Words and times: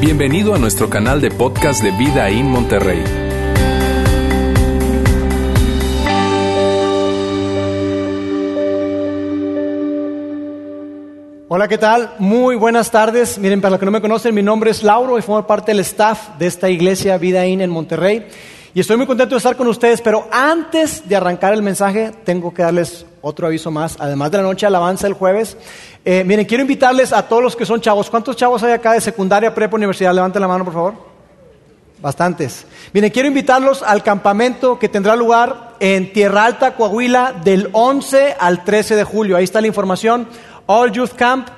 Bienvenido 0.00 0.54
a 0.54 0.58
nuestro 0.58 0.88
canal 0.88 1.20
de 1.20 1.30
podcast 1.30 1.82
de 1.82 1.90
Vida 1.90 2.30
en 2.30 2.46
Monterrey. 2.46 3.04
Hola, 11.48 11.68
¿qué 11.68 11.76
tal? 11.76 12.14
Muy 12.18 12.56
buenas 12.56 12.90
tardes. 12.90 13.38
Miren, 13.38 13.60
para 13.60 13.72
los 13.72 13.78
que 13.78 13.84
no 13.84 13.92
me 13.92 14.00
conocen, 14.00 14.34
mi 14.34 14.42
nombre 14.42 14.70
es 14.70 14.82
Lauro 14.82 15.18
y 15.18 15.22
formo 15.22 15.46
parte 15.46 15.72
del 15.72 15.80
staff 15.80 16.30
de 16.38 16.46
esta 16.46 16.70
iglesia 16.70 17.18
Vida 17.18 17.44
In 17.44 17.60
en 17.60 17.68
Monterrey. 17.68 18.26
Y 18.72 18.78
estoy 18.78 18.96
muy 18.96 19.06
contento 19.06 19.34
de 19.34 19.38
estar 19.38 19.56
con 19.56 19.66
ustedes, 19.66 20.00
pero 20.00 20.28
antes 20.30 21.08
de 21.08 21.16
arrancar 21.16 21.52
el 21.52 21.62
mensaje, 21.62 22.12
tengo 22.24 22.54
que 22.54 22.62
darles 22.62 23.04
otro 23.20 23.48
aviso 23.48 23.72
más, 23.72 23.96
además 23.98 24.30
de 24.30 24.36
la 24.36 24.44
noche 24.44 24.64
alabanza 24.64 25.08
el 25.08 25.14
jueves. 25.14 25.56
Eh, 26.04 26.22
miren, 26.24 26.46
quiero 26.46 26.62
invitarles 26.62 27.12
a 27.12 27.26
todos 27.26 27.42
los 27.42 27.56
que 27.56 27.66
son 27.66 27.80
chavos. 27.80 28.08
¿Cuántos 28.08 28.36
chavos 28.36 28.62
hay 28.62 28.72
acá 28.72 28.92
de 28.92 29.00
secundaria, 29.00 29.52
prepa, 29.52 29.76
universidad? 29.76 30.14
Levanten 30.14 30.40
la 30.40 30.46
mano, 30.46 30.64
por 30.64 30.74
favor. 30.74 30.94
Bastantes. 32.00 32.64
Miren, 32.92 33.10
quiero 33.10 33.26
invitarlos 33.26 33.82
al 33.82 34.04
campamento 34.04 34.78
que 34.78 34.88
tendrá 34.88 35.16
lugar 35.16 35.74
en 35.80 36.12
Tierra 36.12 36.44
Alta, 36.44 36.76
Coahuila, 36.76 37.34
del 37.44 37.70
11 37.72 38.36
al 38.38 38.62
13 38.62 38.94
de 38.94 39.04
julio. 39.04 39.36
Ahí 39.36 39.44
está 39.44 39.60
la 39.60 39.66
información. 39.66 40.28
All 40.66 40.92
Youth 40.92 41.14
Camp, 41.16 41.48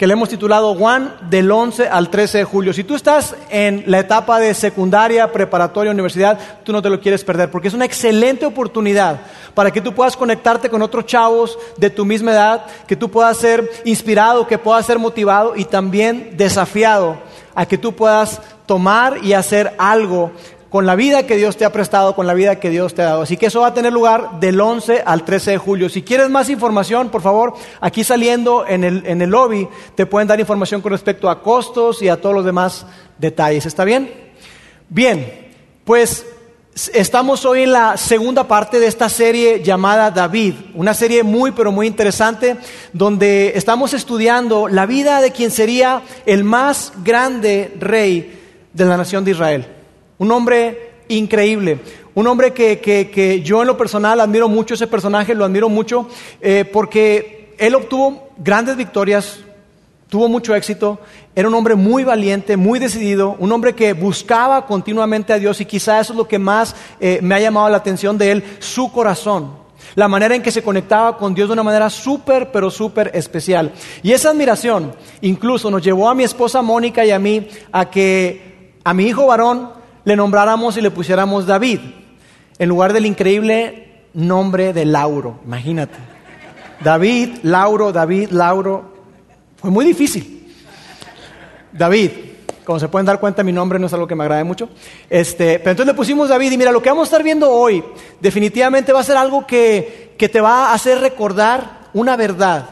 que 0.00 0.06
le 0.06 0.14
hemos 0.14 0.30
titulado 0.30 0.70
One, 0.70 1.10
del 1.28 1.52
11 1.52 1.86
al 1.90 2.08
13 2.08 2.38
de 2.38 2.44
julio. 2.44 2.72
Si 2.72 2.84
tú 2.84 2.94
estás 2.94 3.36
en 3.50 3.84
la 3.86 3.98
etapa 3.98 4.38
de 4.38 4.54
secundaria, 4.54 5.30
preparatoria, 5.30 5.92
universidad, 5.92 6.38
tú 6.64 6.72
no 6.72 6.80
te 6.80 6.88
lo 6.88 7.02
quieres 7.02 7.22
perder, 7.22 7.50
porque 7.50 7.68
es 7.68 7.74
una 7.74 7.84
excelente 7.84 8.46
oportunidad 8.46 9.20
para 9.52 9.70
que 9.70 9.82
tú 9.82 9.92
puedas 9.92 10.16
conectarte 10.16 10.70
con 10.70 10.80
otros 10.80 11.04
chavos 11.04 11.58
de 11.76 11.90
tu 11.90 12.06
misma 12.06 12.32
edad, 12.32 12.64
que 12.86 12.96
tú 12.96 13.10
puedas 13.10 13.36
ser 13.36 13.70
inspirado, 13.84 14.46
que 14.46 14.56
puedas 14.56 14.86
ser 14.86 14.98
motivado 14.98 15.54
y 15.54 15.66
también 15.66 16.34
desafiado 16.34 17.18
a 17.54 17.66
que 17.66 17.76
tú 17.76 17.92
puedas 17.92 18.40
tomar 18.64 19.18
y 19.22 19.34
hacer 19.34 19.74
algo 19.76 20.30
con 20.70 20.86
la 20.86 20.94
vida 20.94 21.26
que 21.26 21.36
Dios 21.36 21.56
te 21.56 21.64
ha 21.64 21.72
prestado, 21.72 22.14
con 22.14 22.28
la 22.28 22.32
vida 22.32 22.60
que 22.60 22.70
Dios 22.70 22.94
te 22.94 23.02
ha 23.02 23.06
dado. 23.06 23.22
Así 23.22 23.36
que 23.36 23.46
eso 23.46 23.60
va 23.60 23.66
a 23.66 23.74
tener 23.74 23.92
lugar 23.92 24.38
del 24.38 24.60
11 24.60 25.02
al 25.04 25.24
13 25.24 25.50
de 25.50 25.58
julio. 25.58 25.88
Si 25.88 26.02
quieres 26.02 26.30
más 26.30 26.48
información, 26.48 27.10
por 27.10 27.22
favor, 27.22 27.54
aquí 27.80 28.04
saliendo 28.04 28.64
en 28.66 28.84
el, 28.84 29.04
en 29.04 29.20
el 29.20 29.30
lobby 29.30 29.68
te 29.96 30.06
pueden 30.06 30.28
dar 30.28 30.38
información 30.38 30.80
con 30.80 30.92
respecto 30.92 31.28
a 31.28 31.42
costos 31.42 32.00
y 32.02 32.08
a 32.08 32.20
todos 32.20 32.36
los 32.36 32.44
demás 32.44 32.86
detalles. 33.18 33.66
¿Está 33.66 33.84
bien? 33.84 34.30
Bien, 34.88 35.48
pues 35.84 36.24
estamos 36.92 37.44
hoy 37.44 37.62
en 37.62 37.72
la 37.72 37.96
segunda 37.96 38.46
parte 38.46 38.78
de 38.78 38.86
esta 38.86 39.08
serie 39.08 39.62
llamada 39.64 40.12
David, 40.12 40.54
una 40.74 40.94
serie 40.94 41.24
muy 41.24 41.50
pero 41.50 41.72
muy 41.72 41.88
interesante 41.88 42.56
donde 42.92 43.52
estamos 43.56 43.92
estudiando 43.92 44.68
la 44.68 44.86
vida 44.86 45.20
de 45.20 45.32
quien 45.32 45.50
sería 45.50 46.02
el 46.26 46.44
más 46.44 46.92
grande 47.02 47.74
rey 47.80 48.38
de 48.72 48.84
la 48.84 48.96
nación 48.96 49.24
de 49.24 49.32
Israel. 49.32 49.79
Un 50.20 50.30
hombre 50.30 50.90
increíble, 51.08 51.80
un 52.14 52.26
hombre 52.26 52.52
que, 52.52 52.78
que, 52.78 53.10
que 53.10 53.40
yo 53.40 53.62
en 53.62 53.66
lo 53.66 53.76
personal 53.76 54.20
admiro 54.20 54.48
mucho 54.48 54.74
ese 54.74 54.86
personaje, 54.86 55.34
lo 55.34 55.44
admiro 55.46 55.68
mucho 55.68 56.08
eh, 56.42 56.64
porque 56.70 57.54
él 57.58 57.74
obtuvo 57.74 58.28
grandes 58.36 58.76
victorias, 58.76 59.40
tuvo 60.08 60.28
mucho 60.28 60.54
éxito, 60.54 61.00
era 61.34 61.48
un 61.48 61.54
hombre 61.54 61.74
muy 61.74 62.04
valiente, 62.04 62.58
muy 62.58 62.78
decidido, 62.78 63.34
un 63.38 63.50
hombre 63.50 63.74
que 63.74 63.94
buscaba 63.94 64.66
continuamente 64.66 65.32
a 65.32 65.38
Dios 65.38 65.58
y 65.62 65.64
quizá 65.64 66.00
eso 66.00 66.12
es 66.12 66.18
lo 66.18 66.28
que 66.28 66.38
más 66.38 66.76
eh, 67.00 67.20
me 67.22 67.34
ha 67.34 67.40
llamado 67.40 67.70
la 67.70 67.78
atención 67.78 68.18
de 68.18 68.30
él, 68.30 68.44
su 68.58 68.92
corazón. 68.92 69.58
La 69.94 70.06
manera 70.06 70.34
en 70.34 70.42
que 70.42 70.52
se 70.52 70.62
conectaba 70.62 71.16
con 71.16 71.34
Dios 71.34 71.48
de 71.48 71.54
una 71.54 71.62
manera 71.62 71.88
súper, 71.88 72.52
pero 72.52 72.70
súper 72.70 73.10
especial. 73.14 73.72
Y 74.02 74.12
esa 74.12 74.28
admiración 74.28 74.94
incluso 75.22 75.70
nos 75.70 75.82
llevó 75.82 76.10
a 76.10 76.14
mi 76.14 76.24
esposa 76.24 76.60
Mónica 76.60 77.06
y 77.06 77.10
a 77.10 77.18
mí 77.18 77.48
a 77.72 77.90
que 77.90 78.74
a 78.84 78.92
mi 78.92 79.06
hijo 79.06 79.26
varón 79.26 79.79
le 80.04 80.16
nombráramos 80.16 80.76
y 80.76 80.80
le 80.80 80.90
pusiéramos 80.90 81.46
David, 81.46 81.80
en 82.58 82.68
lugar 82.68 82.92
del 82.92 83.06
increíble 83.06 84.04
nombre 84.14 84.72
de 84.72 84.84
Lauro. 84.84 85.40
Imagínate. 85.44 85.98
David, 86.82 87.38
Lauro, 87.42 87.92
David, 87.92 88.30
Lauro. 88.30 88.94
Fue 89.56 89.70
muy 89.70 89.84
difícil. 89.84 90.52
David, 91.72 92.10
como 92.64 92.78
se 92.78 92.88
pueden 92.88 93.06
dar 93.06 93.20
cuenta, 93.20 93.42
mi 93.42 93.52
nombre 93.52 93.78
no 93.78 93.86
es 93.86 93.92
algo 93.92 94.06
que 94.06 94.14
me 94.14 94.24
agrade 94.24 94.44
mucho. 94.44 94.68
Este, 95.08 95.58
pero 95.58 95.72
entonces 95.72 95.92
le 95.92 95.96
pusimos 95.96 96.28
David 96.28 96.52
y 96.52 96.58
mira, 96.58 96.72
lo 96.72 96.82
que 96.82 96.88
vamos 96.88 97.06
a 97.06 97.10
estar 97.10 97.22
viendo 97.22 97.50
hoy 97.50 97.84
definitivamente 98.20 98.92
va 98.92 99.00
a 99.00 99.04
ser 99.04 99.16
algo 99.16 99.46
que, 99.46 100.14
que 100.16 100.28
te 100.28 100.40
va 100.40 100.68
a 100.68 100.74
hacer 100.74 101.00
recordar 101.00 101.88
una 101.92 102.16
verdad. 102.16 102.66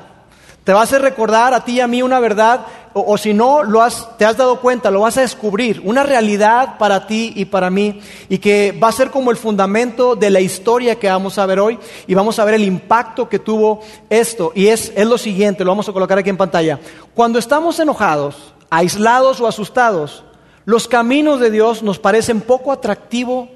Te 0.64 0.72
va 0.72 0.80
a 0.80 0.84
hacer 0.84 1.02
recordar 1.02 1.54
a 1.54 1.64
ti 1.64 1.72
y 1.72 1.80
a 1.80 1.86
mí 1.86 2.02
una 2.02 2.20
verdad, 2.20 2.60
o, 3.06 3.18
si 3.18 3.34
no 3.34 3.62
lo 3.62 3.82
has, 3.82 4.16
te 4.16 4.24
has 4.24 4.36
dado 4.36 4.60
cuenta, 4.60 4.90
lo 4.90 5.00
vas 5.00 5.16
a 5.18 5.22
descubrir, 5.22 5.80
una 5.84 6.02
realidad 6.02 6.78
para 6.78 7.06
ti 7.06 7.32
y 7.36 7.44
para 7.44 7.70
mí, 7.70 8.00
y 8.28 8.38
que 8.38 8.72
va 8.72 8.88
a 8.88 8.92
ser 8.92 9.10
como 9.10 9.30
el 9.30 9.36
fundamento 9.36 10.16
de 10.16 10.30
la 10.30 10.40
historia 10.40 10.98
que 10.98 11.08
vamos 11.08 11.38
a 11.38 11.46
ver 11.46 11.60
hoy, 11.60 11.78
y 12.06 12.14
vamos 12.14 12.38
a 12.38 12.44
ver 12.44 12.54
el 12.54 12.64
impacto 12.64 13.28
que 13.28 13.38
tuvo 13.38 13.80
esto. 14.10 14.52
Y 14.54 14.68
es, 14.68 14.92
es 14.94 15.06
lo 15.06 15.18
siguiente, 15.18 15.64
lo 15.64 15.70
vamos 15.70 15.88
a 15.88 15.92
colocar 15.92 16.18
aquí 16.18 16.30
en 16.30 16.36
pantalla. 16.36 16.78
Cuando 17.14 17.38
estamos 17.38 17.78
enojados, 17.80 18.54
aislados 18.70 19.40
o 19.40 19.46
asustados, 19.46 20.24
los 20.64 20.86
caminos 20.86 21.40
de 21.40 21.50
Dios 21.50 21.82
nos 21.82 21.98
parecen 21.98 22.40
poco 22.40 22.72
atractivos 22.72 23.48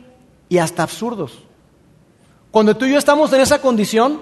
y 0.49 0.59
hasta 0.59 0.83
absurdos. 0.83 1.33
Cuando 2.51 2.77
tú 2.77 2.85
y 2.85 2.93
yo 2.93 2.99
estamos 2.99 3.33
en 3.33 3.41
esa 3.41 3.61
condición, 3.61 4.21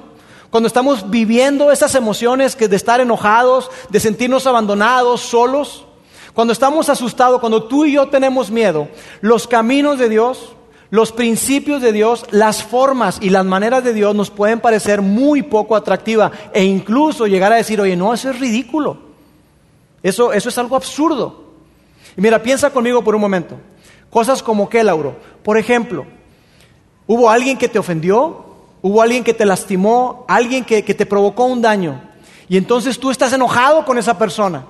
cuando 0.51 0.67
estamos 0.67 1.11
viviendo 1.11 1.71
esas 1.71 1.95
emociones 1.95 2.57
que 2.57 2.69
de 2.69 2.77
estar 2.77 3.01
enojados, 3.01 3.71
de 3.89 4.01
sentirnos 4.01 4.47
abandonados, 4.47 5.21
solos, 5.21 5.87
cuando 6.35 6.53
estamos 6.53 6.89
asustados, 6.89 7.41
cuando 7.41 7.65
tú 7.65 7.85
y 7.85 7.93
yo 7.93 8.09
tenemos 8.09 8.51
miedo, 8.51 8.89
los 9.21 9.47
caminos 9.47 9.99
de 9.99 10.09
Dios, 10.09 10.57
los 10.91 11.13
principios 11.13 11.83
de 11.83 11.93
Dios, 11.93 12.25
las 12.31 12.65
formas 12.65 13.19
y 13.21 13.31
las 13.31 13.45
maneras 13.45 13.85
de 13.85 13.95
Dios 13.95 14.15
nos 14.15 14.31
pueden 14.31 14.59
parecer 14.59 15.03
muy 15.03 15.43
poco 15.43 15.77
atractivas 15.77 16.33
e 16.53 16.65
incluso 16.65 17.29
llegar 17.29 17.53
a 17.53 17.57
decir, 17.57 17.81
oye, 17.81 17.97
no, 17.97 18.13
eso 18.13 18.31
es 18.31 18.41
ridículo. 18.41 18.99
Eso, 20.03 20.33
eso 20.33 20.49
es 20.49 20.59
algo 20.59 20.75
absurdo. 20.75 21.45
Y 22.17 22.21
mira, 22.21 22.43
piensa 22.43 22.71
conmigo 22.71 23.05
por 23.05 23.15
un 23.15 23.21
momento. 23.21 23.57
Cosas 24.11 24.43
como 24.43 24.69
qué, 24.69 24.83
Lauro. 24.83 25.15
Por 25.45 25.59
ejemplo, 25.59 26.07
¿hubo 27.07 27.31
alguien 27.31 27.57
que 27.57 27.69
te 27.69 27.79
ofendió? 27.79 28.50
Hubo 28.83 29.03
alguien 29.03 29.25
que 29.25 29.35
te 29.35 29.45
lastimó, 29.45 30.25
alguien 30.29 30.65
que, 30.65 30.85
que, 30.85 30.95
te 30.95 31.07
provocó 31.07 31.45
un 31.45 31.61
daño. 31.61 32.01
Y 32.49 32.57
entonces 32.57 32.99
tú 32.99 33.11
estás 33.11 33.33
enojado 33.33 33.85
con 33.85 33.99
esa 33.99 34.17
persona. 34.19 34.65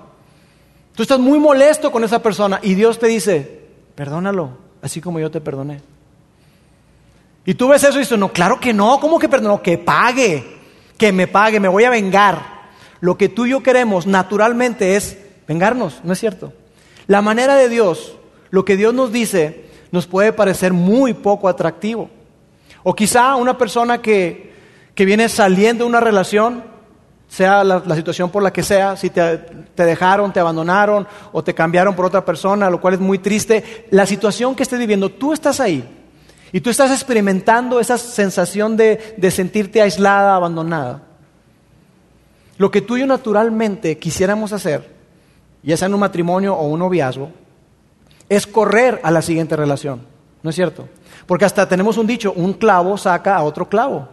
Tú 0.95 1.03
estás 1.03 1.19
muy 1.19 1.39
molesto 1.39 1.93
con 1.93 2.05
esa 2.05 2.21
persona. 2.21 2.59
Y 2.63 2.75
Dios 2.75 2.99
te 2.99 3.07
dice, 3.07 3.69
perdónalo, 3.95 4.51
así 4.83 5.01
como 5.01 5.21
yo 5.21 5.31
te 5.31 5.41
perdoné. 5.41 5.81
Y 7.45 7.55
tú 7.55 7.69
ves 7.69 7.83
eso 7.85 7.97
y 7.97 8.01
dices, 8.01 8.19
no, 8.19 8.33
claro 8.33 8.61
que 8.61 8.73
no, 8.73 9.01
¿cómo 9.01 9.19
que 9.19 9.29
perdonó? 9.29 9.63
Que 9.63 9.79
pague, 9.79 10.45
que 10.99 11.13
me 11.13 11.27
pague, 11.27 11.61
me 11.61 11.69
voy 11.69 11.85
a 11.85 11.91
vengar. 11.91 12.61
Lo 13.01 13.17
que 13.17 13.29
tú 13.29 13.47
y 13.47 13.51
yo 13.51 13.63
queremos 13.63 14.07
naturalmente 14.07 14.97
es 14.97 15.19
vengarnos, 15.49 16.01
¿no 16.05 16.13
es 16.13 16.21
cierto? 16.21 16.53
La 17.07 17.23
manera 17.23 17.57
de 17.57 17.69
Dios, 17.69 18.17
lo 18.51 18.65
que 18.65 18.77
Dios 18.77 18.93
nos 18.93 19.11
dice, 19.11 19.65
nos 19.91 20.07
puede 20.07 20.33
parecer 20.33 20.73
muy 20.73 21.15
poco 21.15 21.49
atractivo. 21.49 22.11
O 22.83 22.95
quizá 22.95 23.37
una 23.37 23.59
persona 23.59 24.01
que, 24.01 24.53
que 24.95 25.05
viene 25.05 25.29
saliendo 25.29 25.85
de 25.85 25.91
una 25.91 26.01
relación, 26.01 26.65
sea 27.29 27.63
la, 27.63 27.95
situación 27.95 28.31
por 28.31 28.43
la 28.43 28.53
que 28.53 28.63
sea, 28.63 28.97
si 28.97 29.11
te, 29.11 29.39
te, 29.39 29.85
dejaron, 29.85 30.33
te 30.33 30.41
abandonaron 30.41 31.07
o 31.33 31.45
te 31.45 31.55
cambiaron 31.55 31.95
por 31.95 32.07
otra 32.07 32.25
persona, 32.25 32.71
lo 32.71 32.81
cual 32.81 32.95
es 32.95 33.01
muy 33.01 33.19
triste, 33.19 33.87
la 33.91 34.07
situación 34.07 34.55
que 34.55 34.63
estés 34.63 34.79
viviendo, 34.79 35.11
tú 35.11 35.33
estás 35.33 35.61
ahí 35.61 35.85
y 36.53 36.61
tú 36.61 36.71
estás 36.71 36.91
experimentando 36.91 37.79
esa 37.79 37.99
sensación 37.99 38.77
de, 38.77 39.15
de 39.17 39.31
sentirte 39.31 39.81
aislada, 39.81 40.35
abandonada. 40.35 41.03
Lo 42.59 42.71
que 42.71 42.83
tú 42.83 42.97
y 42.97 43.01
yo 43.01 43.07
naturalmente 43.07 43.99
quisiéramos 43.99 44.53
hacer, 44.53 44.91
ya 45.63 45.77
sea 45.77 45.87
en 45.87 45.95
un 45.95 46.01
matrimonio 46.01 46.55
o 46.55 46.67
un 46.67 46.81
noviazgo, 46.81 47.31
es 48.29 48.47
correr 48.47 49.01
a 49.03 49.11
la 49.11 49.23
siguiente 49.23 49.57
relación, 49.57 50.03
¿no 50.43 50.51
es 50.51 50.57
cierto? 50.57 50.89
Porque 51.31 51.45
hasta 51.45 51.69
tenemos 51.69 51.97
un 51.97 52.09
dicho, 52.09 52.33
un 52.33 52.55
clavo 52.55 52.99
saca 52.99 53.37
a 53.37 53.45
otro 53.45 53.69
clavo. 53.69 54.09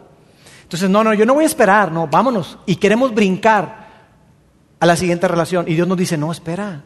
Entonces, 0.61 0.87
no, 0.87 1.03
no, 1.03 1.15
yo 1.15 1.25
no 1.25 1.33
voy 1.33 1.45
a 1.45 1.47
esperar, 1.47 1.91
no, 1.91 2.05
vámonos. 2.05 2.59
Y 2.67 2.75
queremos 2.75 3.11
brincar 3.11 3.87
a 4.79 4.85
la 4.85 4.95
siguiente 4.95 5.27
relación. 5.27 5.65
Y 5.67 5.73
Dios 5.73 5.87
nos 5.87 5.97
dice, 5.97 6.15
no, 6.15 6.31
espera, 6.31 6.83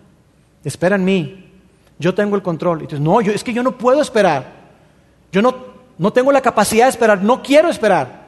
espera 0.64 0.96
en 0.96 1.04
mí. 1.04 1.52
Yo 2.00 2.16
tengo 2.16 2.38
el 2.38 2.42
control. 2.42 2.80
Y 2.80 2.84
entonces, 2.84 3.04
no, 3.04 3.20
yo, 3.20 3.34
es 3.34 3.44
que 3.44 3.52
yo 3.52 3.62
no 3.62 3.78
puedo 3.78 4.00
esperar. 4.02 4.54
Yo 5.34 5.42
no, 5.42 5.54
no 5.98 6.14
tengo 6.14 6.32
la 6.32 6.40
capacidad 6.40 6.86
de 6.86 6.92
esperar, 6.92 7.22
no 7.22 7.44
quiero 7.44 7.68
esperar. 7.68 8.28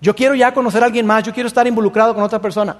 Yo 0.00 0.12
quiero 0.16 0.34
ya 0.34 0.52
conocer 0.52 0.82
a 0.82 0.86
alguien 0.86 1.06
más, 1.06 1.22
yo 1.22 1.32
quiero 1.32 1.46
estar 1.46 1.64
involucrado 1.68 2.16
con 2.16 2.24
otra 2.24 2.40
persona. 2.40 2.76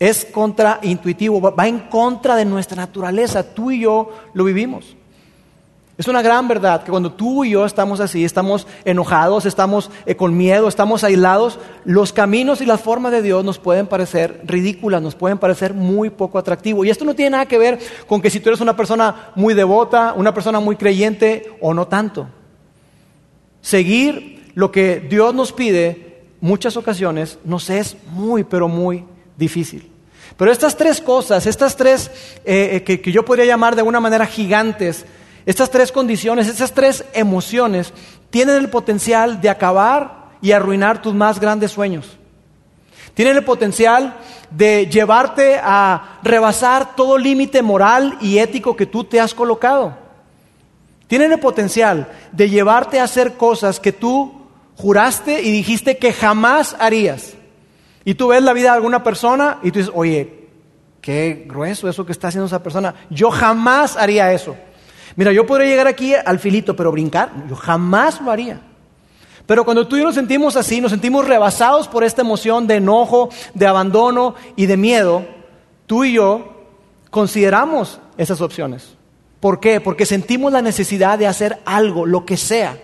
Es 0.00 0.24
contraintuitivo, 0.24 1.40
va 1.40 1.68
en 1.68 1.78
contra 1.78 2.34
de 2.34 2.44
nuestra 2.44 2.78
naturaleza. 2.78 3.54
Tú 3.54 3.70
y 3.70 3.82
yo 3.82 4.10
lo 4.34 4.42
vivimos. 4.42 4.96
Es 6.02 6.08
una 6.08 6.20
gran 6.20 6.48
verdad 6.48 6.82
que 6.82 6.90
cuando 6.90 7.12
tú 7.12 7.44
y 7.44 7.50
yo 7.50 7.64
estamos 7.64 8.00
así, 8.00 8.24
estamos 8.24 8.66
enojados, 8.84 9.46
estamos 9.46 9.88
eh, 10.04 10.16
con 10.16 10.36
miedo, 10.36 10.66
estamos 10.66 11.04
aislados, 11.04 11.60
los 11.84 12.12
caminos 12.12 12.60
y 12.60 12.66
las 12.66 12.80
formas 12.80 13.12
de 13.12 13.22
Dios 13.22 13.44
nos 13.44 13.60
pueden 13.60 13.86
parecer 13.86 14.40
ridículas, 14.42 15.00
nos 15.00 15.14
pueden 15.14 15.38
parecer 15.38 15.74
muy 15.74 16.10
poco 16.10 16.38
atractivos. 16.38 16.84
Y 16.84 16.90
esto 16.90 17.04
no 17.04 17.14
tiene 17.14 17.30
nada 17.30 17.46
que 17.46 17.56
ver 17.56 17.78
con 18.08 18.20
que 18.20 18.30
si 18.30 18.40
tú 18.40 18.48
eres 18.48 18.60
una 18.60 18.74
persona 18.74 19.30
muy 19.36 19.54
devota, 19.54 20.14
una 20.16 20.34
persona 20.34 20.58
muy 20.58 20.74
creyente 20.74 21.56
o 21.60 21.72
no 21.72 21.86
tanto. 21.86 22.26
Seguir 23.60 24.50
lo 24.56 24.72
que 24.72 24.98
Dios 24.98 25.32
nos 25.32 25.52
pide, 25.52 26.24
muchas 26.40 26.76
ocasiones 26.76 27.38
nos 27.44 27.70
es 27.70 27.96
muy, 28.10 28.42
pero 28.42 28.66
muy 28.66 29.04
difícil. 29.36 29.88
Pero 30.36 30.50
estas 30.50 30.76
tres 30.76 31.00
cosas, 31.00 31.46
estas 31.46 31.76
tres 31.76 32.10
eh, 32.44 32.70
eh, 32.72 32.82
que, 32.82 33.00
que 33.00 33.12
yo 33.12 33.24
podría 33.24 33.44
llamar 33.44 33.76
de 33.76 33.82
alguna 33.82 34.00
manera 34.00 34.26
gigantes, 34.26 35.06
estas 35.46 35.70
tres 35.70 35.92
condiciones, 35.92 36.48
estas 36.48 36.72
tres 36.72 37.04
emociones, 37.12 37.92
tienen 38.30 38.56
el 38.56 38.70
potencial 38.70 39.40
de 39.40 39.50
acabar 39.50 40.30
y 40.40 40.52
arruinar 40.52 41.02
tus 41.02 41.14
más 41.14 41.40
grandes 41.40 41.70
sueños. 41.70 42.18
Tienen 43.14 43.36
el 43.36 43.44
potencial 43.44 44.16
de 44.50 44.86
llevarte 44.86 45.60
a 45.62 46.18
rebasar 46.22 46.96
todo 46.96 47.18
límite 47.18 47.62
moral 47.62 48.16
y 48.20 48.38
ético 48.38 48.76
que 48.76 48.86
tú 48.86 49.04
te 49.04 49.20
has 49.20 49.34
colocado. 49.34 49.96
Tienen 51.08 51.32
el 51.32 51.40
potencial 51.40 52.10
de 52.32 52.48
llevarte 52.48 52.98
a 52.98 53.04
hacer 53.04 53.34
cosas 53.34 53.80
que 53.80 53.92
tú 53.92 54.42
juraste 54.76 55.42
y 55.42 55.52
dijiste 55.52 55.98
que 55.98 56.12
jamás 56.12 56.74
harías. 56.78 57.34
Y 58.04 58.14
tú 58.14 58.28
ves 58.28 58.42
la 58.42 58.52
vida 58.52 58.70
de 58.70 58.76
alguna 58.76 59.04
persona 59.04 59.58
y 59.62 59.70
tú 59.70 59.78
dices, 59.78 59.92
oye, 59.94 60.48
qué 61.02 61.44
grueso 61.46 61.88
eso 61.88 62.06
que 62.06 62.12
está 62.12 62.28
haciendo 62.28 62.46
esa 62.46 62.62
persona. 62.62 62.94
Yo 63.10 63.30
jamás 63.30 63.96
haría 63.96 64.32
eso. 64.32 64.56
Mira, 65.16 65.32
yo 65.32 65.46
podría 65.46 65.68
llegar 65.68 65.86
aquí 65.86 66.14
al 66.14 66.38
filito, 66.38 66.74
pero 66.74 66.92
brincar, 66.92 67.30
yo 67.48 67.56
jamás 67.56 68.20
lo 68.20 68.30
haría. 68.30 68.60
Pero 69.46 69.64
cuando 69.64 69.86
tú 69.86 69.96
y 69.96 70.00
yo 70.00 70.06
nos 70.06 70.14
sentimos 70.14 70.56
así, 70.56 70.80
nos 70.80 70.90
sentimos 70.90 71.26
rebasados 71.26 71.88
por 71.88 72.04
esta 72.04 72.22
emoción 72.22 72.66
de 72.66 72.76
enojo, 72.76 73.28
de 73.54 73.66
abandono 73.66 74.34
y 74.56 74.66
de 74.66 74.76
miedo, 74.76 75.26
tú 75.86 76.04
y 76.04 76.14
yo 76.14 76.52
consideramos 77.10 78.00
esas 78.16 78.40
opciones. 78.40 78.94
¿Por 79.40 79.58
qué? 79.58 79.80
Porque 79.80 80.06
sentimos 80.06 80.52
la 80.52 80.62
necesidad 80.62 81.18
de 81.18 81.26
hacer 81.26 81.58
algo, 81.64 82.06
lo 82.06 82.24
que 82.24 82.36
sea, 82.36 82.78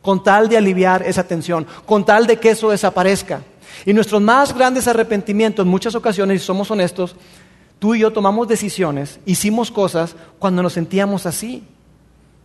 con 0.00 0.22
tal 0.22 0.48
de 0.48 0.56
aliviar 0.56 1.02
esa 1.02 1.24
tensión, 1.24 1.66
con 1.84 2.04
tal 2.04 2.26
de 2.26 2.36
que 2.36 2.50
eso 2.50 2.70
desaparezca. 2.70 3.42
Y 3.84 3.92
nuestros 3.92 4.22
más 4.22 4.54
grandes 4.54 4.86
arrepentimientos, 4.86 5.64
en 5.64 5.70
muchas 5.70 5.94
ocasiones, 5.94 6.40
si 6.40 6.46
somos 6.46 6.70
honestos, 6.70 7.16
tú 7.82 7.96
y 7.96 7.98
yo 7.98 8.12
tomamos 8.12 8.46
decisiones, 8.46 9.18
hicimos 9.26 9.72
cosas 9.72 10.14
cuando 10.38 10.62
nos 10.62 10.74
sentíamos 10.74 11.26
así. 11.26 11.64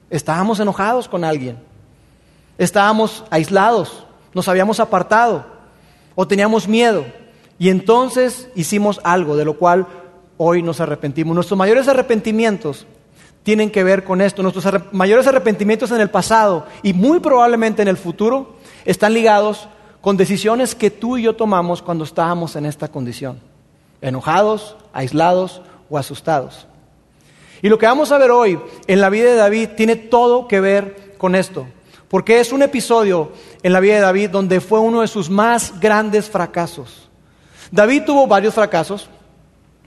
Estábamos 0.09 0.59
enojados 0.59 1.07
con 1.07 1.23
alguien, 1.23 1.59
estábamos 2.57 3.23
aislados, 3.29 4.07
nos 4.33 4.47
habíamos 4.47 4.79
apartado 4.79 5.45
o 6.15 6.27
teníamos 6.27 6.67
miedo. 6.67 7.05
Y 7.59 7.69
entonces 7.69 8.49
hicimos 8.55 8.99
algo 9.03 9.37
de 9.37 9.45
lo 9.45 9.59
cual 9.59 9.85
hoy 10.37 10.63
nos 10.63 10.81
arrepentimos. 10.81 11.35
Nuestros 11.35 11.55
mayores 11.55 11.87
arrepentimientos 11.87 12.87
tienen 13.43 13.69
que 13.69 13.83
ver 13.83 14.03
con 14.03 14.21
esto. 14.21 14.41
Nuestros 14.41 14.91
mayores 14.91 15.27
arrepentimientos 15.27 15.91
en 15.91 16.01
el 16.01 16.09
pasado 16.09 16.65
y 16.81 16.93
muy 16.93 17.19
probablemente 17.19 17.83
en 17.83 17.89
el 17.89 17.97
futuro 17.97 18.55
están 18.85 19.13
ligados 19.13 19.69
con 20.01 20.17
decisiones 20.17 20.73
que 20.73 20.89
tú 20.89 21.15
y 21.15 21.21
yo 21.21 21.35
tomamos 21.35 21.83
cuando 21.83 22.05
estábamos 22.05 22.55
en 22.55 22.65
esta 22.65 22.87
condición 22.87 23.39
enojados, 24.01 24.75
aislados 24.93 25.61
o 25.89 25.97
asustados. 25.97 26.67
Y 27.61 27.69
lo 27.69 27.77
que 27.77 27.87
vamos 27.87 28.11
a 28.11 28.17
ver 28.17 28.31
hoy 28.31 28.59
en 28.87 29.01
la 29.01 29.09
vida 29.09 29.29
de 29.29 29.35
David 29.35 29.69
tiene 29.75 29.95
todo 29.95 30.47
que 30.47 30.59
ver 30.59 31.15
con 31.17 31.35
esto, 31.35 31.67
porque 32.07 32.39
es 32.39 32.51
un 32.51 32.61
episodio 32.61 33.31
en 33.63 33.73
la 33.73 33.79
vida 33.79 33.95
de 33.95 34.01
David 34.01 34.29
donde 34.29 34.61
fue 34.61 34.79
uno 34.79 35.01
de 35.01 35.07
sus 35.07 35.29
más 35.29 35.79
grandes 35.79 36.29
fracasos. 36.29 37.09
David 37.71 38.03
tuvo 38.05 38.27
varios 38.27 38.53
fracasos, 38.53 39.09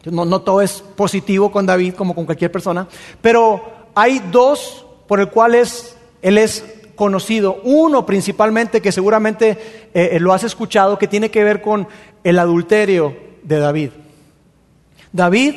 no, 0.05 0.41
todo 0.41 0.61
es 0.61 0.83
positivo 0.97 1.53
con 1.53 1.67
David 1.67 1.95
como 1.95 2.15
con 2.15 2.27
cualquier 2.27 2.51
persona, 2.51 2.89
pero 3.21 3.63
hay 3.95 4.19
dos 4.31 4.87
por 5.07 5.21
el 5.21 5.29
cuales 5.29 5.97
él 6.23 6.39
es 6.39 6.65
conocido. 6.95 7.61
Uno 7.65 8.05
principalmente 8.05 8.83
que 8.83 8.93
seguramente 8.93 9.89
eh, 9.95 10.19
lo 10.21 10.33
has 10.33 10.45
escuchado, 10.45 10.99
que 10.99 11.09
tiene 11.09 11.31
que 11.31 11.45
ver 11.45 11.63
con 11.63 11.89
el 12.25 12.39
adulterio 12.39 13.17
de 13.43 13.59
David. 13.59 13.91
David 15.13 15.55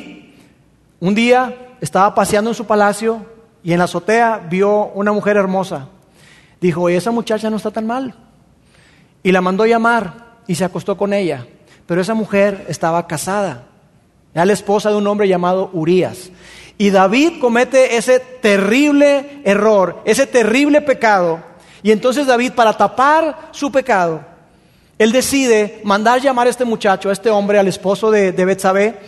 un 1.00 1.14
día 1.14 1.76
estaba 1.80 2.14
paseando 2.14 2.50
en 2.50 2.54
su 2.54 2.66
palacio 2.66 3.26
y 3.62 3.72
en 3.72 3.78
la 3.78 3.84
azotea 3.84 4.46
vio 4.48 4.86
una 4.94 5.12
mujer 5.12 5.36
hermosa. 5.36 5.88
Dijo, 6.60 6.88
esa 6.88 7.10
muchacha 7.10 7.50
no 7.50 7.56
está 7.56 7.70
tan 7.70 7.86
mal. 7.86 8.14
Y 9.22 9.32
la 9.32 9.40
mandó 9.40 9.66
llamar 9.66 10.36
y 10.46 10.54
se 10.54 10.64
acostó 10.64 10.96
con 10.96 11.12
ella. 11.12 11.46
Pero 11.86 12.00
esa 12.00 12.14
mujer 12.14 12.64
estaba 12.68 13.06
casada. 13.06 13.64
Era 14.34 14.46
la 14.46 14.52
esposa 14.52 14.90
de 14.90 14.96
un 14.96 15.06
hombre 15.06 15.28
llamado 15.28 15.70
Urias. 15.72 16.30
Y 16.76 16.90
David 16.90 17.40
comete 17.40 17.96
ese 17.96 18.18
terrible 18.18 19.42
error, 19.44 20.02
ese 20.04 20.26
terrible 20.26 20.80
pecado. 20.80 21.40
Y 21.82 21.92
entonces 21.92 22.26
David, 22.26 22.52
para 22.52 22.76
tapar 22.76 23.50
su 23.52 23.70
pecado, 23.70 24.22
él 24.98 25.12
decide 25.12 25.80
mandar 25.84 26.20
llamar 26.20 26.46
a 26.46 26.50
este 26.50 26.64
muchacho, 26.64 27.10
a 27.10 27.12
este 27.12 27.30
hombre, 27.30 27.58
al 27.58 27.68
esposo 27.68 28.10
de, 28.10 28.32
de 28.32 28.44
Betsabé. 28.44 28.98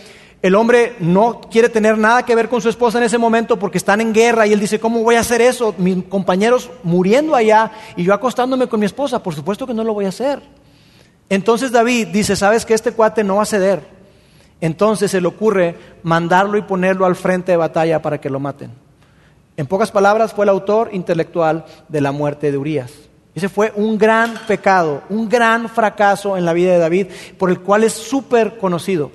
El 0.42 0.54
hombre 0.54 0.94
no 1.00 1.40
quiere 1.50 1.68
tener 1.68 1.96
nada 1.96 2.24
que 2.24 2.34
ver 2.34 2.48
con 2.48 2.60
su 2.60 2.68
esposa 2.68 2.98
en 2.98 3.04
ese 3.04 3.18
momento 3.18 3.58
porque 3.58 3.78
están 3.78 4.00
en 4.00 4.12
guerra 4.12 4.46
y 4.46 4.52
él 4.52 4.60
dice, 4.60 4.78
¿cómo 4.78 5.02
voy 5.02 5.16
a 5.16 5.20
hacer 5.20 5.40
eso? 5.40 5.74
Mis 5.78 6.04
compañeros 6.04 6.70
muriendo 6.82 7.34
allá 7.34 7.72
y 7.96 8.04
yo 8.04 8.12
acostándome 8.12 8.66
con 8.68 8.78
mi 8.78 8.86
esposa, 8.86 9.22
por 9.22 9.34
supuesto 9.34 9.66
que 9.66 9.74
no 9.74 9.82
lo 9.82 9.94
voy 9.94 10.04
a 10.04 10.10
hacer. 10.10 10.42
Entonces 11.28 11.72
David 11.72 12.08
dice, 12.08 12.36
¿sabes 12.36 12.64
que 12.64 12.74
este 12.74 12.92
cuate 12.92 13.24
no 13.24 13.36
va 13.36 13.42
a 13.42 13.46
ceder? 13.46 13.82
Entonces 14.60 15.10
se 15.10 15.20
le 15.20 15.26
ocurre 15.26 15.74
mandarlo 16.02 16.56
y 16.56 16.62
ponerlo 16.62 17.06
al 17.06 17.16
frente 17.16 17.52
de 17.52 17.56
batalla 17.56 18.00
para 18.00 18.20
que 18.20 18.30
lo 18.30 18.38
maten. 18.38 18.70
En 19.56 19.66
pocas 19.66 19.90
palabras, 19.90 20.34
fue 20.34 20.44
el 20.44 20.50
autor 20.50 20.90
intelectual 20.92 21.64
de 21.88 22.00
la 22.00 22.12
muerte 22.12 22.52
de 22.52 22.58
Urias. 22.58 22.92
Ese 23.34 23.48
fue 23.48 23.72
un 23.74 23.98
gran 23.98 24.34
pecado, 24.46 25.02
un 25.08 25.28
gran 25.28 25.68
fracaso 25.68 26.36
en 26.36 26.44
la 26.44 26.52
vida 26.52 26.72
de 26.72 26.78
David, 26.78 27.06
por 27.38 27.50
el 27.50 27.60
cual 27.60 27.84
es 27.84 27.92
súper 27.92 28.58
conocido. 28.58 29.10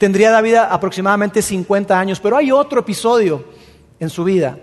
Tendría 0.00 0.30
David 0.30 0.54
aproximadamente 0.54 1.42
50 1.42 2.00
años, 2.00 2.20
pero 2.20 2.34
hay 2.34 2.50
otro 2.50 2.80
episodio 2.80 3.44
en 3.98 4.08
su 4.08 4.24
vida 4.24 4.56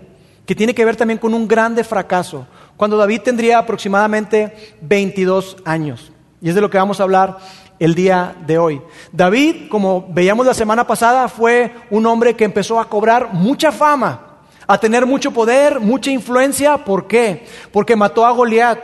que 0.44 0.56
tiene 0.56 0.74
que 0.74 0.84
ver 0.84 0.96
también 0.96 1.20
con 1.20 1.32
un 1.32 1.46
grande 1.46 1.84
fracaso, 1.84 2.44
cuando 2.76 2.96
David 2.96 3.20
tendría 3.20 3.58
aproximadamente 3.58 4.74
22 4.80 5.58
años. 5.64 6.10
Y 6.40 6.48
es 6.48 6.56
de 6.56 6.60
lo 6.60 6.68
que 6.68 6.78
vamos 6.78 6.98
a 6.98 7.04
hablar 7.04 7.38
el 7.78 7.94
día 7.94 8.34
de 8.48 8.58
hoy. 8.58 8.82
David, 9.12 9.68
como 9.68 10.08
veíamos 10.10 10.44
la 10.44 10.54
semana 10.54 10.84
pasada, 10.88 11.28
fue 11.28 11.72
un 11.88 12.04
hombre 12.06 12.34
que 12.34 12.42
empezó 12.44 12.80
a 12.80 12.88
cobrar 12.88 13.32
mucha 13.32 13.70
fama 13.70 14.40
a 14.66 14.80
tener 14.80 15.06
mucho 15.06 15.30
poder, 15.30 15.78
mucha 15.78 16.10
influencia. 16.10 16.78
¿Por 16.78 17.06
qué? 17.06 17.46
Porque 17.70 17.94
mató 17.94 18.26
a 18.26 18.32
Goliat, 18.32 18.80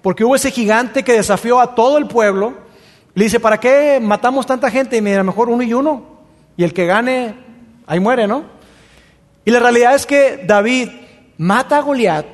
porque 0.00 0.24
hubo 0.24 0.34
ese 0.34 0.50
gigante 0.50 1.02
que 1.02 1.12
desafió 1.12 1.60
a 1.60 1.74
todo 1.74 1.98
el 1.98 2.06
pueblo. 2.06 2.69
Le 3.14 3.24
dice, 3.24 3.40
¿para 3.40 3.58
qué 3.58 3.98
matamos 4.00 4.46
tanta 4.46 4.70
gente? 4.70 4.96
Y 4.96 5.02
mira, 5.02 5.22
mejor 5.22 5.48
uno 5.48 5.62
y 5.62 5.72
uno. 5.72 6.20
Y 6.56 6.64
el 6.64 6.72
que 6.72 6.86
gane, 6.86 7.34
ahí 7.86 8.00
muere, 8.00 8.26
¿no? 8.26 8.44
Y 9.44 9.50
la 9.50 9.60
realidad 9.60 9.94
es 9.94 10.06
que 10.06 10.44
David 10.46 10.88
mata 11.38 11.78
a 11.78 11.80
Goliat, 11.80 12.26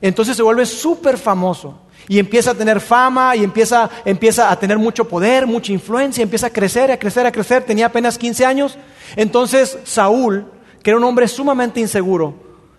entonces 0.00 0.36
se 0.36 0.42
vuelve 0.42 0.66
súper 0.66 1.18
famoso. 1.18 1.78
Y 2.08 2.18
empieza 2.18 2.50
a 2.50 2.54
tener 2.54 2.80
fama 2.80 3.36
y 3.36 3.44
empieza, 3.44 3.88
empieza 4.04 4.50
a 4.50 4.58
tener 4.58 4.76
mucho 4.78 5.08
poder, 5.08 5.46
mucha 5.46 5.72
influencia, 5.72 6.22
empieza 6.22 6.48
a 6.48 6.50
crecer, 6.50 6.90
a 6.90 6.98
crecer, 6.98 7.26
a 7.26 7.32
crecer. 7.32 7.62
Tenía 7.62 7.86
apenas 7.86 8.18
15 8.18 8.44
años. 8.44 8.76
Entonces 9.16 9.78
Saúl 9.84 10.46
que 10.82 10.90
era 10.90 10.98
un 10.98 11.04
hombre 11.04 11.28
sumamente 11.28 11.80
inseguro, 11.80 12.34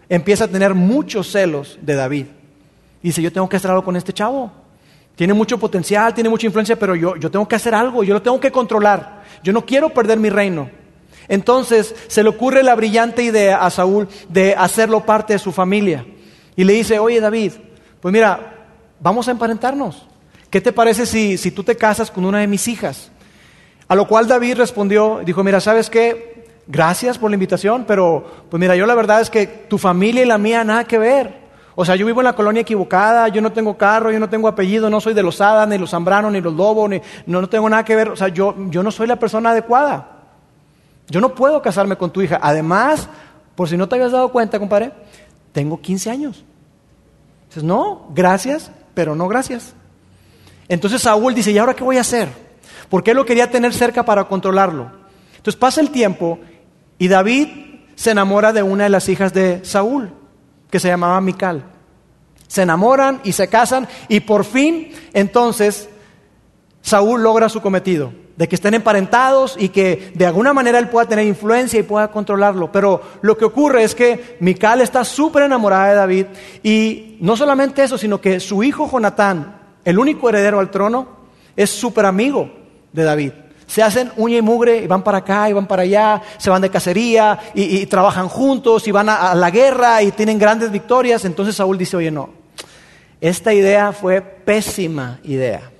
empieza 0.10 0.46
a 0.46 0.48
tener 0.48 0.74
muchos 0.74 1.32
celos 1.32 1.80
de 1.82 1.96
David. 1.96 2.26
Y 3.02 3.08
dice, 3.08 3.22
yo 3.22 3.32
tengo 3.32 3.48
que 3.48 3.58
hacer 3.58 3.72
algo 3.72 3.84
con 3.84 3.96
este 3.96 4.14
chavo. 4.14 4.52
Tiene 5.16 5.34
mucho 5.34 5.58
potencial, 5.58 6.14
tiene 6.14 6.30
mucha 6.30 6.48
influencia, 6.48 6.78
pero 6.78 6.96
yo, 6.96 7.16
yo 7.16 7.30
tengo 7.30 7.48
que 7.48 7.56
hacer 7.56 7.76
algo, 7.76 8.04
yo 8.04 8.14
lo 8.14 8.22
tengo 8.22 8.40
que 8.40 8.52
controlar. 8.52 9.24
Yo 9.44 9.54
no 9.54 9.66
quiero 9.66 9.90
perder 9.90 10.20
mi 10.20 10.30
reino. 10.30 10.70
Entonces 11.28 11.96
se 12.08 12.24
le 12.24 12.30
ocurre 12.30 12.64
la 12.64 12.76
brillante 12.76 13.24
idea 13.24 13.64
a 13.64 13.70
Saúl 13.70 14.08
de 14.30 14.56
hacerlo 14.56 15.06
parte 15.06 15.34
de 15.34 15.40
su 15.40 15.52
familia. 15.52 16.06
Y 16.56 16.64
le 16.64 16.74
dice, 16.74 17.00
oye 17.00 17.20
David, 17.20 17.54
pues 18.02 18.12
mira, 18.12 18.68
vamos 19.00 19.28
a 19.28 19.32
emparentarnos. 19.32 20.08
¿Qué 20.50 20.62
te 20.62 20.74
parece 20.74 21.06
si, 21.06 21.38
si 21.38 21.52
tú 21.52 21.64
te 21.64 21.76
casas 21.76 22.12
con 22.12 22.26
una 22.26 22.40
de 22.40 22.48
mis 22.48 22.68
hijas? 22.68 23.12
A 23.88 23.96
lo 23.96 24.08
cual 24.08 24.28
David 24.28 24.58
respondió, 24.58 25.22
dijo, 25.26 25.44
mira, 25.44 25.60
¿sabes 25.60 25.90
qué? 25.90 26.34
gracias 26.68 27.18
por 27.18 27.30
la 27.30 27.36
invitación, 27.36 27.86
pero 27.88 28.46
pues 28.50 28.60
mira, 28.60 28.76
yo 28.76 28.86
la 28.86 28.96
verdad 28.96 29.22
es 29.22 29.30
que 29.30 29.48
tu 29.48 29.78
familia 29.78 30.24
y 30.24 30.26
la 30.26 30.38
mía 30.38 30.64
nada 30.64 30.86
que 30.86 30.98
ver. 30.98 31.43
O 31.76 31.86
sea, 31.86 31.96
yo 31.96 32.06
vivo 32.06 32.22
en 32.22 32.26
la 32.26 32.34
colonia 32.34 32.62
equivocada, 32.62 33.28
yo 33.30 33.42
no 33.42 33.52
tengo 33.52 33.78
carro, 33.78 34.12
yo 34.12 34.20
no 34.20 34.30
tengo 34.30 34.48
apellido, 34.48 34.90
no 34.90 35.02
soy 35.02 35.14
de 35.14 35.24
los 35.24 35.42
Hadas, 35.42 35.68
ni 35.68 35.78
los 35.78 35.90
Zambrano, 35.90 36.30
ni 36.30 36.40
los 36.40 36.54
Lobos, 36.54 36.90
ni, 36.90 37.02
no, 37.26 37.42
no 37.42 37.50
tengo 37.50 37.70
nada 37.70 37.84
que 37.84 37.96
ver. 37.96 38.10
O 38.10 38.16
sea, 38.16 38.28
yo, 38.28 38.56
yo 38.70 38.84
no 38.84 38.92
soy 38.92 39.08
la 39.08 39.18
persona 39.18 39.52
adecuada. 39.52 40.20
Yo 41.08 41.20
no 41.20 41.34
puedo 41.34 41.62
casarme 41.62 41.98
con 41.98 42.12
tu 42.12 42.22
hija. 42.22 42.40
Además, 42.42 43.10
por 43.56 43.68
si 43.70 43.78
no 43.78 43.88
te 43.88 43.96
habías 43.96 44.12
dado 44.12 44.32
cuenta, 44.32 44.60
compadre, 44.60 44.92
tengo 45.52 45.82
15 45.82 46.10
años. 46.10 46.44
Dices, 47.48 47.64
no, 47.64 48.08
gracias, 48.14 48.72
pero 48.94 49.16
no 49.16 49.28
gracias. 49.28 49.74
Entonces 50.68 51.02
Saúl 51.02 51.34
dice, 51.34 51.52
¿y 51.52 51.58
ahora 51.58 51.76
qué 51.76 51.84
voy 51.84 51.98
a 51.98 52.02
hacer? 52.02 52.30
Porque 52.90 53.12
él 53.12 53.18
lo 53.18 53.26
quería 53.26 53.52
tener 53.52 53.74
cerca 53.74 54.04
para 54.04 54.26
controlarlo. 54.26 54.92
Entonces 55.38 55.60
pasa 55.60 55.82
el 55.82 55.92
tiempo 55.92 56.40
y 56.98 57.08
David 57.08 57.48
se 57.96 58.12
enamora 58.12 58.54
de 58.54 58.64
una 58.64 58.86
de 58.86 58.90
las 58.90 59.10
hijas 59.10 59.34
de 59.34 59.64
Saúl, 59.64 60.12
que 60.74 60.80
se 60.80 60.88
llamaba 60.88 61.22
Mical. 61.22 61.64
Se 62.48 62.64
enamoran 62.64 63.22
y 63.24 63.34
se 63.34 63.48
casan 63.48 63.88
y 64.08 64.22
por 64.22 64.44
fin 64.44 64.92
entonces 65.14 65.88
Saúl 66.82 67.22
logra 67.22 67.48
su 67.48 67.62
cometido, 67.62 68.12
de 68.36 68.48
que 68.48 68.56
estén 68.56 68.74
emparentados 68.74 69.56
y 69.60 69.70
que 69.70 70.12
de 70.16 70.26
alguna 70.26 70.52
manera 70.52 70.80
él 70.80 70.90
pueda 70.90 71.08
tener 71.08 71.28
influencia 71.28 71.80
y 71.80 71.84
pueda 71.84 72.10
controlarlo. 72.10 72.72
Pero 72.72 73.02
lo 73.22 73.38
que 73.38 73.46
ocurre 73.46 73.84
es 73.84 73.94
que 73.94 74.38
Mical 74.40 74.82
está 74.82 75.06
súper 75.06 75.44
enamorada 75.44 75.90
de 75.90 75.96
David 75.96 76.26
y 76.64 77.18
no 77.22 77.38
solamente 77.38 77.84
eso, 77.84 77.96
sino 77.96 78.20
que 78.20 78.40
su 78.40 78.64
hijo 78.64 78.90
Jonatán, 78.92 79.76
el 79.86 80.00
único 80.00 80.28
heredero 80.28 80.60
al 80.60 80.72
trono, 80.72 81.08
es 81.56 81.70
súper 81.70 82.08
amigo 82.08 82.52
de 82.92 83.04
David. 83.04 83.32
Se 83.74 83.82
hacen 83.82 84.12
uña 84.18 84.38
y 84.38 84.42
mugre 84.44 84.84
y 84.84 84.86
van 84.86 85.04
para 85.04 85.18
acá 85.18 85.50
y 85.50 85.54
van 85.54 85.66
para 85.66 85.82
allá, 85.82 86.22
se 86.38 86.52
van 86.52 86.62
de 86.62 86.70
cacería 86.70 87.40
y, 87.56 87.88
trabajan 87.88 88.30
juntos 88.30 88.88
y 88.88 88.92
van 88.92 89.10
a, 89.10 89.34
la 89.34 89.50
guerra 89.50 90.04
y 90.04 90.12
tienen 90.12 90.38
grandes 90.38 90.72
victorias. 90.72 91.26
Entonces 91.26 91.56
Saúl 91.56 91.76
dice, 91.76 91.98
oye, 91.98 92.12
no, 92.12 92.30
esta 93.20 93.52
idea 93.52 93.92
fue 93.92 94.22
pésima 94.22 95.20
idea, 95.24 95.72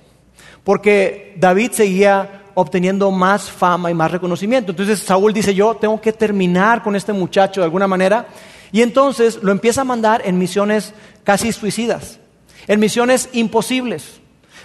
porque 0.64 1.36
David 1.38 1.70
seguía 1.70 2.42
obteniendo 2.54 3.12
más 3.12 3.48
fama 3.48 3.92
y 3.92 3.94
más 3.94 4.10
reconocimiento. 4.10 4.72
Entonces 4.72 4.98
Saúl 4.98 5.32
dice, 5.32 5.54
yo 5.54 5.76
tengo 5.76 6.00
que 6.00 6.12
terminar 6.12 6.82
con 6.82 6.96
este 6.96 7.12
muchacho 7.12 7.60
de 7.60 7.66
alguna 7.66 7.86
manera. 7.86 8.26
Y 8.72 8.82
entonces 8.82 9.38
lo 9.40 9.52
empieza 9.52 9.82
a 9.82 9.84
mandar 9.84 10.20
en 10.24 10.36
misiones 10.36 10.94
casi 11.22 11.52
suicidas, 11.52 12.18
en 12.66 12.80
misiones 12.80 13.28
imposibles. 13.32 14.20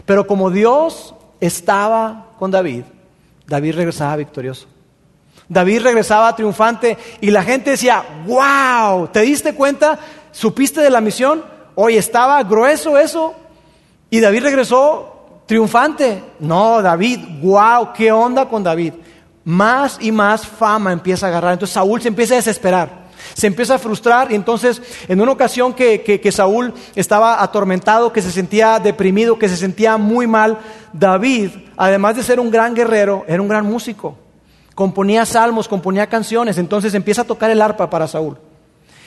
Pero 0.08 0.26
como 0.26 0.50
Dios 0.50 1.14
estaba 1.40 2.32
con 2.40 2.50
David, 2.50 2.86
David 3.50 3.76
regresaba 3.76 4.16
victorioso. 4.16 4.68
David 5.48 5.82
regresaba 5.82 6.36
triunfante 6.36 6.96
y 7.20 7.32
la 7.32 7.44
gente 7.44 7.72
decía, 7.72 8.04
wow, 8.28 9.08
¿te 9.08 9.22
diste 9.22 9.56
cuenta? 9.56 9.98
¿Supiste 10.32 10.82
de 10.82 10.92
la 10.92 11.02
misión? 11.02 11.44
Hoy 11.74 11.98
estaba 11.98 12.42
grueso 12.44 12.98
eso. 12.98 13.34
Y 14.12 14.20
David 14.20 14.44
regresó 14.44 15.42
triunfante. 15.48 16.24
No, 16.40 16.82
David, 16.84 17.20
wow, 17.42 17.92
¿qué 17.94 18.12
onda 18.12 18.48
con 18.48 18.64
David? 18.64 18.94
Más 19.44 19.98
y 20.00 20.12
más 20.12 20.46
fama 20.46 20.94
empieza 20.94 21.26
a 21.26 21.30
agarrar. 21.30 21.54
Entonces 21.54 21.74
Saúl 21.74 22.00
se 22.02 22.10
empieza 22.10 22.36
a 22.36 22.38
desesperar 22.38 23.10
se 23.34 23.48
empieza 23.48 23.76
a 23.76 23.80
frustrar 23.80 24.32
y 24.32 24.36
entonces 24.36 24.82
en 25.08 25.22
una 25.22 25.32
ocasión 25.32 25.74
que, 25.74 26.32
Saúl 26.32 26.74
estaba 26.96 27.42
atormentado, 27.42 28.14
que 28.14 28.22
se 28.22 28.32
sentía 28.32 28.80
deprimido, 28.80 29.40
que 29.40 29.50
se 29.50 29.58
sentía 29.58 29.98
muy 29.98 30.28
mal, 30.28 30.58
David, 30.94 31.52
además 31.80 32.18
de 32.18 32.24
ser 32.24 32.42
un 32.42 32.52
gran 32.52 32.76
guerrero, 32.76 33.24
era 33.26 33.42
un 33.42 33.48
gran 33.48 33.66
músico. 33.66 34.18
Componía 34.76 35.26
salmos, 35.26 35.70
componía 35.70 36.08
canciones, 36.08 36.58
entonces 36.58 36.94
empieza 36.94 37.22
a 37.22 37.26
tocar 37.26 37.50
el 37.50 37.62
arpa 37.62 37.90
para 37.90 38.06
Saúl. 38.06 38.38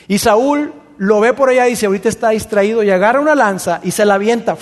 Y 0.08 0.18
Saúl 0.18 0.72
lo 0.96 1.20
ve 1.20 1.34
por 1.34 1.50
allá 1.50 1.66
y 1.66 1.70
dice, 1.70 1.84
ahorita 1.84 2.08
está 2.08 2.30
distraído 2.30 2.82
y 2.82 2.90
agarra 2.90 3.20
una 3.20 3.34
lanza 3.34 3.80
y 3.84 3.90
se 3.90 4.06
la 4.06 4.14
avienta. 4.14 4.56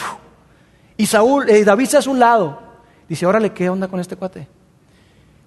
Y 0.97 1.07
Saúl, 1.07 1.49
eh, 1.49 1.62
David 1.62 1.87
se 1.87 1.99
hace 1.99 2.11
un 2.11 2.19
lado. 2.19 2.61
Dice, 3.09 3.26
órale, 3.26 3.52
¿qué 3.52 3.71
onda 3.71 3.87
con 3.87 4.00
este 4.00 4.17
cuate? 4.17 4.49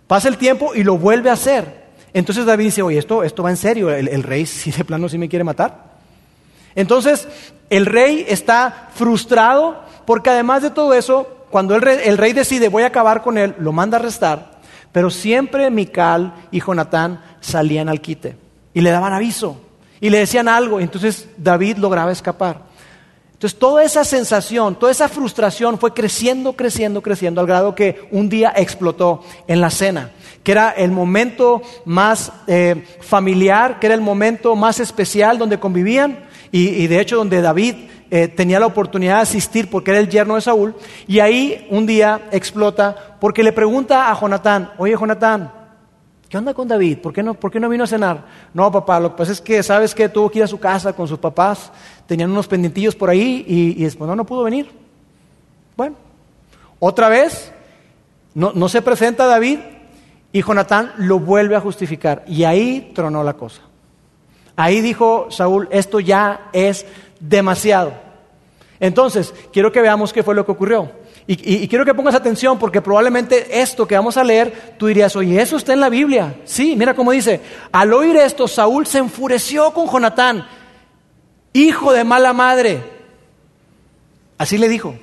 Pasa 0.07 0.29
el 0.29 0.37
tiempo 0.37 0.73
y 0.73 0.85
lo 0.85 0.97
vuelve 0.97 1.29
a 1.29 1.33
hacer. 1.33 1.83
Entonces 2.13 2.45
David 2.45 2.65
dice, 2.65 2.81
oye, 2.81 2.97
esto, 2.97 3.23
esto 3.23 3.43
va 3.43 3.49
en 3.49 3.57
serio, 3.57 3.89
el, 3.89 4.23
rey 4.23 4.45
si 4.45 4.71
de 4.71 4.85
plano 4.85 5.09
sí 5.09 5.17
me 5.17 5.27
quiere 5.27 5.43
matar. 5.43 5.91
Entonces 6.75 7.27
el 7.69 7.85
rey 7.85 8.25
está 8.27 8.87
frustrado 8.93 9.81
porque 10.05 10.29
además 10.29 10.61
de 10.61 10.69
todo 10.69 10.93
eso, 10.93 11.42
cuando 11.53 11.75
el 11.75 12.17
rey, 12.17 12.33
decide 12.33 12.67
voy 12.67 12.81
a 12.81 12.87
acabar 12.87 13.21
con 13.21 13.37
él, 13.37 13.53
lo 13.59 13.71
manda 13.71 13.97
a 13.97 13.99
arrestar, 13.99 14.59
pero 14.91 15.11
siempre 15.11 15.69
Mical 15.69 16.33
y 16.49 16.59
Jonatán 16.59 17.21
salían 17.41 17.89
al 17.89 18.01
quite 18.01 18.35
y 18.73 18.81
le 18.81 18.89
daban 18.89 19.13
aviso 19.13 19.61
y 20.01 20.09
le 20.09 20.17
decían 20.17 20.47
algo, 20.47 20.79
entonces 20.79 21.29
David 21.37 21.77
lograba 21.77 22.11
escapar. 22.11 22.63
Entonces 23.33 23.59
toda 23.59 23.83
esa 23.83 24.03
sensación, 24.03 24.73
toda 24.79 24.91
esa 24.91 25.07
frustración 25.07 25.77
fue 25.77 25.93
creciendo, 25.93 26.53
creciendo, 26.53 27.03
creciendo, 27.03 27.39
al 27.39 27.45
grado 27.45 27.75
que 27.75 28.07
un 28.09 28.29
día 28.29 28.51
explotó 28.55 29.21
en 29.45 29.61
la 29.61 29.69
cena 29.69 30.09
que 30.41 30.53
era 30.53 30.71
el 30.71 30.89
momento 30.89 31.61
más 31.85 32.31
eh, 32.47 32.83
familiar, 32.99 33.79
que 33.79 33.85
era 33.85 33.95
el 33.95 34.01
momento 34.01 34.55
más 34.55 34.79
especial 34.79 35.37
donde 35.37 35.59
convivían 35.59 36.25
y, 36.51 36.85
de 36.85 36.99
hecho 36.99 37.15
donde 37.15 37.41
David 37.41 37.75
eh, 38.15 38.27
tenía 38.27 38.59
la 38.59 38.67
oportunidad 38.67 39.15
de 39.15 39.21
asistir 39.23 39.71
porque 39.71 39.89
era 39.89 39.99
el 39.99 40.07
yerno 40.07 40.35
de 40.35 40.41
Saúl 40.41 40.75
y 41.07 41.19
ahí 41.19 41.65
un 41.71 41.87
día 41.87 42.27
explota 42.31 43.17
porque 43.19 43.41
le 43.41 43.51
pregunta 43.51 44.11
a 44.11 44.13
Jonatán, 44.13 44.71
oye 44.77 44.95
Jonatán, 44.95 45.51
¿qué 46.29 46.37
onda 46.37 46.53
con 46.53 46.67
David? 46.67 46.99
¿Por 46.99 47.11
qué 47.11 47.23
no, 47.23 47.33
por 47.33 47.49
qué 47.49 47.59
no 47.59 47.67
vino 47.69 47.85
a 47.85 47.87
cenar? 47.87 48.23
No, 48.53 48.71
papá, 48.71 48.99
lo 48.99 49.09
que 49.09 49.17
pasa 49.17 49.31
es 49.31 49.41
que 49.41 49.63
sabes 49.63 49.95
que 49.95 50.09
tuvo 50.09 50.29
que 50.29 50.37
ir 50.37 50.43
a 50.43 50.47
su 50.47 50.59
casa 50.59 50.93
con 50.93 51.07
sus 51.07 51.17
papás, 51.17 51.71
tenían 52.05 52.29
unos 52.29 52.47
pendientillos 52.47 52.95
por 52.95 53.09
ahí 53.09 53.45
y, 53.47 53.81
y 53.81 53.83
después 53.83 54.07
no, 54.07 54.15
no 54.15 54.27
pudo 54.27 54.43
venir. 54.43 54.69
Bueno, 55.75 55.95
otra 56.77 57.09
vez, 57.09 57.51
no, 58.35 58.51
no 58.53 58.69
se 58.69 58.83
presenta 58.83 59.25
David 59.25 59.57
y 60.31 60.43
Jonatán 60.43 60.93
lo 60.97 61.17
vuelve 61.17 61.55
a 61.55 61.61
justificar. 61.61 62.23
Y 62.27 62.43
ahí 62.43 62.91
tronó 62.93 63.23
la 63.23 63.33
cosa. 63.33 63.63
Ahí 64.55 64.81
dijo 64.81 65.31
Saúl, 65.31 65.67
esto 65.71 65.99
ya 65.99 66.51
es 66.53 66.85
demasiado. 67.19 68.02
Entonces, 68.83 69.33
quiero 69.53 69.71
que 69.71 69.79
veamos 69.79 70.11
qué 70.11 70.23
fue 70.23 70.35
lo 70.35 70.45
que 70.45 70.51
ocurrió. 70.51 70.91
Y, 71.25 71.69
quiero 71.69 71.85
que 71.85 71.93
pongas 71.93 72.15
atención 72.15 72.59
porque 72.59 72.81
probablemente 72.81 73.61
esto 73.61 73.87
que 73.87 73.95
vamos 73.95 74.17
a 74.17 74.25
leer, 74.25 74.75
tú 74.77 74.87
dirías, 74.87 75.15
oye, 75.15 75.41
eso 75.41 75.55
está 75.55 75.71
en 75.71 75.79
la 75.79 75.87
Biblia. 75.87 76.35
Sí, 76.43 76.75
mira 76.75 76.93
cómo 76.93 77.13
dice, 77.13 77.39
al 77.71 77.93
oír 77.93 78.17
esto, 78.17 78.45
Saúl 78.45 78.85
se 78.85 78.97
enfureció 78.97 79.71
con 79.71 79.87
Jonatán, 79.89 80.45
hijo 81.53 81.93
de 81.93 82.03
mala 82.03 82.33
madre. 82.33 82.83
Así 84.37 84.57
le 84.57 84.67
dijo. 84.67 84.95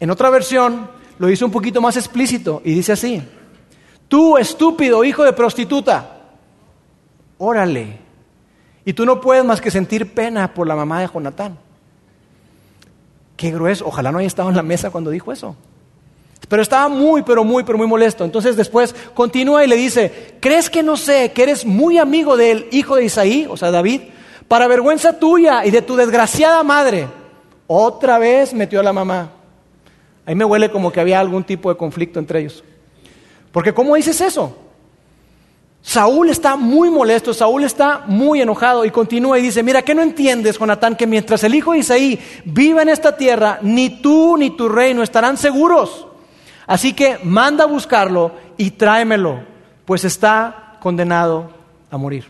En 0.00 0.10
otra 0.10 0.30
versión 0.30 0.90
lo 1.18 1.28
hizo 1.28 1.44
un 1.44 1.52
poquito 1.52 1.82
más 1.82 1.98
explícito 1.98 2.62
y 2.64 2.72
dice 2.72 2.92
así, 2.92 3.22
Tú, 4.08 4.38
estúpido 4.38 5.04
hijo 5.04 5.22
de 5.22 5.34
prostituta, 5.34 6.22
órale. 7.36 7.98
Y 8.86 8.94
tú 8.94 9.04
no 9.04 9.20
puedes 9.20 9.44
más 9.44 9.60
que 9.60 9.70
sentir 9.70 10.14
pena 10.14 10.54
por 10.54 10.66
la 10.66 10.74
mamá 10.74 11.02
de 11.02 11.08
Jonatán. 11.08 11.58
Qué 13.40 13.50
grueso. 13.50 13.86
Ojalá 13.86 14.12
no 14.12 14.18
haya 14.18 14.26
estado 14.26 14.50
en 14.50 14.56
la 14.56 14.62
mesa 14.62 14.90
cuando 14.90 15.08
dijo 15.08 15.32
eso. 15.32 15.56
Pero 16.46 16.60
estaba 16.60 16.90
muy, 16.90 17.22
pero 17.22 17.42
muy, 17.42 17.64
pero 17.64 17.78
muy 17.78 17.86
molesto. 17.86 18.22
Entonces 18.22 18.54
después 18.54 18.94
continúa 19.14 19.64
y 19.64 19.66
le 19.66 19.76
dice, 19.76 20.34
¿crees 20.40 20.68
que 20.68 20.82
no 20.82 20.98
sé 20.98 21.32
que 21.32 21.44
eres 21.44 21.64
muy 21.64 21.96
amigo 21.96 22.36
del 22.36 22.68
hijo 22.70 22.96
de 22.96 23.06
Isaí, 23.06 23.46
o 23.48 23.56
sea, 23.56 23.70
David? 23.70 24.02
Para 24.46 24.68
vergüenza 24.68 25.18
tuya 25.18 25.64
y 25.64 25.70
de 25.70 25.80
tu 25.80 25.96
desgraciada 25.96 26.62
madre. 26.62 27.08
Otra 27.66 28.18
vez 28.18 28.52
metió 28.52 28.80
a 28.80 28.82
la 28.82 28.92
mamá. 28.92 29.30
Ahí 30.26 30.34
me 30.34 30.44
huele 30.44 30.70
como 30.70 30.92
que 30.92 31.00
había 31.00 31.18
algún 31.18 31.42
tipo 31.42 31.70
de 31.70 31.78
conflicto 31.78 32.18
entre 32.18 32.40
ellos. 32.40 32.62
Porque 33.52 33.72
¿cómo 33.72 33.96
dices 33.96 34.20
eso? 34.20 34.54
Saúl 35.82 36.28
está 36.28 36.56
muy 36.56 36.90
molesto, 36.90 37.32
Saúl 37.32 37.64
está 37.64 38.04
muy 38.06 38.40
enojado 38.40 38.84
y 38.84 38.90
continúa 38.90 39.38
y 39.38 39.42
dice, 39.42 39.62
mira, 39.62 39.82
¿qué 39.82 39.94
no 39.94 40.02
entiendes, 40.02 40.58
Jonatán? 40.58 40.94
Que 40.94 41.06
mientras 41.06 41.42
el 41.42 41.54
hijo 41.54 41.72
de 41.72 41.78
Isaí 41.78 42.20
viva 42.44 42.82
en 42.82 42.90
esta 42.90 43.16
tierra, 43.16 43.58
ni 43.62 43.88
tú 44.00 44.36
ni 44.36 44.50
tu 44.50 44.68
reino 44.68 45.02
estarán 45.02 45.36
seguros. 45.36 46.06
Así 46.66 46.92
que 46.92 47.18
manda 47.24 47.64
a 47.64 47.66
buscarlo 47.66 48.32
y 48.56 48.72
tráemelo, 48.72 49.40
pues 49.84 50.04
está 50.04 50.76
condenado 50.80 51.50
a 51.90 51.96
morir. 51.96 52.26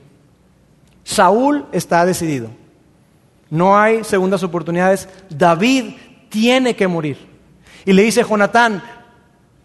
Saúl 1.05 1.67
está 1.73 2.07
decidido. 2.07 2.51
No 3.51 3.77
hay 3.77 4.05
segundas 4.05 4.45
oportunidades. 4.45 5.09
David 5.29 5.97
tiene 6.29 6.77
que 6.77 6.87
morir. 6.87 7.19
Y 7.85 7.93
le 7.93 8.03
dice 8.03 8.23
Jonatán, 8.23 8.83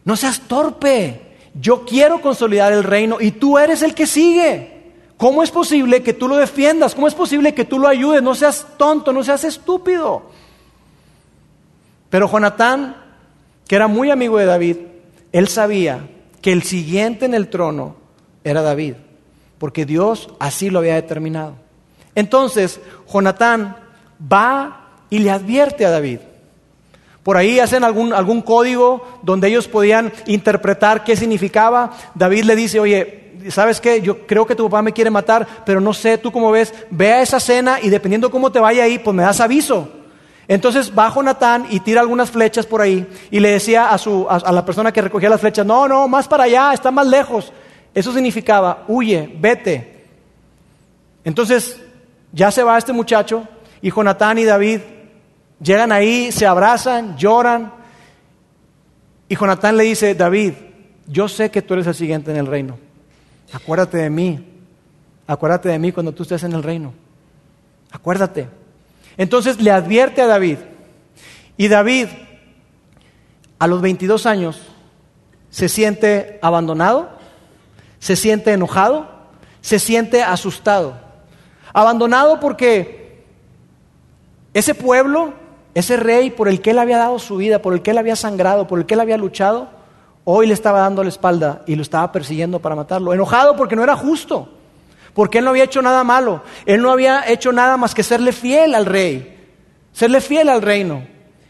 no 0.03 0.15
seas 0.15 0.41
torpe 0.41 1.24
yo 1.59 1.85
quiero 1.85 2.21
consolidar 2.21 2.73
el 2.73 2.83
reino 2.83 3.17
y 3.19 3.31
tú 3.31 3.57
eres 3.57 3.81
el 3.81 3.95
que 3.95 4.05
sigue. 4.05 4.75
¿Cómo 5.17 5.41
es 5.43 5.51
posible 5.51 6.03
que 6.03 6.13
tú 6.13 6.27
lo 6.27 6.35
defiendas? 6.35 6.93
¿Cómo 6.93 7.07
es 7.07 7.13
posible 7.13 7.53
que 7.53 7.63
tú 7.63 7.79
lo 7.79 7.87
ayudes? 7.87 8.21
No 8.21 8.35
seas 8.35 8.67
tonto, 8.77 9.13
no 9.13 9.23
seas 9.23 9.45
estúpido. 9.45 10.23
Pero 12.09 12.29
Jonatán, 12.29 12.97
que 13.67 13.75
era 13.75 13.87
muy 13.87 14.11
amigo 14.11 14.37
de 14.37 14.45
David, 14.45 14.77
él 15.31 15.47
sabía 15.47 16.09
que 16.41 16.51
el 16.51 16.63
siguiente 16.63 17.25
en 17.25 17.33
el 17.33 17.49
trono 17.49 17.95
era 18.43 18.61
David, 18.61 18.95
porque 19.57 19.85
Dios 19.85 20.29
así 20.39 20.69
lo 20.69 20.79
había 20.79 20.95
determinado. 20.95 21.55
Entonces, 22.13 22.79
Jonatán 23.11 23.77
va 24.21 24.99
y 25.09 25.19
le 25.19 25.31
advierte 25.31 25.85
a 25.85 25.91
David. 25.91 26.19
Por 27.25 27.37
ahí 27.37 27.59
hacen 27.59 27.83
algún, 27.83 28.13
algún 28.13 28.43
código 28.43 29.01
donde 29.23 29.47
ellos 29.47 29.67
podían 29.67 30.13
interpretar 30.27 31.03
qué 31.03 31.15
significaba. 31.15 31.91
David 32.13 32.43
le 32.43 32.55
dice, 32.55 32.79
oye, 32.79 33.33
¿sabes 33.49 33.81
qué? 33.81 33.99
Yo 33.99 34.27
creo 34.27 34.45
que 34.45 34.53
tu 34.53 34.65
papá 34.65 34.83
me 34.83 34.93
quiere 34.93 35.09
matar, 35.09 35.47
pero 35.65 35.81
no 35.81 35.91
sé, 35.91 36.19
tú 36.19 36.31
cómo 36.31 36.51
ves, 36.51 36.71
ve 36.91 37.13
a 37.13 37.23
esa 37.23 37.39
cena 37.39 37.79
y 37.81 37.89
dependiendo 37.89 38.29
cómo 38.29 38.51
te 38.51 38.59
vaya 38.59 38.83
ahí, 38.83 38.99
pues 38.99 39.15
me 39.15 39.23
das 39.23 39.39
aviso. 39.39 39.89
Entonces 40.47 40.93
va 40.95 41.11
Jonatán 41.11 41.65
y 41.71 41.79
tira 41.79 42.01
algunas 42.01 42.29
flechas 42.29 42.67
por 42.67 42.79
ahí 42.79 43.07
y 43.31 43.39
le 43.39 43.49
decía 43.49 43.89
a, 43.89 43.97
su, 43.97 44.27
a, 44.29 44.51
la 44.51 44.63
persona 44.63 44.93
que 44.93 45.01
recogía 45.01 45.27
las 45.27 45.41
flechas, 45.41 45.65
no, 45.65 45.87
no, 45.87 46.07
más 46.07 46.27
para 46.27 46.43
allá, 46.43 46.73
está 46.75 46.91
más 46.91 47.07
lejos. 47.07 47.51
Eso 47.95 48.13
significaba, 48.13 48.83
huye, 48.87 49.35
vete. 49.39 50.03
Entonces 51.23 51.81
ya 52.31 52.51
se 52.51 52.61
va 52.61 52.77
este 52.77 52.93
muchacho 52.93 53.47
y 53.81 53.89
Jonatán 53.89 54.37
y 54.37 54.43
David 54.43 54.81
llegan 55.59 55.91
ahí, 55.91 56.31
se 56.31 56.45
abrazan, 56.45 57.17
lloran. 57.17 57.73
Y 59.27 59.35
Jonatán 59.35 59.77
le 59.77 59.83
dice, 59.83 60.15
David, 60.15 60.53
yo 61.07 61.27
sé 61.27 61.51
que 61.51 61.61
tú 61.61 61.73
eres 61.73 61.87
el 61.87 61.95
siguiente 61.95 62.31
en 62.31 62.37
el 62.37 62.47
reino. 62.47 62.77
Acuérdate 63.53 63.97
de 63.97 64.09
mí. 64.09 64.53
Acuérdate 65.27 65.69
de 65.69 65.79
mí 65.79 65.91
cuando 65.91 66.11
tú 66.11 66.23
estés 66.23 66.43
en 66.43 66.53
el 66.53 66.63
reino. 66.63 66.93
Acuérdate. 67.91 68.47
Entonces 69.17 69.61
le 69.61 69.71
advierte 69.71 70.21
a 70.21 70.27
David. 70.27 70.57
Y 71.57 71.67
David, 71.67 72.07
a 73.57 73.67
los 73.67 73.81
22 73.81 74.25
años, 74.25 74.61
se 75.49 75.69
siente 75.69 76.37
abandonado, 76.41 77.09
se 77.99 78.15
siente 78.15 78.51
enojado, 78.51 79.09
se 79.61 79.79
siente 79.79 80.21
asustado. 80.21 80.99
Abandonado 81.73 82.39
porque 82.39 83.23
ese 84.53 84.75
pueblo, 84.75 85.33
ese 85.75 85.97
rey 85.97 86.31
por 86.31 86.47
el 86.47 86.61
que 86.61 86.71
él 86.71 86.79
había 86.79 86.97
dado 86.97 87.19
su 87.19 87.37
vida, 87.37 87.61
por 87.61 87.73
el 87.73 87.83
que 87.83 87.91
él 87.91 87.99
había 87.99 88.15
sangrado, 88.15 88.65
por 88.65 88.79
el 88.79 88.87
que 88.87 88.95
él 88.95 89.01
había 89.01 89.17
luchado, 89.17 89.69
hoy 90.23 90.47
le 90.47 90.55
estaba 90.55 90.79
dando 90.79 91.03
la 91.03 91.09
espalda 91.09 91.61
y 91.67 91.75
lo 91.75 91.83
estaba 91.83 92.11
persiguiendo 92.11 92.59
para 92.59 92.75
matarlo. 92.75 93.13
Enojado 93.13 93.55
porque 93.55 93.75
no 93.75 93.83
era 93.83 93.95
justo 93.95 94.49
porque 95.15 95.37
él 95.37 95.45
no 95.45 95.51
había 95.51 95.63
hecho 95.63 95.81
nada 95.81 96.03
malo, 96.03 96.43
él 96.65 96.81
no 96.81 96.91
había 96.91 97.23
hecho 97.31 97.53
nada 97.53 97.77
más 97.77 97.95
que 97.95 98.03
serle 98.03 98.33
fiel 98.33 98.75
al 98.75 98.85
rey, 98.85 99.49
serle 99.93 100.19
fiel 100.19 100.49
al 100.49 100.61
reino. 100.61 101.07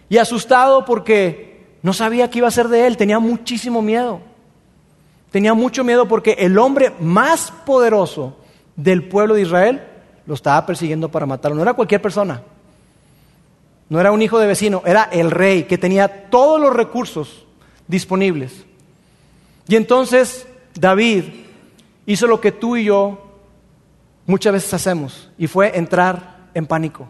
Y 0.08 0.18
asustado 0.18 0.86
porque 0.86 1.78
no 1.82 1.92
sabía 1.92 2.30
qué 2.30 2.38
iba 2.38 2.48
a 2.48 2.52
ser 2.52 2.68
de 2.68 2.86
él, 2.86 2.96
tenía 2.96 3.18
muchísimo 3.18 3.82
miedo. 3.82 4.22
Tenía 5.32 5.56
mucho 5.56 5.84
miedo 5.84 6.08
porque 6.08 6.36
el 6.38 6.60
hombre 6.60 6.94
más 7.00 7.52
poderoso 7.66 8.38
del 8.76 9.08
pueblo 9.08 9.34
de 9.34 9.42
Israel 9.42 9.84
lo 10.28 10.36
estaba 10.36 10.64
persiguiendo 10.68 11.10
para 11.10 11.26
matarlo. 11.26 11.56
No 11.56 11.64
era 11.64 11.74
cualquier 11.74 12.04
persona, 12.04 12.44
no 13.90 14.00
era 14.00 14.12
un 14.12 14.22
hijo 14.22 14.40
de 14.40 14.48
vecino, 14.48 14.82
era 14.86 15.04
el 15.04 15.32
rey 15.32 15.64
que 15.64 15.78
tenía 15.78 16.30
todos 16.30 16.60
los 16.60 16.74
recursos 16.74 17.46
disponibles. 17.88 18.66
Y 19.68 19.76
entonces 19.76 20.48
David 20.74 21.26
hizo 22.06 22.28
lo 22.28 22.42
que 22.42 22.52
tú 22.52 22.78
y 22.78 22.86
yo 22.86 23.22
muchas 24.26 24.54
veces 24.54 24.74
hacemos, 24.74 25.30
y 25.38 25.48
fue 25.48 25.78
entrar 25.78 26.50
en 26.54 26.66
pánico. 26.66 27.08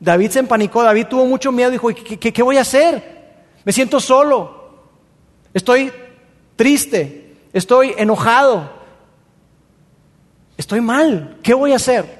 David 0.00 0.30
se 0.30 0.38
empanicó, 0.40 0.82
David 0.82 1.06
tuvo 1.06 1.26
mucho 1.26 1.52
miedo, 1.52 1.70
dijo, 1.70 1.88
¿qué, 1.88 2.18
qué 2.18 2.42
voy 2.42 2.56
a 2.56 2.62
hacer? 2.62 3.20
Me 3.64 3.72
siento 3.72 4.00
solo, 4.00 4.88
estoy 5.54 5.92
triste, 6.56 7.36
estoy 7.52 7.94
enojado, 7.96 8.70
estoy 10.56 10.80
mal, 10.80 11.38
¿qué 11.42 11.54
voy 11.54 11.72
a 11.72 11.76
hacer? 11.76 12.19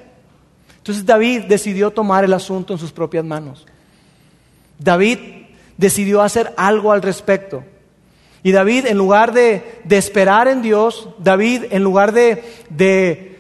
Entonces 0.81 1.05
David 1.05 1.43
decidió 1.43 1.91
tomar 1.91 2.25
el 2.25 2.33
asunto 2.33 2.73
en 2.73 2.79
sus 2.79 2.91
propias 2.91 3.25
manos. 3.25 3.67
David 4.79 5.19
decidió 5.77 6.23
hacer 6.23 6.53
algo 6.57 6.91
al 6.93 7.03
respecto. 7.03 7.63
Y 8.43 8.53
David, 8.53 8.87
en 8.87 8.97
lugar 8.97 9.33
de, 9.33 9.81
de 9.85 9.99
esperar 9.99 10.49
en 10.49 10.63
Dios, 10.63 11.11
David, 11.19 11.65
en 11.71 11.85
lugar 11.85 12.13
de, 12.13 12.43
de 12.71 13.31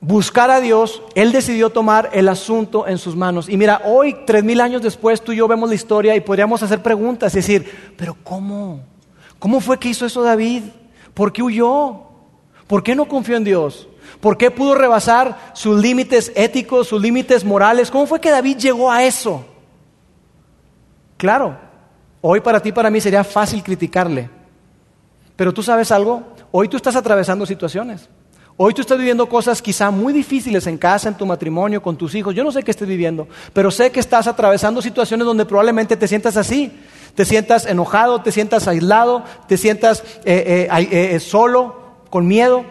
buscar 0.00 0.50
a 0.50 0.60
Dios, 0.60 1.02
Él 1.16 1.32
decidió 1.32 1.70
tomar 1.70 2.10
el 2.12 2.28
asunto 2.28 2.86
en 2.86 2.98
sus 2.98 3.16
manos. 3.16 3.48
Y 3.48 3.56
mira, 3.56 3.82
hoy, 3.84 4.16
tres 4.24 4.44
mil 4.44 4.60
años 4.60 4.82
después, 4.82 5.20
tú 5.20 5.32
y 5.32 5.36
yo 5.36 5.48
vemos 5.48 5.68
la 5.68 5.74
historia 5.74 6.14
y 6.14 6.20
podríamos 6.20 6.62
hacer 6.62 6.80
preguntas 6.82 7.34
y 7.34 7.38
decir, 7.38 7.94
pero 7.96 8.16
¿cómo? 8.22 8.80
¿Cómo 9.40 9.60
fue 9.60 9.78
que 9.78 9.88
hizo 9.88 10.06
eso 10.06 10.22
David? 10.22 10.62
¿Por 11.14 11.32
qué 11.32 11.42
huyó? 11.42 12.02
¿Por 12.68 12.84
qué 12.84 12.94
no 12.94 13.06
confió 13.06 13.36
en 13.36 13.44
Dios? 13.44 13.87
¿Por 14.20 14.36
qué 14.36 14.50
pudo 14.50 14.74
rebasar 14.74 15.52
sus 15.54 15.80
límites 15.80 16.32
éticos, 16.34 16.88
sus 16.88 17.00
límites 17.00 17.44
morales? 17.44 17.90
¿Cómo 17.90 18.06
fue 18.06 18.20
que 18.20 18.30
David 18.30 18.56
llegó 18.56 18.90
a 18.90 19.04
eso? 19.04 19.44
Claro, 21.16 21.56
hoy 22.20 22.40
para 22.40 22.60
ti, 22.60 22.72
para 22.72 22.90
mí 22.90 23.00
sería 23.00 23.24
fácil 23.24 23.62
criticarle. 23.62 24.30
Pero 25.36 25.54
tú 25.54 25.62
sabes 25.62 25.92
algo, 25.92 26.22
hoy 26.50 26.68
tú 26.68 26.76
estás 26.76 26.96
atravesando 26.96 27.46
situaciones. 27.46 28.08
Hoy 28.60 28.74
tú 28.74 28.80
estás 28.80 28.98
viviendo 28.98 29.28
cosas 29.28 29.62
quizá 29.62 29.92
muy 29.92 30.12
difíciles 30.12 30.66
en 30.66 30.78
casa, 30.78 31.08
en 31.08 31.16
tu 31.16 31.24
matrimonio, 31.24 31.80
con 31.80 31.96
tus 31.96 32.12
hijos. 32.16 32.34
Yo 32.34 32.42
no 32.42 32.50
sé 32.50 32.64
qué 32.64 32.72
estés 32.72 32.88
viviendo, 32.88 33.28
pero 33.52 33.70
sé 33.70 33.92
que 33.92 34.00
estás 34.00 34.26
atravesando 34.26 34.82
situaciones 34.82 35.24
donde 35.24 35.46
probablemente 35.46 35.96
te 35.96 36.08
sientas 36.08 36.36
así. 36.36 36.72
Te 37.14 37.24
sientas 37.24 37.66
enojado, 37.66 38.20
te 38.20 38.32
sientas 38.32 38.66
aislado, 38.66 39.22
te 39.46 39.56
sientas 39.56 40.02
eh, 40.24 40.68
eh, 40.70 41.14
eh, 41.14 41.20
solo, 41.20 41.76
con 42.10 42.26
miedo. 42.26 42.64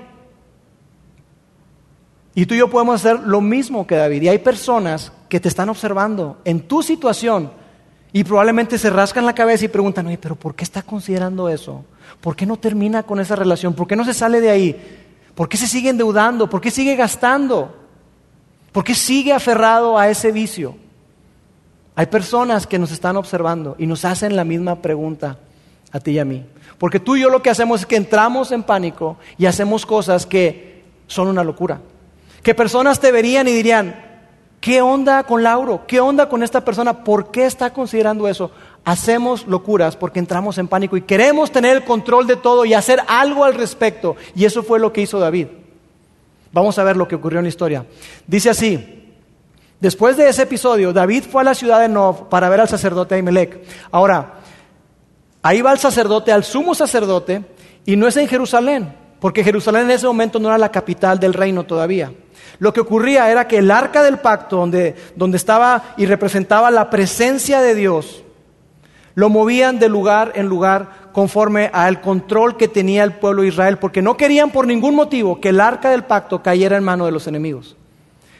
Y 2.37 2.45
tú 2.45 2.53
y 2.53 2.59
yo 2.59 2.69
podemos 2.69 3.03
hacer 3.03 3.21
lo 3.21 3.41
mismo 3.41 3.87
que 3.87 3.95
David. 3.95 4.21
Y 4.21 4.27
hay 4.29 4.37
personas 4.37 5.11
que 5.27 5.39
te 5.39 5.47
están 5.47 5.69
observando 5.69 6.37
en 6.45 6.67
tu 6.67 6.83
situación 6.83 7.49
y 8.13 8.23
probablemente 8.23 8.77
se 8.77 8.91
rascan 8.91 9.25
la 9.25 9.33
cabeza 9.33 9.65
y 9.65 9.69
preguntan, 9.69 10.05
oye, 10.05 10.19
pero 10.19 10.35
¿por 10.35 10.53
qué 10.53 10.63
está 10.63 10.83
considerando 10.83 11.49
eso? 11.49 11.83
¿Por 12.21 12.35
qué 12.35 12.45
no 12.45 12.57
termina 12.57 13.01
con 13.01 13.19
esa 13.19 13.35
relación? 13.35 13.73
¿Por 13.73 13.87
qué 13.87 13.95
no 13.95 14.05
se 14.05 14.13
sale 14.13 14.39
de 14.39 14.51
ahí? 14.51 14.75
¿Por 15.33 15.49
qué 15.49 15.57
se 15.57 15.65
sigue 15.65 15.89
endeudando? 15.89 16.47
¿Por 16.47 16.61
qué 16.61 16.69
sigue 16.69 16.95
gastando? 16.95 17.75
¿Por 18.71 18.83
qué 18.83 18.93
sigue 18.93 19.33
aferrado 19.33 19.97
a 19.97 20.07
ese 20.07 20.31
vicio? 20.31 20.77
Hay 21.95 22.05
personas 22.05 22.67
que 22.67 22.77
nos 22.77 22.91
están 22.91 23.17
observando 23.17 23.75
y 23.79 23.87
nos 23.87 24.05
hacen 24.05 24.35
la 24.35 24.43
misma 24.43 24.79
pregunta 24.83 25.39
a 25.91 25.99
ti 25.99 26.11
y 26.11 26.19
a 26.19 26.25
mí. 26.25 26.45
Porque 26.77 26.99
tú 26.99 27.15
y 27.15 27.21
yo 27.21 27.31
lo 27.31 27.41
que 27.41 27.49
hacemos 27.49 27.79
es 27.79 27.87
que 27.87 27.95
entramos 27.95 28.51
en 28.51 28.61
pánico 28.61 29.17
y 29.39 29.47
hacemos 29.47 29.87
cosas 29.87 30.27
que 30.27 30.83
son 31.07 31.29
una 31.29 31.43
locura. 31.43 31.81
Que 32.47 32.55
personas 32.55 33.01
te 33.01 33.11
verían 33.11 33.45
y 33.49 33.51
dirían, 33.51 33.93
¿qué 34.61 34.81
onda 34.81 35.25
con 35.25 35.43
Lauro? 35.43 35.83
¿Qué 35.85 35.99
onda 35.99 36.29
con 36.29 36.43
esta 36.43 36.63
persona? 36.63 37.03
¿Por 37.03 37.29
qué 37.29 37.45
está 37.45 37.73
considerando 37.73 38.25
eso? 38.25 38.51
hacemos 38.85 39.45
locuras 39.47 39.97
porque 39.97 40.19
entramos 40.19 40.57
en 40.57 40.69
pánico 40.69 40.95
y 40.95 41.01
queremos 41.01 41.51
tener 41.51 41.75
el 41.75 41.83
control 41.83 42.25
de 42.25 42.37
todo 42.37 42.63
y 42.63 42.73
hacer 42.73 43.01
algo 43.09 43.43
al 43.43 43.53
respecto. 43.53 44.15
Y 44.33 44.45
eso 44.45 44.63
fue 44.63 44.79
lo 44.79 44.93
que 44.93 45.01
hizo 45.01 45.19
David. 45.19 45.47
Vamos 46.53 46.79
a 46.79 46.85
ver 46.85 46.95
lo 46.95 47.05
que 47.05 47.15
ocurrió 47.15 47.39
en 47.39 47.43
la 47.43 47.49
historia. 47.49 47.85
Dice 48.25 48.49
así, 48.49 49.11
después 49.81 50.15
de 50.15 50.29
ese 50.29 50.43
episodio, 50.43 50.93
David 50.93 51.25
fue 51.29 51.41
a 51.41 51.43
la 51.43 51.53
ciudad 51.53 51.81
de 51.81 51.89
Nov 51.89 52.29
para 52.29 52.47
ver 52.47 52.61
al 52.61 52.69
sacerdote 52.69 53.15
Ahimelech. 53.15 53.61
Ahora, 53.91 54.35
ahí 55.41 55.61
va 55.61 55.73
el 55.73 55.79
sacerdote, 55.79 56.31
al 56.31 56.45
sumo 56.45 56.73
sacerdote, 56.73 57.43
y 57.85 57.97
no 57.97 58.07
es 58.07 58.15
en 58.15 58.29
Jerusalén, 58.29 58.95
porque 59.19 59.43
Jerusalén 59.43 59.81
en 59.81 59.91
ese 59.91 60.07
momento 60.07 60.39
no 60.39 60.47
era 60.47 60.57
la 60.57 60.71
capital 60.71 61.19
del 61.19 61.33
reino 61.33 61.65
todavía. 61.65 62.13
Lo 62.59 62.73
que 62.73 62.81
ocurría 62.81 63.29
era 63.29 63.47
que 63.47 63.57
el 63.57 63.71
arca 63.71 64.03
del 64.03 64.17
pacto, 64.17 64.57
donde, 64.57 64.95
donde 65.15 65.37
estaba 65.37 65.93
y 65.97 66.05
representaba 66.05 66.71
la 66.71 66.89
presencia 66.89 67.61
de 67.61 67.75
Dios, 67.75 68.23
lo 69.15 69.29
movían 69.29 69.79
de 69.79 69.89
lugar 69.89 70.33
en 70.35 70.47
lugar 70.47 71.09
conforme 71.11 71.71
al 71.73 72.01
control 72.01 72.55
que 72.55 72.67
tenía 72.67 73.03
el 73.03 73.13
pueblo 73.13 73.41
de 73.41 73.47
Israel, 73.47 73.79
porque 73.79 74.03
no 74.03 74.15
querían 74.15 74.51
por 74.51 74.67
ningún 74.67 74.93
motivo 74.93 75.41
que 75.41 75.49
el 75.49 75.59
arca 75.59 75.89
del 75.89 76.03
pacto 76.03 76.43
cayera 76.43 76.77
en 76.77 76.83
manos 76.83 77.07
de 77.07 77.11
los 77.11 77.25
enemigos. 77.25 77.75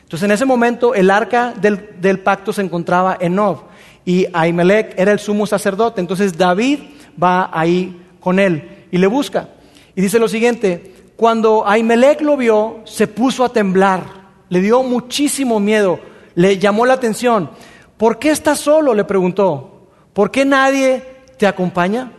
Entonces 0.03 0.23
en 0.23 0.31
ese 0.31 0.45
momento 0.45 0.93
el 0.93 1.09
arca 1.09 1.53
del, 1.59 2.19
pacto 2.19 2.53
se 2.53 2.61
encontraba 2.61 3.17
en 3.19 3.35
Nov 3.35 3.63
y 4.05 4.27
Ahimelech 4.31 4.93
era 4.97 5.11
el 5.11 5.19
sumo 5.19 5.45
sacerdote. 5.47 5.99
Entonces 5.99 6.37
David 6.37 6.79
va 7.21 7.49
ahí 7.51 7.99
con 8.19 8.39
él 8.39 8.85
y 8.91 8.99
le 8.99 9.07
busca. 9.07 9.49
Y 9.95 10.01
dice 10.01 10.19
lo 10.19 10.27
siguiente, 10.27 10.93
cuando 11.17 11.67
Ahimelech 11.67 12.21
lo 12.21 12.37
vio, 12.37 12.81
se 12.85 13.07
puso 13.07 13.43
a 13.43 13.49
temblar, 13.49 14.03
le 14.49 14.61
dio 14.61 14.83
muchísimo 14.83 15.59
miedo, 15.59 15.99
le 16.35 16.59
llamó 16.59 16.85
la 16.85 16.93
atención. 16.93 17.49
¿Por 17.97 18.19
qué 18.19 18.29
estás 18.29 18.59
solo? 18.59 18.93
le 18.93 19.03
preguntó. 19.03 19.87
¿Por 20.13 20.29
qué 20.29 20.45
nadie 20.45 21.03
te 21.37 21.47
acompaña? 21.47 22.11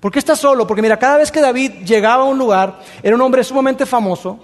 ¿Por 0.00 0.10
qué 0.10 0.18
estás 0.18 0.38
solo? 0.38 0.66
Porque 0.66 0.80
mira, 0.80 0.98
cada 0.98 1.18
vez 1.18 1.30
que 1.30 1.42
David 1.42 1.84
llegaba 1.84 2.22
a 2.22 2.26
un 2.26 2.38
lugar, 2.38 2.80
era 3.02 3.14
un 3.14 3.20
hombre 3.20 3.44
sumamente 3.44 3.84
famoso, 3.84 4.38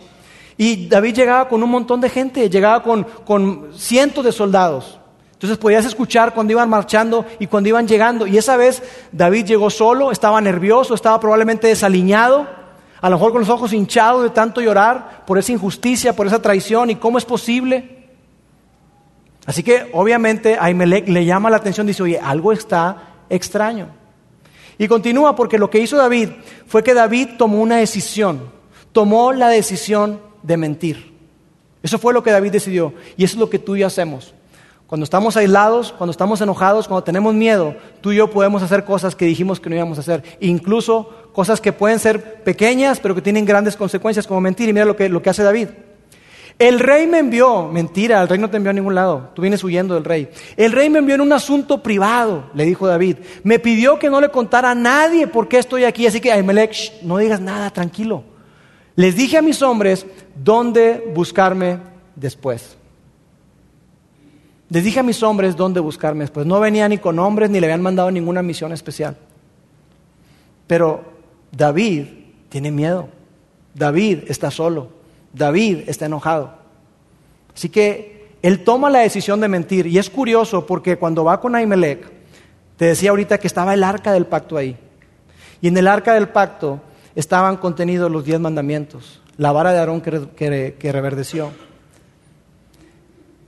y 0.59 0.87
David 0.87 1.15
llegaba 1.15 1.49
con 1.49 1.63
un 1.63 1.71
montón 1.71 2.03
de 2.03 2.11
gente, 2.11 2.51
llegaba 2.51 2.83
con, 2.83 3.05
con 3.05 3.71
cientos 3.75 4.23
de 4.23 4.33
soldados. 4.33 5.01
Entonces 5.33 5.57
podías 5.57 5.87
escuchar 5.87 6.35
cuando 6.35 6.53
iban 6.53 6.69
marchando 6.69 7.25
y 7.39 7.47
cuando 7.47 7.71
iban 7.71 7.89
llegando. 7.89 8.27
Y 8.27 8.37
esa 8.37 8.59
vez 8.59 8.83
David 9.11 9.47
llegó 9.47 9.71
solo, 9.71 10.13
estaba 10.13 10.39
nervioso, 10.43 10.93
estaba 10.93 11.19
probablemente 11.19 11.67
desaliñado, 11.67 12.60
a 13.01 13.09
lo 13.09 13.17
mejor 13.17 13.33
con 13.33 13.41
los 13.41 13.49
ojos 13.49 13.73
hinchados 13.73 14.23
de 14.23 14.31
tanto 14.31 14.61
llorar 14.61 15.25
por 15.27 15.39
esa 15.39 15.53
injusticia, 15.53 16.15
por 16.15 16.27
esa 16.27 16.43
traición 16.43 16.91
y 16.91 16.97
cómo 16.97 17.19
es 17.19 17.25
posible. 17.25 18.09
Así 19.47 19.63
que 19.63 19.89
obviamente 19.93 20.57
a 20.59 20.71
le 20.71 21.25
llama 21.25 21.51
la 21.51 21.57
atención, 21.57 21.87
dice, 21.87 22.03
oye, 22.03 22.19
algo 22.19 22.53
está 22.53 23.09
extraño. 23.29 23.89
Y 24.77 24.89
continúa 24.89 25.37
porque 25.37 25.59
lo 25.59 25.71
que 25.71 25.79
hizo 25.79 25.97
David 25.97 26.31
fue 26.67 26.83
que 26.83 26.95
David 26.95 27.31
tomó 27.37 27.61
una 27.61 27.77
decisión, 27.77 28.51
tomó 28.93 29.33
la 29.33 29.49
decisión 29.49 30.21
de 30.43 30.57
mentir. 30.57 31.15
Eso 31.83 31.99
fue 31.99 32.13
lo 32.13 32.23
que 32.23 32.31
David 32.31 32.53
decidió 32.53 32.95
y 33.17 33.25
eso 33.25 33.35
es 33.35 33.41
lo 33.41 33.51
que 33.51 33.59
tú 33.59 33.77
y 33.77 33.81
yo 33.81 33.87
hacemos. 33.87 34.35
Cuando 34.91 35.05
estamos 35.05 35.37
aislados, 35.37 35.95
cuando 35.97 36.11
estamos 36.11 36.41
enojados, 36.41 36.89
cuando 36.89 37.05
tenemos 37.05 37.33
miedo, 37.33 37.77
tú 38.01 38.11
y 38.11 38.17
yo 38.17 38.29
podemos 38.29 38.61
hacer 38.61 38.85
cosas 38.85 39.15
que 39.15 39.25
dijimos 39.25 39.61
que 39.61 39.71
no 39.71 39.77
íbamos 39.77 39.99
a 39.99 40.01
hacer. 40.01 40.25
Incluso 40.41 41.09
cosas 41.33 41.61
que 41.61 41.73
pueden 41.73 42.01
ser 42.01 42.43
pequeñas, 42.43 42.99
pero 42.99 43.15
que 43.15 43.23
tienen 43.23 43.45
grandes 43.45 43.77
consecuencias, 43.77 44.27
como 44.27 44.41
mentir. 44.41 44.69
Y 44.69 44.73
mira 44.73 44.85
lo 44.85 44.97
que, 44.97 45.09
lo 45.09 45.23
que 45.23 45.31
hace 45.31 45.45
David. 45.45 45.69
El 46.59 46.81
rey 46.81 47.07
me 47.07 47.21
envió, 47.21 47.69
mentira, 47.69 48.21
el 48.21 48.27
rey 48.27 48.41
no 48.41 48.51
te 48.51 48.57
envió 48.57 48.71
a 48.71 48.73
ningún 48.73 48.97
lado, 48.97 49.31
tú 49.33 49.43
vienes 49.43 49.63
huyendo 49.63 49.95
del 49.95 50.03
rey. 50.03 50.29
El 50.57 50.73
rey 50.73 50.91
me 50.91 50.99
envió 50.99 51.15
en 51.15 51.21
un 51.21 51.33
asunto 51.33 51.85
privado, 51.85 52.51
le 52.53 52.65
dijo 52.65 52.89
David. 52.89 53.19
Me 53.45 53.61
pidió 53.61 53.97
que 53.97 54.11
no 54.11 54.21
le 54.21 54.31
contara 54.31 54.73
a 54.73 54.75
nadie 54.75 55.29
por 55.29 55.47
qué 55.47 55.59
estoy 55.59 55.85
aquí, 55.85 56.05
así 56.05 56.21
que 56.21 56.33
Ahimelech, 56.33 57.01
no 57.03 57.19
digas 57.19 57.41
nada, 57.41 57.71
tranquilo. 57.71 58.25
Les 58.97 59.15
dije 59.15 59.39
a 59.39 59.43
mis 59.43 59.63
hombres 59.63 60.05
dónde 60.35 61.13
buscarme 61.15 61.79
después. 62.17 62.80
Les 64.71 64.85
dije 64.85 65.01
a 65.01 65.03
mis 65.03 65.23
hombres 65.25 65.57
dónde 65.57 65.81
buscarme 65.81 66.21
después. 66.21 66.47
No 66.47 66.61
venía 66.61 66.89
ni 66.89 66.99
con 66.99 67.19
hombres 67.19 67.51
ni 67.51 67.59
le 67.59 67.67
habían 67.67 67.83
mandado 67.83 68.11
ninguna 68.11 68.41
misión 68.41 68.73
especial. 68.73 69.17
Pero 70.69 71.03
David 71.51 72.07
tiene 72.49 72.71
miedo. 72.71 73.09
David 73.75 74.21
está 74.29 74.51
solo. 74.53 74.89
David 75.33 75.89
está 75.89 76.07
enojado. 76.07 76.55
Así 77.53 77.69
que 77.69 78.31
él 78.43 78.63
toma 78.63 78.91
la 78.91 79.01
decisión 79.01 79.41
de 79.41 79.49
mentir. 79.49 79.89
Y 79.89 79.99
es 79.99 80.09
curioso 80.09 80.65
porque 80.65 80.97
cuando 80.97 81.25
va 81.25 81.41
con 81.41 81.57
Ahimelech, 81.57 82.09
te 82.77 82.85
decía 82.85 83.11
ahorita 83.11 83.39
que 83.39 83.49
estaba 83.49 83.75
el 83.75 83.83
arca 83.83 84.13
del 84.13 84.27
pacto 84.27 84.57
ahí. 84.57 84.77
Y 85.61 85.67
en 85.67 85.77
el 85.77 85.89
arca 85.89 86.15
del 86.15 86.29
pacto 86.29 86.81
estaban 87.17 87.57
contenidos 87.57 88.11
los 88.11 88.25
diez 88.25 88.39
mandamientos, 88.39 89.21
la 89.37 89.51
vara 89.51 89.73
de 89.73 89.81
Aarón 89.81 90.01
que, 90.01 90.77
que 90.79 90.93
reverdeció. 90.93 91.51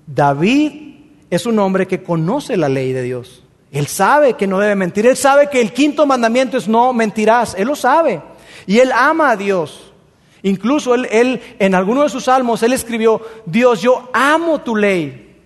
David 0.07 0.92
es 1.33 1.47
un 1.47 1.59
hombre 1.59 1.87
que 1.87 2.03
conoce 2.03 2.59
la 2.59 2.69
ley 2.69 2.93
de 2.93 3.01
Dios. 3.01 3.43
Él 3.71 3.87
sabe 3.87 4.35
que 4.35 4.47
no 4.47 4.59
debe 4.59 4.75
mentir. 4.75 5.07
Él 5.07 5.17
sabe 5.17 5.49
que 5.49 5.63
el 5.63 5.73
quinto 5.73 6.05
mandamiento 6.05 6.59
es 6.59 6.69
no 6.69 6.93
mentirás. 6.93 7.55
Él 7.55 7.69
lo 7.69 7.75
sabe. 7.75 8.21
Y 8.67 8.81
él 8.81 8.93
ama 8.93 9.31
a 9.31 9.37
Dios. 9.37 9.95
Incluso 10.43 10.95
él, 10.95 11.41
en 11.59 11.75
alguno 11.75 12.03
de 12.03 12.11
sus 12.11 12.25
salmos, 12.25 12.63
él 12.63 12.75
escribió, 12.75 13.23
Dios, 13.47 13.81
yo 13.81 14.11
amo 14.13 14.61
tu 14.61 14.77
ley. 14.77 15.39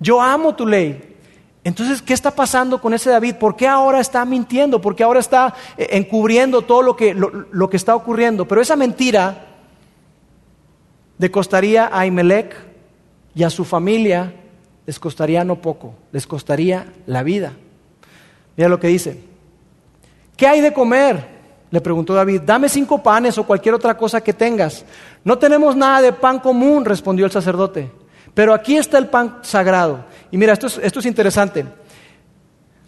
Yo 0.00 0.18
amo 0.18 0.54
tu 0.54 0.66
ley. 0.66 1.14
Entonces, 1.62 2.00
¿qué 2.00 2.14
está 2.14 2.30
pasando 2.30 2.80
con 2.80 2.94
ese 2.94 3.10
David? 3.10 3.34
¿Por 3.34 3.54
qué 3.54 3.68
ahora 3.68 4.00
está 4.00 4.24
mintiendo? 4.24 4.80
¿Por 4.80 4.96
qué 4.96 5.04
ahora 5.04 5.20
está 5.20 5.52
eh, 5.76 5.88
encubriendo 5.90 6.62
todo 6.62 6.80
lo 6.80 6.96
que, 6.96 7.12
lo, 7.12 7.68
que 7.68 7.76
está 7.76 7.94
ocurriendo? 7.94 8.48
Pero 8.48 8.62
esa 8.62 8.76
mentira 8.76 9.44
le 11.18 11.30
costaría 11.30 11.90
a 11.92 12.06
Imelec 12.06 12.56
y 13.34 13.42
a 13.42 13.50
su 13.50 13.66
familia 13.66 14.36
les 14.86 14.98
costaría 14.98 15.44
no 15.44 15.56
poco, 15.56 15.94
les 16.12 16.26
costaría 16.26 16.92
la 17.06 17.22
vida. 17.22 17.52
Mira 18.56 18.68
lo 18.68 18.80
que 18.80 18.88
dice. 18.88 19.20
¿Qué 20.36 20.46
hay 20.46 20.60
de 20.60 20.72
comer? 20.72 21.24
Le 21.70 21.80
preguntó 21.80 22.14
David. 22.14 22.42
Dame 22.44 22.68
cinco 22.68 23.02
panes 23.02 23.38
o 23.38 23.44
cualquier 23.44 23.74
otra 23.74 23.96
cosa 23.96 24.20
que 24.20 24.32
tengas. 24.32 24.84
No 25.24 25.38
tenemos 25.38 25.76
nada 25.76 26.02
de 26.02 26.12
pan 26.12 26.38
común, 26.38 26.84
respondió 26.84 27.24
el 27.24 27.32
sacerdote. 27.32 27.90
Pero 28.34 28.52
aquí 28.52 28.76
está 28.76 28.98
el 28.98 29.08
pan 29.08 29.38
sagrado. 29.42 30.04
Y 30.30 30.36
mira, 30.36 30.52
esto 30.52 30.66
es, 30.66 30.80
esto 30.82 30.98
es 31.00 31.06
interesante. 31.06 31.64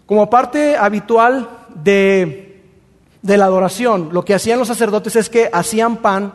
Como 0.05 0.29
parte 0.29 0.75
habitual 0.75 1.49
de, 1.73 2.61
de 3.21 3.37
la 3.37 3.45
adoración, 3.45 4.09
lo 4.11 4.23
que 4.23 4.35
hacían 4.35 4.59
los 4.59 4.67
sacerdotes 4.67 5.15
es 5.15 5.29
que 5.29 5.49
hacían 5.51 5.97
pan 5.97 6.33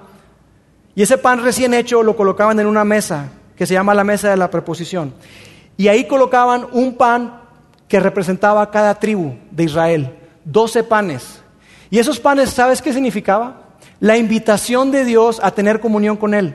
y 0.95 1.03
ese 1.03 1.19
pan 1.19 1.43
recién 1.43 1.73
hecho 1.75 2.03
lo 2.03 2.17
colocaban 2.17 2.59
en 2.59 2.67
una 2.67 2.85
mesa 2.85 3.29
que 3.57 3.67
se 3.67 3.75
llama 3.75 3.95
la 3.95 4.05
mesa 4.05 4.31
de 4.31 4.37
la 4.37 4.51
preposición. 4.51 5.15
Y 5.81 5.89
ahí 5.89 6.05
colocaban 6.05 6.67
un 6.73 6.95
pan 6.95 7.41
que 7.89 8.01
representaba 8.01 8.71
cada 8.71 8.97
tribu 8.97 9.37
de 9.51 9.65
Israel, 9.65 10.15
doce 10.45 10.85
panes. 10.85 11.41
Y 11.89 11.99
esos 11.99 12.21
panes, 12.21 12.51
¿sabes 12.51 12.83
qué 12.83 12.93
significaba? 12.93 13.63
La 13.99 14.19
invitación 14.19 14.91
de 14.91 15.07
Dios 15.07 15.41
a 15.43 15.53
tener 15.53 15.81
comunión 15.81 16.19
con 16.19 16.35
Él. 16.35 16.55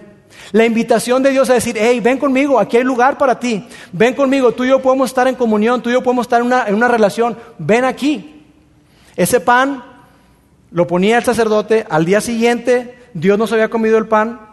La 0.51 0.63
invitación 0.63 1.23
de 1.23 1.31
Dios 1.31 1.49
a 1.49 1.55
decir, 1.55 1.75
hey, 1.75 1.99
ven 2.01 2.19
conmigo, 2.19 2.59
aquí 2.59 2.77
hay 2.77 2.83
lugar 2.83 3.17
para 3.17 3.39
ti. 3.39 3.67
Ven 3.91 4.13
conmigo, 4.13 4.51
tú 4.51 4.63
y 4.63 4.67
yo 4.69 4.79
podemos 4.79 5.09
estar 5.09 5.27
en 5.27 5.33
comunión, 5.33 5.81
tú 5.81 5.89
y 5.89 5.93
yo 5.93 6.03
podemos 6.03 6.25
estar 6.25 6.41
en 6.41 6.45
una, 6.45 6.67
en 6.67 6.75
una 6.75 6.87
relación. 6.87 7.35
Ven 7.57 7.83
aquí. 7.83 8.45
Ese 9.15 9.39
pan 9.39 9.83
lo 10.69 10.85
ponía 10.85 11.17
el 11.17 11.23
sacerdote, 11.23 11.83
al 11.89 12.05
día 12.05 12.21
siguiente 12.21 12.95
Dios 13.15 13.39
no 13.39 13.45
había 13.45 13.69
comido 13.69 13.97
el 13.97 14.07
pan, 14.07 14.44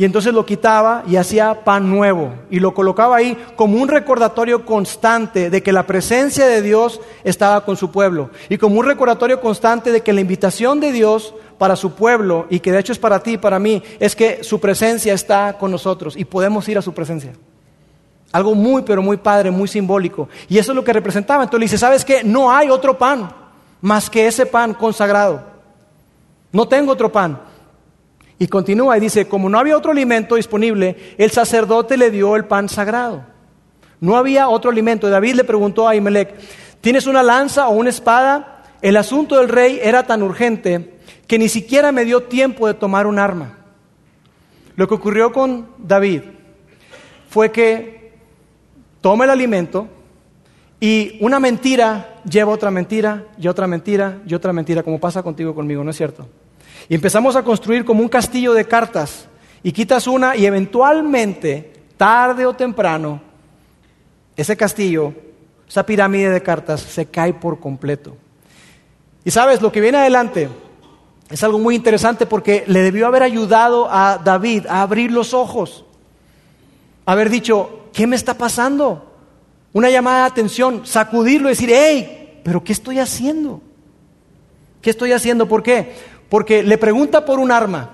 y 0.00 0.06
entonces 0.06 0.32
lo 0.32 0.46
quitaba 0.46 1.04
y 1.06 1.16
hacía 1.16 1.62
pan 1.62 1.90
nuevo 1.90 2.32
y 2.48 2.58
lo 2.58 2.72
colocaba 2.72 3.16
ahí 3.16 3.36
como 3.54 3.76
un 3.76 3.86
recordatorio 3.86 4.64
constante 4.64 5.50
de 5.50 5.62
que 5.62 5.74
la 5.74 5.86
presencia 5.86 6.46
de 6.46 6.62
Dios 6.62 7.02
estaba 7.22 7.66
con 7.66 7.76
su 7.76 7.90
pueblo 7.90 8.30
y 8.48 8.56
como 8.56 8.80
un 8.80 8.86
recordatorio 8.86 9.42
constante 9.42 9.92
de 9.92 10.00
que 10.00 10.14
la 10.14 10.22
invitación 10.22 10.80
de 10.80 10.92
Dios 10.92 11.34
para 11.58 11.76
su 11.76 11.92
pueblo 11.92 12.46
y 12.48 12.60
que 12.60 12.72
de 12.72 12.78
hecho 12.78 12.94
es 12.94 12.98
para 12.98 13.22
ti 13.22 13.32
y 13.32 13.36
para 13.36 13.58
mí 13.58 13.82
es 13.98 14.16
que 14.16 14.42
su 14.42 14.58
presencia 14.58 15.12
está 15.12 15.58
con 15.58 15.70
nosotros 15.70 16.16
y 16.16 16.24
podemos 16.24 16.66
ir 16.70 16.78
a 16.78 16.82
su 16.82 16.94
presencia. 16.94 17.34
Algo 18.32 18.54
muy 18.54 18.80
pero 18.80 19.02
muy 19.02 19.18
padre, 19.18 19.50
muy 19.50 19.68
simbólico. 19.68 20.30
Y 20.48 20.56
eso 20.56 20.72
es 20.72 20.76
lo 20.76 20.82
que 20.82 20.94
representaba. 20.94 21.42
Entonces 21.42 21.60
le 21.60 21.64
dice, 21.64 21.76
¿sabes 21.76 22.06
qué? 22.06 22.24
No 22.24 22.50
hay 22.50 22.70
otro 22.70 22.96
pan 22.96 23.30
más 23.82 24.08
que 24.08 24.26
ese 24.26 24.46
pan 24.46 24.72
consagrado. 24.72 25.42
No 26.52 26.66
tengo 26.66 26.90
otro 26.90 27.12
pan. 27.12 27.49
Y 28.40 28.48
continúa 28.48 28.96
y 28.96 29.00
dice, 29.00 29.28
como 29.28 29.50
no 29.50 29.58
había 29.58 29.76
otro 29.76 29.92
alimento 29.92 30.36
disponible, 30.36 30.96
el 31.18 31.30
sacerdote 31.30 31.98
le 31.98 32.10
dio 32.10 32.36
el 32.36 32.46
pan 32.46 32.70
sagrado. 32.70 33.22
No 34.00 34.16
había 34.16 34.48
otro 34.48 34.70
alimento. 34.70 35.10
David 35.10 35.34
le 35.34 35.44
preguntó 35.44 35.86
a 35.86 35.94
Imelec, 35.94 36.34
¿tienes 36.80 37.06
una 37.06 37.22
lanza 37.22 37.68
o 37.68 37.72
una 37.72 37.90
espada? 37.90 38.64
El 38.80 38.96
asunto 38.96 39.36
del 39.36 39.50
rey 39.50 39.78
era 39.82 40.04
tan 40.04 40.22
urgente 40.22 40.94
que 41.26 41.38
ni 41.38 41.50
siquiera 41.50 41.92
me 41.92 42.06
dio 42.06 42.22
tiempo 42.22 42.66
de 42.66 42.72
tomar 42.72 43.06
un 43.06 43.18
arma. 43.18 43.58
Lo 44.74 44.88
que 44.88 44.94
ocurrió 44.94 45.32
con 45.32 45.68
David 45.76 46.22
fue 47.28 47.52
que 47.52 48.14
toma 49.02 49.24
el 49.24 49.30
alimento 49.30 49.86
y 50.80 51.18
una 51.20 51.38
mentira 51.38 52.22
lleva 52.24 52.52
otra 52.52 52.70
mentira 52.70 53.26
y 53.38 53.48
otra 53.48 53.66
mentira 53.66 54.22
y 54.26 54.32
otra 54.32 54.54
mentira, 54.54 54.82
como 54.82 54.98
pasa 54.98 55.22
contigo 55.22 55.54
conmigo, 55.54 55.84
¿no 55.84 55.90
es 55.90 55.98
cierto? 55.98 56.26
Y 56.90 56.96
empezamos 56.96 57.36
a 57.36 57.44
construir 57.44 57.84
como 57.84 58.02
un 58.02 58.08
castillo 58.08 58.52
de 58.52 58.66
cartas. 58.66 59.28
Y 59.62 59.70
quitas 59.70 60.08
una 60.08 60.36
y 60.36 60.44
eventualmente, 60.44 61.72
tarde 61.96 62.44
o 62.44 62.52
temprano, 62.52 63.22
ese 64.36 64.56
castillo, 64.56 65.14
esa 65.68 65.86
pirámide 65.86 66.30
de 66.30 66.42
cartas 66.42 66.80
se 66.80 67.06
cae 67.06 67.32
por 67.32 67.60
completo. 67.60 68.16
Y 69.24 69.30
sabes, 69.30 69.62
lo 69.62 69.70
que 69.70 69.80
viene 69.80 69.98
adelante 69.98 70.48
es 71.30 71.44
algo 71.44 71.60
muy 71.60 71.76
interesante 71.76 72.26
porque 72.26 72.64
le 72.66 72.80
debió 72.80 73.06
haber 73.06 73.22
ayudado 73.22 73.86
a 73.88 74.18
David 74.18 74.66
a 74.66 74.82
abrir 74.82 75.12
los 75.12 75.32
ojos. 75.32 75.84
Haber 77.06 77.30
dicho, 77.30 77.84
¿qué 77.92 78.08
me 78.08 78.16
está 78.16 78.34
pasando? 78.34 79.14
Una 79.72 79.90
llamada 79.90 80.22
de 80.22 80.30
atención, 80.32 80.84
sacudirlo 80.84 81.48
y 81.48 81.52
decir, 81.52 81.70
hey, 81.72 82.40
pero 82.42 82.64
¿qué 82.64 82.72
estoy 82.72 82.98
haciendo? 82.98 83.60
¿Qué 84.82 84.90
estoy 84.90 85.12
haciendo? 85.12 85.46
¿Por 85.46 85.62
qué? 85.62 85.94
Porque 86.30 86.62
le 86.62 86.78
pregunta 86.78 87.24
por 87.24 87.38
un 87.38 87.50
arma. 87.50 87.90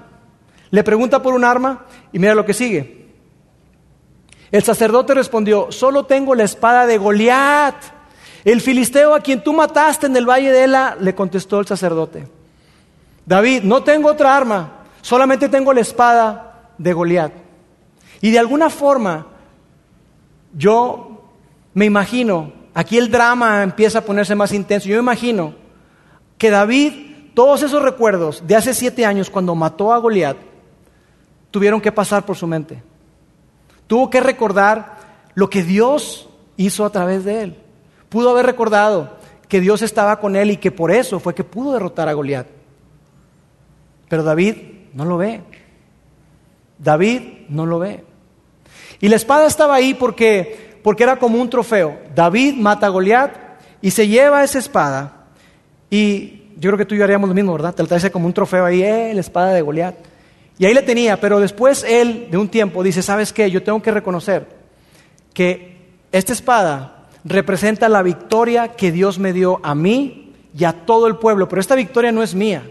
Le 0.70 0.84
pregunta 0.84 1.22
por 1.22 1.34
un 1.34 1.42
arma 1.42 1.86
y 2.12 2.18
mira 2.18 2.34
lo 2.34 2.44
que 2.44 2.54
sigue. 2.54 3.06
El 4.52 4.62
sacerdote 4.62 5.14
respondió, 5.14 5.72
solo 5.72 6.04
tengo 6.04 6.34
la 6.34 6.44
espada 6.44 6.86
de 6.86 6.98
Goliat. 6.98 7.74
El 8.44 8.60
filisteo 8.60 9.14
a 9.14 9.20
quien 9.20 9.42
tú 9.42 9.52
mataste 9.52 10.06
en 10.06 10.16
el 10.16 10.28
valle 10.28 10.52
de 10.52 10.64
Ela, 10.64 10.96
le 11.00 11.14
contestó 11.14 11.58
el 11.58 11.66
sacerdote. 11.66 12.28
David, 13.24 13.64
no 13.64 13.82
tengo 13.82 14.08
otra 14.08 14.36
arma, 14.36 14.84
solamente 15.00 15.48
tengo 15.48 15.72
la 15.72 15.80
espada 15.80 16.70
de 16.78 16.92
Goliat. 16.92 17.32
Y 18.20 18.30
de 18.30 18.38
alguna 18.38 18.70
forma, 18.70 19.26
yo 20.52 21.24
me 21.74 21.86
imagino, 21.86 22.52
aquí 22.72 22.98
el 22.98 23.10
drama 23.10 23.64
empieza 23.64 23.98
a 23.98 24.04
ponerse 24.04 24.36
más 24.36 24.52
intenso, 24.52 24.88
yo 24.88 24.94
me 24.94 25.02
imagino 25.02 25.54
que 26.38 26.50
David 26.50 27.05
todos 27.36 27.62
esos 27.62 27.82
recuerdos 27.82 28.42
de 28.46 28.56
hace 28.56 28.72
siete 28.72 29.04
años 29.04 29.28
cuando 29.28 29.54
mató 29.54 29.92
a 29.92 29.98
Goliat 29.98 30.38
tuvieron 31.50 31.82
que 31.82 31.92
pasar 31.92 32.24
por 32.24 32.34
su 32.34 32.46
mente. 32.46 32.82
Tuvo 33.86 34.08
que 34.08 34.20
recordar 34.20 34.96
lo 35.34 35.50
que 35.50 35.62
Dios 35.62 36.30
hizo 36.56 36.86
a 36.86 36.88
través 36.88 37.26
de 37.26 37.42
él. 37.42 37.56
Pudo 38.08 38.30
haber 38.30 38.46
recordado 38.46 39.18
que 39.50 39.60
Dios 39.60 39.82
estaba 39.82 40.18
con 40.18 40.34
él 40.34 40.50
y 40.50 40.56
que 40.56 40.70
por 40.70 40.90
eso 40.90 41.20
fue 41.20 41.34
que 41.34 41.44
pudo 41.44 41.74
derrotar 41.74 42.08
a 42.08 42.14
Goliat. 42.14 42.46
Pero 44.08 44.22
David 44.22 44.56
no 44.94 45.04
lo 45.04 45.18
ve. 45.18 45.42
David 46.78 47.20
no 47.50 47.66
lo 47.66 47.78
ve. 47.78 48.02
Y 48.98 49.10
la 49.10 49.16
espada 49.16 49.46
estaba 49.46 49.74
ahí 49.74 49.92
porque, 49.92 50.80
porque 50.82 51.02
era 51.02 51.18
como 51.18 51.38
un 51.38 51.50
trofeo. 51.50 51.98
David 52.14 52.54
mata 52.54 52.86
a 52.86 52.88
Goliat 52.88 53.36
y 53.82 53.90
se 53.90 54.08
lleva 54.08 54.42
esa 54.42 54.58
espada 54.58 55.26
y 55.90 56.45
yo 56.56 56.70
creo 56.70 56.78
que 56.78 56.86
tú 56.86 56.94
y 56.94 56.98
yo 56.98 57.04
haríamos 57.04 57.28
lo 57.28 57.34
mismo, 57.34 57.52
¿verdad? 57.52 57.74
Te 57.74 57.82
lo 57.82 57.88
traes 57.88 58.10
como 58.10 58.26
un 58.26 58.32
trofeo 58.32 58.64
ahí, 58.64 58.82
eh, 58.82 59.12
la 59.14 59.20
espada 59.20 59.52
de 59.52 59.62
Goliat. 59.62 59.94
Y 60.58 60.64
ahí 60.64 60.72
le 60.72 60.82
tenía, 60.82 61.20
pero 61.20 61.38
después 61.38 61.84
él, 61.86 62.28
de 62.30 62.38
un 62.38 62.48
tiempo, 62.48 62.82
dice, 62.82 63.02
¿sabes 63.02 63.32
qué? 63.32 63.50
Yo 63.50 63.62
tengo 63.62 63.82
que 63.82 63.90
reconocer 63.90 64.46
que 65.34 65.76
esta 66.12 66.32
espada 66.32 67.08
representa 67.24 67.88
la 67.88 68.02
victoria 68.02 68.68
que 68.68 68.90
Dios 68.90 69.18
me 69.18 69.34
dio 69.34 69.60
a 69.62 69.74
mí 69.74 70.32
y 70.56 70.64
a 70.64 70.72
todo 70.86 71.06
el 71.06 71.16
pueblo, 71.16 71.48
pero 71.48 71.60
esta 71.60 71.74
victoria 71.74 72.10
no 72.10 72.22
es 72.22 72.34
mía. 72.34 72.62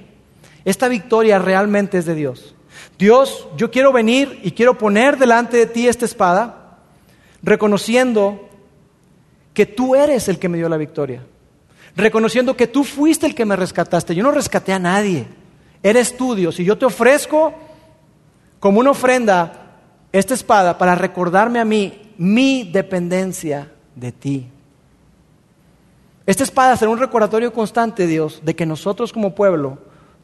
Esta 0.64 0.88
victoria 0.88 1.38
realmente 1.38 2.00
es 2.00 2.06
de 2.06 2.16
Dios. 2.16 2.56
Dios, 2.98 3.48
yo 3.56 3.70
quiero 3.70 3.92
venir 3.92 4.40
y 4.42 4.52
quiero 4.52 4.78
poner 4.78 5.18
delante 5.18 5.58
de 5.58 5.68
ti 5.68 5.88
esta 5.88 6.06
espada, 6.06 6.80
reconociendo 7.44 8.50
que 9.54 9.66
tú 9.66 9.96
eres 9.96 10.28
el 10.28 10.40
que 10.40 10.50
me 10.50 10.58
dio 10.58 10.70
la 10.70 10.78
victoria, 10.78 11.22
reconociendo 11.96 12.58
que 12.58 12.68
tú 12.68 12.84
fuiste 12.84 13.26
el 13.26 13.36
que 13.36 13.46
me 13.46 13.56
rescataste. 13.56 14.16
Yo 14.16 14.24
no 14.24 14.32
rescaté 14.32 14.74
a 14.74 14.80
nadie, 14.80 15.28
eres 15.82 16.16
tú 16.18 16.36
Dios, 16.36 16.60
y 16.60 16.66
yo 16.66 16.78
te 16.78 16.86
ofrezco 16.86 17.54
como 18.60 18.80
una 18.80 18.92
ofrenda 18.92 19.66
esta 20.12 20.34
espada 20.34 20.78
para 20.78 20.96
recordarme 20.96 21.60
a 21.60 21.66
mí 21.66 22.14
mi 22.18 22.64
dependencia 22.64 23.72
de 23.96 24.12
ti. 24.12 24.48
Esta 26.26 26.44
espada 26.44 26.76
será 26.76 26.90
un 26.90 26.98
recordatorio 26.98 27.54
constante, 27.54 28.08
Dios, 28.08 28.42
de 28.44 28.56
que 28.56 28.66
nosotros 28.66 29.14
como 29.14 29.36
pueblo, 29.36 29.78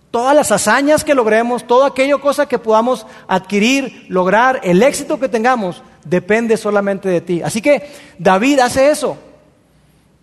todas 0.09 0.35
las 0.35 0.51
hazañas 0.51 1.03
que 1.03 1.13
logremos, 1.13 1.67
toda 1.67 1.87
aquella 1.87 2.17
cosa 2.17 2.47
que 2.47 2.57
podamos 2.57 3.05
adquirir, 3.27 4.05
lograr, 4.09 4.59
el 4.63 4.81
éxito 4.81 5.19
que 5.19 5.29
tengamos, 5.29 5.83
depende 6.03 6.57
solamente 6.57 7.07
de 7.07 7.21
ti. 7.21 7.41
Así 7.43 7.61
que 7.61 7.91
David 8.17 8.59
hace 8.59 8.89
eso. 8.89 9.17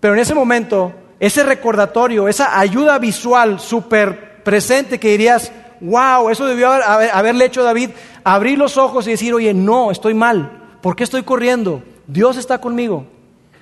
Pero 0.01 0.15
en 0.15 0.21
ese 0.21 0.35
momento, 0.35 0.93
ese 1.21 1.43
recordatorio, 1.43 2.29
esa 2.29 2.59
ayuda 2.59 2.99
visual 2.99 3.59
súper 3.61 4.43
presente 4.43 5.01
que 5.01 5.11
dirías, 5.11 5.53
wow, 5.81 6.31
eso 6.31 6.47
debió 6.47 6.71
haberle 6.71 7.47
hecho 7.47 7.63
David, 7.63 7.91
abrir 8.25 8.59
los 8.59 8.77
ojos 8.77 9.07
y 9.07 9.13
decir, 9.13 9.35
oye, 9.35 9.53
no, 9.53 9.91
estoy 9.91 10.15
mal, 10.15 10.77
¿por 10.81 10.97
qué 10.97 11.05
estoy 11.05 11.23
corriendo? 11.23 11.83
Dios 12.07 12.37
está 12.37 12.61
conmigo. 12.61 13.07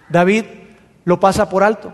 David 0.08 0.44
lo 1.04 1.18
pasa 1.18 1.48
por 1.48 1.62
alto. 1.62 1.92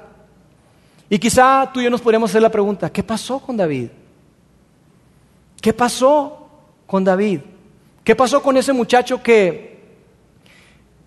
Y 1.09 1.19
quizá 1.19 1.71
tú 1.73 1.81
y 1.81 1.85
yo 1.85 1.91
nos 1.91 2.01
podríamos 2.01 2.31
hacer 2.31 2.43
la 2.43 2.51
pregunta, 2.51 2.91
¿qué 2.91 3.03
pasó 3.03 3.39
con 3.39 3.57
David? 3.57 3.89
¿Qué 5.61 5.73
pasó 5.73 6.49
con 6.87 7.05
David? 7.05 7.41
¿Qué 8.03 8.17
pasó 8.17 8.43
con 8.43 8.57
ese 8.57 8.73
muchacho 8.73 9.23
que, 9.23 9.72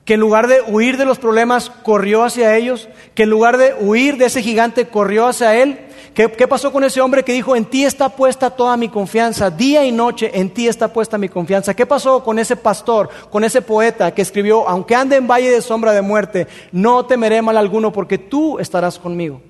que 0.05 0.13
en 0.13 0.19
lugar 0.19 0.47
de 0.47 0.61
huir 0.61 0.97
de 0.97 1.05
los 1.05 1.17
problemas 1.17 1.69
corrió 1.69 2.23
hacia 2.23 2.55
ellos? 2.55 2.87
¿Que 3.15 3.23
en 3.23 3.31
lugar 3.31 3.57
de 3.57 3.73
huir 3.79 4.17
de 4.17 4.25
ese 4.25 4.43
gigante 4.43 4.87
corrió 4.87 5.27
hacia 5.27 5.55
él? 5.55 5.79
¿Qué, 6.13 6.29
pasó 6.47 6.71
con 6.71 6.85
ese 6.85 7.01
hombre 7.01 7.23
que 7.23 7.33
dijo, 7.33 7.57
en 7.57 7.65
ti 7.65 7.83
está 7.83 8.07
puesta 8.07 8.49
toda 8.49 8.77
mi 8.77 8.87
confianza, 8.87 9.49
día 9.49 9.83
y 9.83 9.91
noche 9.91 10.31
en 10.33 10.51
ti 10.51 10.67
está 10.67 10.93
puesta 10.93 11.17
mi 11.17 11.27
confianza? 11.27 11.73
¿Qué 11.73 11.85
pasó 11.85 12.23
con 12.23 12.39
ese 12.39 12.55
pastor, 12.55 13.09
con 13.29 13.43
ese 13.43 13.61
poeta 13.61 14.13
que 14.13 14.21
escribió, 14.21 14.69
aunque 14.69 14.95
ande 14.95 15.17
en 15.17 15.27
valle 15.27 15.51
de 15.51 15.61
sombra 15.61 15.91
de 15.91 16.01
muerte, 16.01 16.47
no 16.71 17.05
temeré 17.05 17.41
mal 17.41 17.57
alguno 17.57 17.91
porque 17.91 18.17
tú 18.17 18.59
estarás 18.59 18.97
conmigo? 18.97 19.41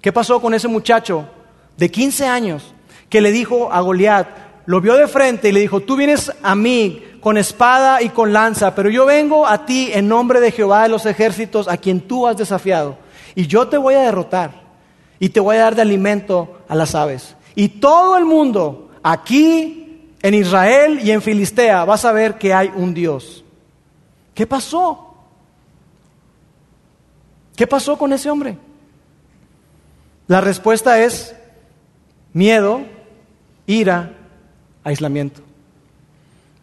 ¿Qué 0.00 0.12
pasó 0.12 0.40
con 0.40 0.54
ese 0.54 0.68
muchacho 0.68 1.28
de 1.76 1.90
15 1.90 2.26
años 2.26 2.74
que 3.10 3.20
le 3.20 3.32
dijo 3.32 3.70
a 3.70 3.80
Goliat, 3.80 4.28
lo 4.64 4.80
vio 4.80 4.96
de 4.96 5.08
frente 5.08 5.48
y 5.48 5.52
le 5.52 5.60
dijo, 5.60 5.80
tú 5.80 5.96
vienes 5.96 6.32
a 6.42 6.54
mí 6.54 7.02
con 7.20 7.36
espada 7.36 8.02
y 8.02 8.08
con 8.08 8.32
lanza, 8.32 8.74
pero 8.74 8.90
yo 8.90 9.06
vengo 9.06 9.46
a 9.46 9.66
ti 9.66 9.90
en 9.92 10.08
nombre 10.08 10.40
de 10.40 10.52
Jehová 10.52 10.82
de 10.82 10.88
los 10.88 11.06
ejércitos, 11.06 11.68
a 11.68 11.76
quien 11.76 12.00
tú 12.00 12.26
has 12.26 12.36
desafiado, 12.36 12.96
y 13.34 13.46
yo 13.46 13.68
te 13.68 13.78
voy 13.78 13.94
a 13.94 14.00
derrotar 14.00 14.60
y 15.18 15.28
te 15.28 15.40
voy 15.40 15.56
a 15.56 15.60
dar 15.60 15.74
de 15.74 15.82
alimento 15.82 16.60
a 16.66 16.74
las 16.74 16.94
aves. 16.94 17.36
Y 17.54 17.68
todo 17.68 18.16
el 18.16 18.24
mundo, 18.24 18.90
aquí 19.02 20.08
en 20.22 20.34
Israel 20.34 21.00
y 21.02 21.10
en 21.10 21.20
Filistea, 21.20 21.84
va 21.84 21.94
a 21.94 21.98
saber 21.98 22.38
que 22.38 22.54
hay 22.54 22.72
un 22.74 22.94
Dios. 22.94 23.44
¿Qué 24.34 24.46
pasó? 24.46 25.14
¿Qué 27.54 27.66
pasó 27.66 27.98
con 27.98 28.12
ese 28.12 28.30
hombre? 28.30 28.56
La 30.26 30.40
respuesta 30.40 30.98
es 30.98 31.34
miedo, 32.32 32.80
ira, 33.66 34.16
aislamiento. 34.82 35.42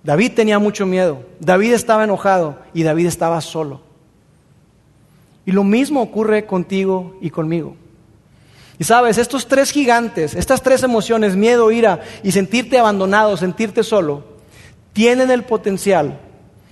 David 0.08 0.32
tenía 0.36 0.58
mucho 0.58 0.86
miedo, 0.86 1.26
David 1.42 1.74
estaba 1.74 2.06
enojado 2.06 2.58
y 2.74 2.84
David 2.84 3.08
estaba 3.08 3.42
solo. 3.42 3.82
Y 5.46 5.52
lo 5.52 5.66
mismo 5.66 6.02
ocurre 6.02 6.46
contigo 6.46 7.18
y 7.20 7.30
conmigo. 7.30 7.76
Y 8.80 8.86
sabes, 8.86 9.18
estos 9.18 9.50
tres 9.50 9.70
gigantes, 9.70 10.34
estas 10.34 10.62
tres 10.64 10.84
emociones, 10.84 11.36
miedo, 11.36 11.72
ira 11.72 12.00
y 12.24 12.32
sentirte 12.32 12.80
abandonado, 12.80 13.36
sentirte 13.36 13.84
solo, 13.84 14.24
tienen 14.94 15.30
el 15.30 15.44
potencial 15.44 16.18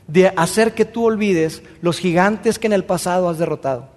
de 0.08 0.32
hacer 0.38 0.74
que 0.74 0.86
tú 0.86 1.04
olvides 1.04 1.62
los 1.82 2.00
gigantes 2.00 2.58
que 2.58 2.68
en 2.68 2.74
el 2.74 2.86
pasado 2.86 3.28
has 3.28 3.38
derrotado. 3.38 3.90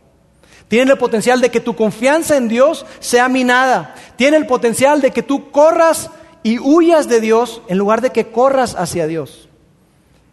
Tienen 0.66 0.88
el 0.88 0.98
potencial 0.98 1.40
de 1.40 1.53
que 1.53 1.61
tu 1.61 1.77
confianza 1.77 2.37
en 2.37 2.48
Dios 2.48 2.85
sea 2.98 3.29
minada. 3.29 3.94
Tienen 4.16 4.42
el 4.42 4.48
potencial 4.48 5.01
de 5.01 5.12
que 5.12 5.22
tú 5.22 5.53
corras 5.53 6.11
y 6.42 6.59
huyas 6.59 7.09
de 7.09 7.20
Dios 7.20 7.62
en 7.68 7.79
lugar 7.79 8.01
de 8.01 8.11
que 8.11 8.31
corras 8.31 8.74
hacia 8.74 9.07
Dios. 9.07 9.48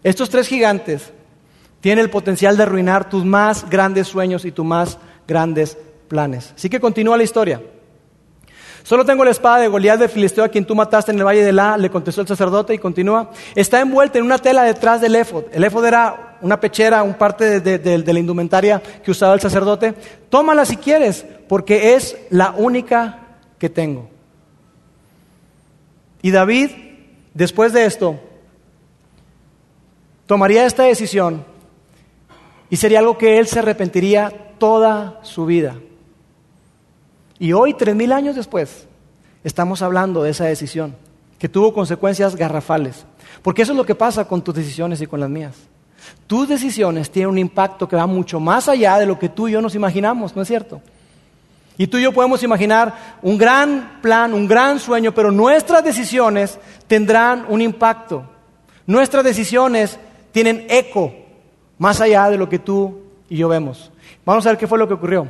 Estos 0.04 0.30
tres 0.30 0.48
gigantes 0.48 1.12
tienen 1.82 2.04
el 2.04 2.10
potencial 2.10 2.58
de 2.58 2.64
arruinar 2.64 3.10
tus 3.10 3.26
más 3.26 3.70
grandes 3.70 4.08
sueños 4.08 4.46
y 4.46 4.52
tus 4.52 4.66
más 4.66 4.98
grandes 5.28 5.78
planes. 6.08 6.54
Así 6.56 6.70
que 6.70 6.80
continúa 6.80 7.18
la 7.18 7.24
historia. 7.24 7.62
Solo 8.86 9.04
tengo 9.04 9.26
la 9.26 9.32
espada 9.32 9.58
de 9.58 9.68
Goliat 9.68 10.00
de 10.00 10.08
Filisteo 10.08 10.44
a 10.44 10.50
quien 10.50 10.64
tú 10.64 10.76
mataste 10.76 11.12
en 11.12 11.18
el 11.18 11.26
valle 11.26 11.44
de 11.44 11.52
La, 11.52 11.76
le 11.76 11.90
contestó 11.90 12.22
el 12.22 12.28
sacerdote 12.28 12.76
y 12.76 12.78
continúa. 12.78 13.32
Está 13.56 13.82
envuelta 13.82 14.20
en 14.20 14.26
una 14.26 14.38
tela 14.38 14.62
detrás 14.62 15.02
del 15.02 15.16
éfod. 15.16 15.46
El 15.52 15.64
éfod 15.64 15.86
era 15.86 16.38
una 16.42 16.60
pechera, 16.60 17.02
un 17.02 17.16
parte 17.16 17.62
de, 17.62 18.14
la 18.14 18.20
indumentaria 18.20 18.80
que 19.04 19.10
usaba 19.10 19.34
el 19.34 19.40
sacerdote. 19.40 19.96
Tómala 20.30 20.66
si 20.66 20.78
quieres, 20.78 21.26
porque 21.50 21.96
es 21.96 22.16
la 22.30 22.54
única 22.56 23.38
que 23.58 23.70
tengo. 23.70 24.15
Y 26.26 26.32
David, 26.32 26.72
después 27.36 27.72
de 27.72 27.86
esto, 27.86 28.20
tomaría 30.26 30.66
esta 30.66 30.82
decisión 30.82 31.46
y 32.68 32.78
sería 32.78 32.98
algo 32.98 33.16
que 33.16 33.38
él 33.38 33.46
se 33.46 33.60
arrepentiría 33.60 34.34
toda 34.58 35.20
su 35.22 35.46
vida. 35.46 35.76
Y 37.38 37.54
hoy, 37.54 37.76
tres 37.76 37.96
mil 37.96 38.12
años 38.12 38.36
después, 38.36 38.88
estamos 39.44 39.84
hablando 39.84 40.24
de 40.24 40.32
esa 40.32 40.46
decisión, 40.46 40.96
que 41.38 41.48
tuvo 41.48 41.76
consecuencias 41.76 42.36
garrafales. 42.36 43.06
Porque 43.44 43.62
eso 43.62 43.74
es 43.74 43.78
lo 43.78 43.86
que 43.86 43.94
pasa 43.94 44.28
con 44.28 44.42
tus 44.42 44.56
decisiones 44.56 45.00
y 45.02 45.06
con 45.06 45.20
las 45.20 45.30
mías. 45.30 45.54
Tus 46.26 46.50
decisiones 46.50 47.12
tienen 47.12 47.30
un 47.30 47.38
impacto 47.38 47.88
que 47.88 47.98
va 47.98 48.08
mucho 48.08 48.40
más 48.40 48.68
allá 48.68 48.98
de 48.98 49.06
lo 49.06 49.20
que 49.20 49.30
tú 49.30 49.48
y 49.48 49.52
yo 49.52 49.62
nos 49.62 49.76
imaginamos, 49.76 50.36
¿no 50.36 50.42
es 50.42 50.48
cierto? 50.48 50.82
Y 51.78 51.88
tú 51.88 51.98
y 51.98 52.04
yo 52.04 52.12
podemos 52.12 52.42
imaginar 52.44 53.18
un 53.22 53.38
gran 53.38 54.00
plan, 54.02 54.34
un 54.34 54.48
gran 54.48 54.80
sueño, 54.80 55.14
pero 55.14 55.32
nuestras 55.32 55.84
decisiones 55.84 56.58
tendrán 56.88 57.46
un 57.50 57.62
impacto. 57.62 58.24
Nuestras 58.88 59.24
decisiones 59.24 60.00
tienen 60.32 60.66
eco 60.70 61.14
más 61.78 62.00
allá 62.00 62.30
de 62.30 62.38
lo 62.38 62.48
que 62.48 62.60
tú 62.60 63.02
y 63.30 63.38
yo 63.38 63.50
vemos. 63.50 63.92
Vamos 64.26 64.46
a 64.46 64.50
ver 64.50 64.58
qué 64.58 64.68
fue 64.68 64.80
lo 64.80 64.88
que 64.88 64.94
ocurrió. 64.94 65.28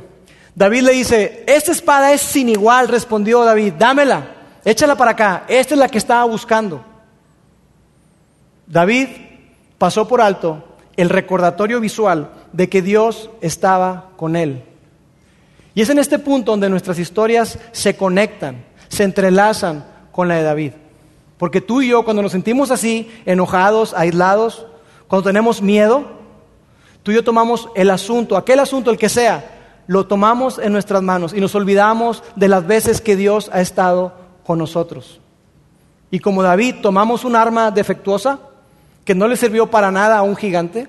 David 0.54 0.82
le 0.82 0.92
dice, 0.92 1.44
esta 1.46 1.72
espada 1.72 2.12
es 2.12 2.20
sin 2.20 2.48
igual, 2.48 2.88
respondió 2.88 3.44
David, 3.44 3.74
dámela, 3.78 4.26
échala 4.64 4.96
para 4.96 5.10
acá, 5.10 5.44
esta 5.48 5.74
es 5.74 5.80
la 5.80 5.88
que 5.88 5.98
estaba 5.98 6.24
buscando. 6.24 6.82
David 8.66 9.08
pasó 9.78 10.08
por 10.08 10.20
alto 10.20 10.64
el 10.96 11.10
recordatorio 11.10 11.80
visual 11.80 12.30
de 12.52 12.68
que 12.68 12.80
Dios 12.80 13.30
estaba 13.42 14.10
con 14.16 14.34
él. 14.34 14.64
Y 15.76 15.82
es 15.82 15.90
en 15.90 15.98
este 15.98 16.18
punto 16.18 16.52
donde 16.52 16.70
nuestras 16.70 16.98
historias 16.98 17.58
se 17.70 17.98
conectan, 17.98 18.64
se 18.88 19.04
entrelazan 19.04 19.84
con 20.10 20.26
la 20.26 20.36
de 20.36 20.42
David. 20.42 20.72
Porque 21.36 21.60
tú 21.60 21.82
y 21.82 21.88
yo, 21.88 22.02
cuando 22.02 22.22
nos 22.22 22.32
sentimos 22.32 22.70
así, 22.70 23.12
enojados, 23.26 23.92
aislados, 23.92 24.64
cuando 25.06 25.28
tenemos 25.28 25.60
miedo, 25.60 26.06
tú 27.02 27.12
y 27.12 27.14
yo 27.16 27.22
tomamos 27.22 27.68
el 27.74 27.90
asunto, 27.90 28.38
aquel 28.38 28.58
asunto, 28.58 28.90
el 28.90 28.96
que 28.96 29.10
sea, 29.10 29.82
lo 29.86 30.06
tomamos 30.06 30.58
en 30.58 30.72
nuestras 30.72 31.02
manos 31.02 31.34
y 31.34 31.42
nos 31.42 31.54
olvidamos 31.54 32.22
de 32.36 32.48
las 32.48 32.66
veces 32.66 33.02
que 33.02 33.14
Dios 33.14 33.50
ha 33.52 33.60
estado 33.60 34.14
con 34.46 34.58
nosotros. 34.58 35.20
Y 36.10 36.20
como 36.20 36.42
David 36.42 36.76
tomamos 36.80 37.22
un 37.22 37.36
arma 37.36 37.70
defectuosa 37.70 38.38
que 39.04 39.14
no 39.14 39.28
le 39.28 39.36
sirvió 39.36 39.70
para 39.70 39.90
nada 39.90 40.16
a 40.16 40.22
un 40.22 40.36
gigante, 40.36 40.88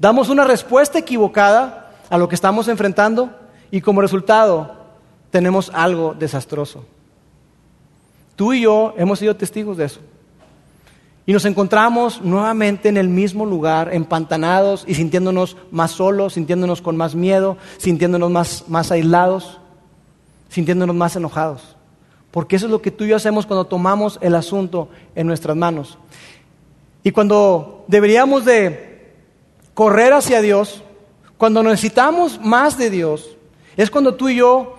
damos 0.00 0.30
una 0.30 0.42
respuesta 0.42 0.98
equivocada 0.98 1.92
a 2.10 2.18
lo 2.18 2.28
que 2.28 2.34
estamos 2.34 2.66
enfrentando 2.66 3.36
y 3.70 3.80
como 3.80 4.00
resultado 4.00 4.76
tenemos 5.30 5.70
algo 5.74 6.14
desastroso. 6.14 6.84
Tú 8.36 8.52
y 8.52 8.62
yo 8.62 8.94
hemos 8.96 9.18
sido 9.18 9.36
testigos 9.36 9.76
de 9.76 9.84
eso. 9.84 10.00
Y 11.26 11.32
nos 11.32 11.44
encontramos 11.44 12.22
nuevamente 12.22 12.88
en 12.88 12.96
el 12.96 13.08
mismo 13.08 13.46
lugar, 13.46 13.94
empantanados 13.94 14.84
y 14.86 14.94
sintiéndonos 14.94 15.56
más 15.70 15.92
solos, 15.92 16.32
sintiéndonos 16.32 16.82
con 16.82 16.96
más 16.96 17.14
miedo, 17.14 17.56
sintiéndonos 17.76 18.30
más, 18.30 18.64
más 18.68 18.90
aislados, 18.90 19.60
sintiéndonos 20.48 20.96
más 20.96 21.14
enojados. 21.16 21.76
Porque 22.30 22.56
eso 22.56 22.66
es 22.66 22.72
lo 22.72 22.82
que 22.82 22.90
tú 22.90 23.04
y 23.04 23.08
yo 23.08 23.16
hacemos 23.16 23.46
cuando 23.46 23.66
tomamos 23.66 24.18
el 24.22 24.34
asunto 24.34 24.88
en 25.14 25.26
nuestras 25.26 25.56
manos. 25.56 25.98
Y 27.02 27.12
cuando 27.12 27.84
deberíamos 27.88 28.44
de 28.44 29.14
correr 29.74 30.12
hacia 30.12 30.40
Dios, 30.40 30.82
cuando 31.36 31.62
necesitamos 31.62 32.40
más 32.40 32.76
de 32.76 32.90
Dios, 32.90 33.36
es 33.82 33.90
cuando 33.90 34.14
tú 34.14 34.28
y 34.28 34.36
yo 34.36 34.76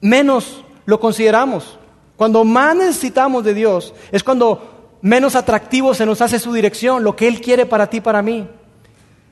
menos 0.00 0.64
lo 0.86 0.98
consideramos. 0.98 1.78
Cuando 2.16 2.44
más 2.44 2.74
necesitamos 2.74 3.44
de 3.44 3.52
Dios, 3.52 3.92
es 4.10 4.24
cuando 4.24 4.96
menos 5.02 5.36
atractivo 5.36 5.92
se 5.92 6.06
nos 6.06 6.22
hace 6.22 6.38
su 6.38 6.52
dirección, 6.52 7.04
lo 7.04 7.14
que 7.14 7.28
Él 7.28 7.40
quiere 7.40 7.66
para 7.66 7.88
ti, 7.88 8.00
para 8.00 8.22
mí. 8.22 8.48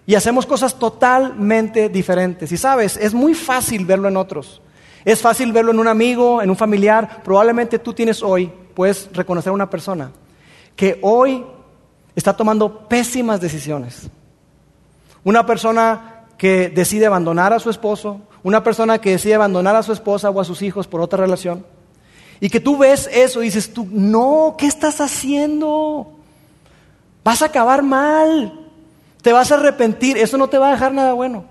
Y 0.06 0.14
hacemos 0.14 0.44
cosas 0.44 0.78
totalmente 0.78 1.88
diferentes. 1.88 2.52
Y 2.52 2.58
sabes, 2.58 2.98
es 2.98 3.14
muy 3.14 3.34
fácil 3.34 3.86
verlo 3.86 4.08
en 4.08 4.16
otros. 4.18 4.60
Es 5.04 5.22
fácil 5.22 5.50
verlo 5.52 5.70
en 5.70 5.78
un 5.78 5.88
amigo, 5.88 6.42
en 6.42 6.50
un 6.50 6.56
familiar. 6.56 7.22
Probablemente 7.24 7.78
tú 7.78 7.94
tienes 7.94 8.22
hoy, 8.22 8.52
puedes 8.74 9.08
reconocer 9.14 9.50
a 9.50 9.54
una 9.54 9.70
persona 9.70 10.10
que 10.76 10.98
hoy 11.00 11.44
está 12.14 12.36
tomando 12.36 12.88
pésimas 12.88 13.40
decisiones. 13.40 14.10
Una 15.22 15.46
persona 15.46 16.26
que 16.36 16.68
decide 16.68 17.06
abandonar 17.06 17.52
a 17.52 17.58
su 17.58 17.70
esposo, 17.70 18.20
una 18.44 18.62
persona 18.62 19.00
que 19.00 19.10
decide 19.10 19.34
abandonar 19.34 19.74
a 19.74 19.82
su 19.82 19.92
esposa 19.92 20.30
o 20.30 20.40
a 20.40 20.44
sus 20.44 20.62
hijos 20.62 20.86
por 20.86 21.00
otra 21.00 21.18
relación. 21.18 21.66
Y 22.40 22.50
que 22.50 22.60
tú 22.60 22.76
ves 22.76 23.08
eso 23.10 23.42
y 23.42 23.46
dices 23.46 23.72
tú, 23.72 23.88
no, 23.90 24.54
¿qué 24.58 24.66
estás 24.66 25.00
haciendo? 25.00 26.12
Vas 27.24 27.40
a 27.40 27.46
acabar 27.46 27.82
mal, 27.82 28.68
te 29.22 29.32
vas 29.32 29.50
a 29.50 29.54
arrepentir, 29.54 30.18
eso 30.18 30.36
no 30.36 30.48
te 30.48 30.58
va 30.58 30.68
a 30.68 30.72
dejar 30.72 30.92
nada 30.92 31.14
bueno. 31.14 31.46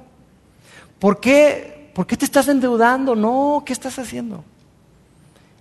¿Por 1.00 1.20
qué, 1.20 1.90
¿Por 1.96 2.06
qué 2.06 2.16
te 2.16 2.26
estás 2.26 2.48
endeudando? 2.48 3.16
No, 3.16 3.64
¿qué 3.66 3.74
estás 3.74 3.98
haciendo? 3.98 4.44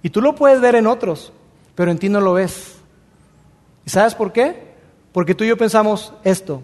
Y 0.03 0.11
tú 0.11 0.21
lo 0.21 0.35
puedes 0.35 0.61
ver 0.61 0.75
en 0.75 0.87
otros, 0.87 1.33
pero 1.75 1.91
en 1.91 1.99
ti 1.99 2.11
no 2.11 2.21
lo 2.21 2.35
ves. 2.35 2.75
¿Y 3.87 3.91
sabes 3.91 4.15
por 4.15 4.33
qué? 4.33 4.75
Porque 5.13 5.35
tú 5.35 5.45
y 5.45 5.49
yo 5.49 5.57
pensamos 5.57 6.13
esto, 6.25 6.63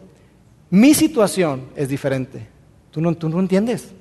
mi 0.68 0.92
situación 0.92 1.70
es 1.74 1.88
diferente. 1.88 2.46
Tú 2.90 3.00
no, 3.00 3.14
tú 3.16 3.30
no 3.30 3.40
entiendes. 3.40 3.94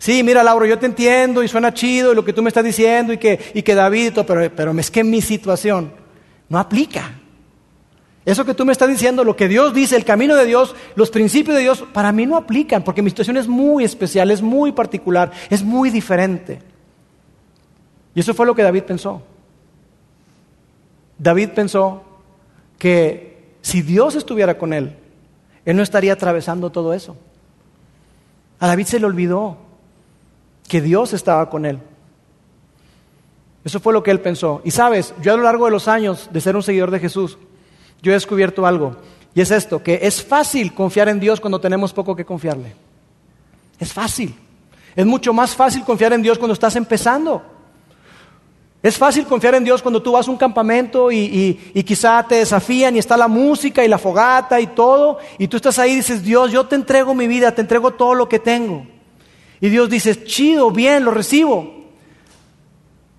Sí, 0.00 0.22
mira, 0.22 0.42
Lauro, 0.42 0.64
yo 0.64 0.78
te 0.78 0.86
entiendo 0.86 1.42
y 1.42 1.48
suena 1.48 1.74
chido 1.74 2.12
y 2.12 2.14
lo 2.14 2.24
que 2.24 2.32
tú 2.32 2.40
me 2.40 2.48
estás 2.48 2.64
diciendo 2.64 3.12
y 3.12 3.18
que, 3.18 3.38
y 3.52 3.60
que 3.60 3.74
David, 3.74 4.14
pero, 4.26 4.50
pero 4.56 4.72
es 4.78 4.90
que 4.90 5.04
mi 5.04 5.20
situación 5.20 5.92
no 6.48 6.58
aplica. 6.58 7.18
Eso 8.24 8.46
que 8.46 8.54
tú 8.54 8.64
me 8.64 8.72
estás 8.72 8.88
diciendo, 8.88 9.24
lo 9.24 9.36
que 9.36 9.46
Dios 9.46 9.74
dice, 9.74 9.96
el 9.96 10.06
camino 10.06 10.36
de 10.36 10.46
Dios, 10.46 10.74
los 10.94 11.10
principios 11.10 11.54
de 11.54 11.62
Dios, 11.62 11.84
para 11.92 12.12
mí 12.12 12.24
no 12.24 12.38
aplican, 12.38 12.82
porque 12.82 13.02
mi 13.02 13.10
situación 13.10 13.36
es 13.36 13.46
muy 13.46 13.84
especial, 13.84 14.30
es 14.30 14.40
muy 14.40 14.72
particular, 14.72 15.32
es 15.50 15.62
muy 15.62 15.90
diferente. 15.90 16.62
Y 18.14 18.20
eso 18.20 18.32
fue 18.32 18.46
lo 18.46 18.54
que 18.54 18.62
David 18.62 18.84
pensó. 18.84 19.20
David 21.18 21.50
pensó 21.50 22.04
que 22.78 23.52
si 23.60 23.82
Dios 23.82 24.14
estuviera 24.14 24.56
con 24.56 24.72
él, 24.72 24.96
él 25.66 25.76
no 25.76 25.82
estaría 25.82 26.14
atravesando 26.14 26.70
todo 26.70 26.94
eso. 26.94 27.18
A 28.60 28.66
David 28.66 28.86
se 28.86 28.98
le 28.98 29.04
olvidó 29.04 29.68
que 30.70 30.80
Dios 30.80 31.12
estaba 31.12 31.50
con 31.50 31.66
él. 31.66 31.80
Eso 33.64 33.80
fue 33.80 33.92
lo 33.92 34.04
que 34.04 34.12
él 34.12 34.20
pensó. 34.20 34.62
Y 34.64 34.70
sabes, 34.70 35.12
yo 35.20 35.34
a 35.34 35.36
lo 35.36 35.42
largo 35.42 35.64
de 35.64 35.72
los 35.72 35.88
años 35.88 36.30
de 36.32 36.40
ser 36.40 36.54
un 36.54 36.62
seguidor 36.62 36.92
de 36.92 37.00
Jesús, 37.00 37.38
yo 38.00 38.12
he 38.12 38.14
descubierto 38.14 38.64
algo. 38.64 38.96
Y 39.34 39.40
es 39.40 39.50
esto, 39.50 39.82
que 39.82 39.98
es 40.00 40.22
fácil 40.22 40.72
confiar 40.72 41.08
en 41.08 41.18
Dios 41.18 41.40
cuando 41.40 41.60
tenemos 41.60 41.92
poco 41.92 42.14
que 42.14 42.24
confiarle. 42.24 42.72
Es 43.80 43.92
fácil. 43.92 44.32
Es 44.94 45.04
mucho 45.04 45.32
más 45.32 45.56
fácil 45.56 45.82
confiar 45.84 46.12
en 46.12 46.22
Dios 46.22 46.38
cuando 46.38 46.54
estás 46.54 46.76
empezando. 46.76 47.42
Es 48.80 48.96
fácil 48.96 49.26
confiar 49.26 49.56
en 49.56 49.64
Dios 49.64 49.82
cuando 49.82 50.00
tú 50.00 50.12
vas 50.12 50.28
a 50.28 50.30
un 50.30 50.36
campamento 50.36 51.10
y, 51.10 51.72
quizá 51.84 52.24
te 52.28 52.36
desafían 52.36 52.94
y 52.94 53.00
está 53.00 53.16
la 53.16 53.26
música 53.26 53.84
y 53.84 53.88
la 53.88 53.98
fogata 53.98 54.60
y 54.60 54.68
todo, 54.68 55.18
y 55.36 55.48
tú 55.48 55.56
estás 55.56 55.80
ahí 55.80 55.92
y 55.92 55.96
dices, 55.96 56.22
Dios, 56.22 56.52
yo 56.52 56.64
te 56.66 56.76
entrego 56.76 57.12
mi 57.12 57.26
vida, 57.26 57.52
te 57.52 57.60
entrego 57.60 57.90
todo 57.90 58.14
lo 58.14 58.28
que 58.28 58.38
tengo. 58.38 58.86
Y 59.60 59.68
Dios 59.68 59.90
dice, 59.90 60.24
chido, 60.24 60.70
bien, 60.70 61.04
lo 61.04 61.10
recibo. 61.10 61.80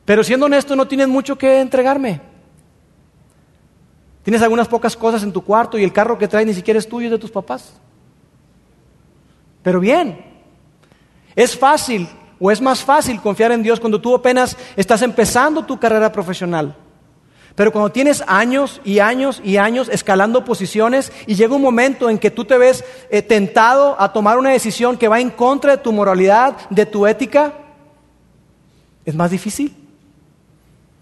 Pero 0.06 0.24
siendo 0.24 0.48
honesto, 0.48 0.76
no 0.76 0.88
tienes 0.88 1.08
mucho 1.08 1.38
que 1.38 1.60
entregarme. 1.60 2.22
Tienes 4.24 4.42
algunas 4.42 4.68
pocas 4.68 4.96
cosas 4.96 5.24
en 5.24 5.32
tu 5.32 5.42
cuarto 5.42 5.78
y 5.78 5.84
el 5.84 5.94
carro 5.94 6.18
que 6.18 6.28
traes 6.28 6.48
ni 6.48 6.54
siquiera 6.54 6.80
es 6.80 6.88
tuyo, 6.88 7.08
es 7.08 7.12
de 7.12 7.20
tus 7.20 7.32
papás. 7.32 7.74
Pero 9.64 9.80
bien, 9.80 10.24
es 11.36 11.58
fácil 11.58 12.08
o 12.40 12.52
es 12.52 12.60
más 12.62 12.84
fácil 12.84 13.22
confiar 13.22 13.52
en 13.52 13.62
Dios 13.62 13.80
cuando 13.80 14.02
tú 14.02 14.16
apenas 14.16 14.58
estás 14.76 15.02
empezando 15.04 15.64
tu 15.64 15.80
carrera 15.80 16.12
profesional. 16.12 16.76
Pero 17.56 17.72
cuando 17.72 17.92
tienes 17.92 18.24
años 18.28 18.82
y 18.84 19.00
años 19.00 19.42
y 19.44 19.58
años 19.58 19.90
escalando 19.90 20.46
posiciones 20.46 21.12
y 21.28 21.36
llega 21.36 21.56
un 21.56 21.62
momento 21.62 22.10
en 22.10 22.18
que 22.18 22.32
tú 22.32 22.46
te 22.46 22.58
ves 22.58 22.84
eh, 23.10 23.22
tentado 23.22 23.96
a 24.00 24.14
tomar 24.14 24.38
una 24.38 24.52
decisión 24.52 24.98
que 24.98 25.08
va 25.08 25.20
en 25.20 25.30
contra 25.30 25.72
de 25.72 25.84
tu 25.84 25.92
moralidad, 25.92 26.56
de 26.70 26.86
tu 26.86 27.06
ética, 27.06 27.54
es 29.06 29.16
más 29.16 29.32
difícil. 29.32 29.76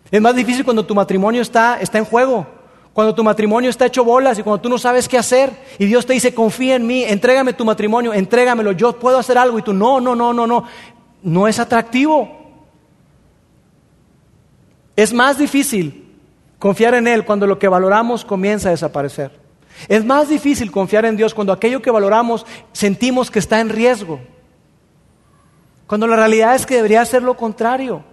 Es 0.10 0.22
más 0.22 0.36
difícil 0.36 0.64
cuando 0.64 0.86
tu 0.86 0.96
matrimonio 0.96 1.42
está, 1.42 1.80
está 1.80 2.00
en 2.00 2.06
juego, 2.06 2.48
cuando 2.94 3.14
tu 3.14 3.24
matrimonio 3.24 3.70
está 3.70 3.86
hecho 3.86 4.04
bolas 4.04 4.40
y 4.40 4.44
cuando 4.44 4.60
tú 4.60 4.70
no 4.70 4.80
sabes 4.80 5.08
qué 5.08 5.20
hacer 5.20 5.52
y 5.78 5.86
Dios 5.86 6.08
te 6.08 6.14
dice, 6.14 6.34
confía 6.34 6.76
en 6.76 6.88
mí, 6.88 7.04
entrégame 7.04 7.54
tu 7.54 7.64
matrimonio, 7.64 8.12
entrégamelo, 8.12 8.72
yo 8.72 8.94
puedo 8.94 9.20
hacer 9.20 9.38
algo 9.38 9.60
y 9.60 9.62
tú, 9.62 9.72
no, 9.72 10.02
no, 10.02 10.16
no, 10.16 10.34
no, 10.34 10.48
no 10.48 10.66
no 11.22 11.48
es 11.48 11.60
atractivo. 11.60 12.30
Es 14.96 15.14
más 15.14 15.38
difícil 15.38 16.09
confiar 16.60 16.94
en 16.94 17.08
Él 17.08 17.26
cuando 17.26 17.48
lo 17.48 17.58
que 17.58 17.68
valoramos 17.68 18.24
comienza 18.24 18.70
a 18.70 18.72
desaparecer. 18.72 19.32
Es 19.88 20.06
más 20.06 20.30
difícil 20.30 20.72
confiar 20.72 21.06
en 21.06 21.18
Dios 21.18 21.34
cuando 21.34 21.54
aquello 21.54 21.82
que 21.82 21.90
valoramos 21.90 22.46
sentimos 22.74 23.32
que 23.32 23.40
está 23.40 23.60
en 23.60 23.70
riesgo. 23.70 24.20
Cuando 25.88 26.06
la 26.06 26.18
realidad 26.18 26.54
es 26.54 26.66
que 26.66 26.76
debería 26.76 27.04
ser 27.06 27.24
lo 27.24 27.36
contrario. 27.36 28.04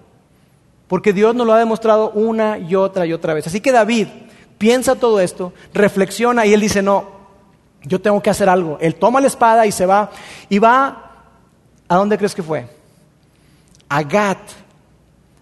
Porque 0.87 1.13
Dios 1.13 1.35
nos 1.35 1.47
lo 1.47 1.53
ha 1.53 1.59
demostrado 1.59 2.13
una 2.13 2.59
y 2.59 2.77
otra 2.77 3.05
y 3.05 3.13
otra 3.13 3.35
vez. 3.35 3.47
Así 3.49 3.61
que 3.61 3.73
David 3.73 4.07
piensa 4.57 4.95
todo 4.95 5.21
esto, 5.21 5.53
reflexiona 5.75 6.47
y 6.47 6.55
él 6.55 6.61
dice, 6.61 6.81
no, 6.81 7.11
yo 7.83 8.01
tengo 8.01 8.23
que 8.23 8.31
hacer 8.31 8.49
algo. 8.49 8.79
Él 8.81 8.95
toma 8.95 9.21
la 9.21 9.27
espada 9.27 9.67
y 9.67 9.73
se 9.73 9.85
va. 9.85 10.11
Y 10.49 10.61
va, 10.61 11.11
¿a 11.89 11.97
dónde 11.97 12.17
crees 12.17 12.35
que 12.35 12.43
fue? 12.43 12.77
a 13.89 14.03
Gat, 14.03 14.39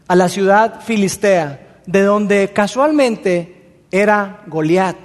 a 0.06 0.14
la 0.14 0.28
ciudad 0.28 0.80
filistea, 0.82 1.63
de 1.86 2.02
donde 2.02 2.52
casualmente 2.52 3.84
era 3.90 4.42
Goliat. 4.46 4.96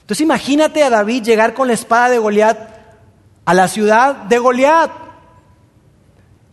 Entonces 0.00 0.20
imagínate 0.20 0.82
a 0.82 0.90
David 0.90 1.22
llegar 1.22 1.54
con 1.54 1.68
la 1.68 1.74
espada 1.74 2.10
de 2.10 2.18
Goliat 2.18 2.58
a 3.44 3.54
la 3.54 3.68
ciudad 3.68 4.14
de 4.24 4.38
Goliat. 4.38 4.90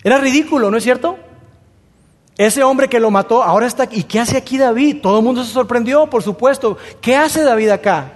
Era 0.03 0.17
ridículo, 0.19 0.71
¿no 0.71 0.77
es 0.77 0.83
cierto? 0.83 1.17
Ese 2.37 2.63
hombre 2.63 2.87
que 2.87 2.99
lo 2.99 3.09
mató 3.09 3.43
ahora 3.43 3.65
está 3.65 3.83
aquí. 3.83 4.01
¿Y 4.01 4.03
qué 4.03 4.19
hace 4.19 4.37
aquí 4.37 4.57
David? 4.57 4.97
Todo 5.01 5.19
el 5.19 5.25
mundo 5.25 5.43
se 5.43 5.51
sorprendió, 5.51 6.07
por 6.07 6.21
supuesto. 6.21 6.77
¿Qué 7.01 7.15
hace 7.15 7.43
David 7.43 7.69
acá? 7.69 8.13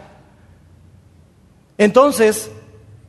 Entonces, 1.77 2.51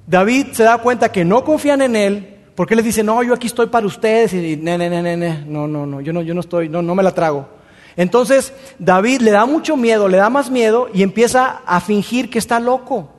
David 0.07 0.49
se 0.53 0.65
da 0.65 0.79
cuenta 0.79 1.13
que 1.13 1.25
no 1.25 1.45
confían 1.45 1.83
en 1.83 1.97
él, 1.97 2.39
porque 2.55 2.75
les 2.75 2.85
dice, 2.85 3.03
no, 3.03 3.23
yo 3.23 3.35
aquí 3.35 3.47
estoy 3.47 3.67
para 3.67 3.87
ustedes? 3.87 4.33
Y, 4.33 4.57
ne, 4.57 4.79
ne, 4.79 4.89
ne, 4.89 5.45
no, 5.47 5.69
no, 5.69 5.85
no, 5.85 6.01
yo 6.01 6.13
no, 6.15 6.23
yo 6.23 6.33
no 6.33 6.41
estoy, 6.41 6.71
no, 6.71 6.81
no 6.81 6.95
me 6.95 7.03
la 7.03 7.13
trago. 7.13 7.47
Entonces 7.97 8.53
David 8.79 9.21
le 9.21 9.31
da 9.31 9.47
mucho 9.47 9.77
miedo, 9.77 10.09
le 10.09 10.17
da 10.19 10.31
más 10.31 10.51
miedo 10.51 10.89
y 10.93 11.03
empieza 11.03 11.63
a 11.67 11.81
fingir 11.81 12.31
que 12.31 12.39
está 12.39 12.61
loco. 12.61 13.11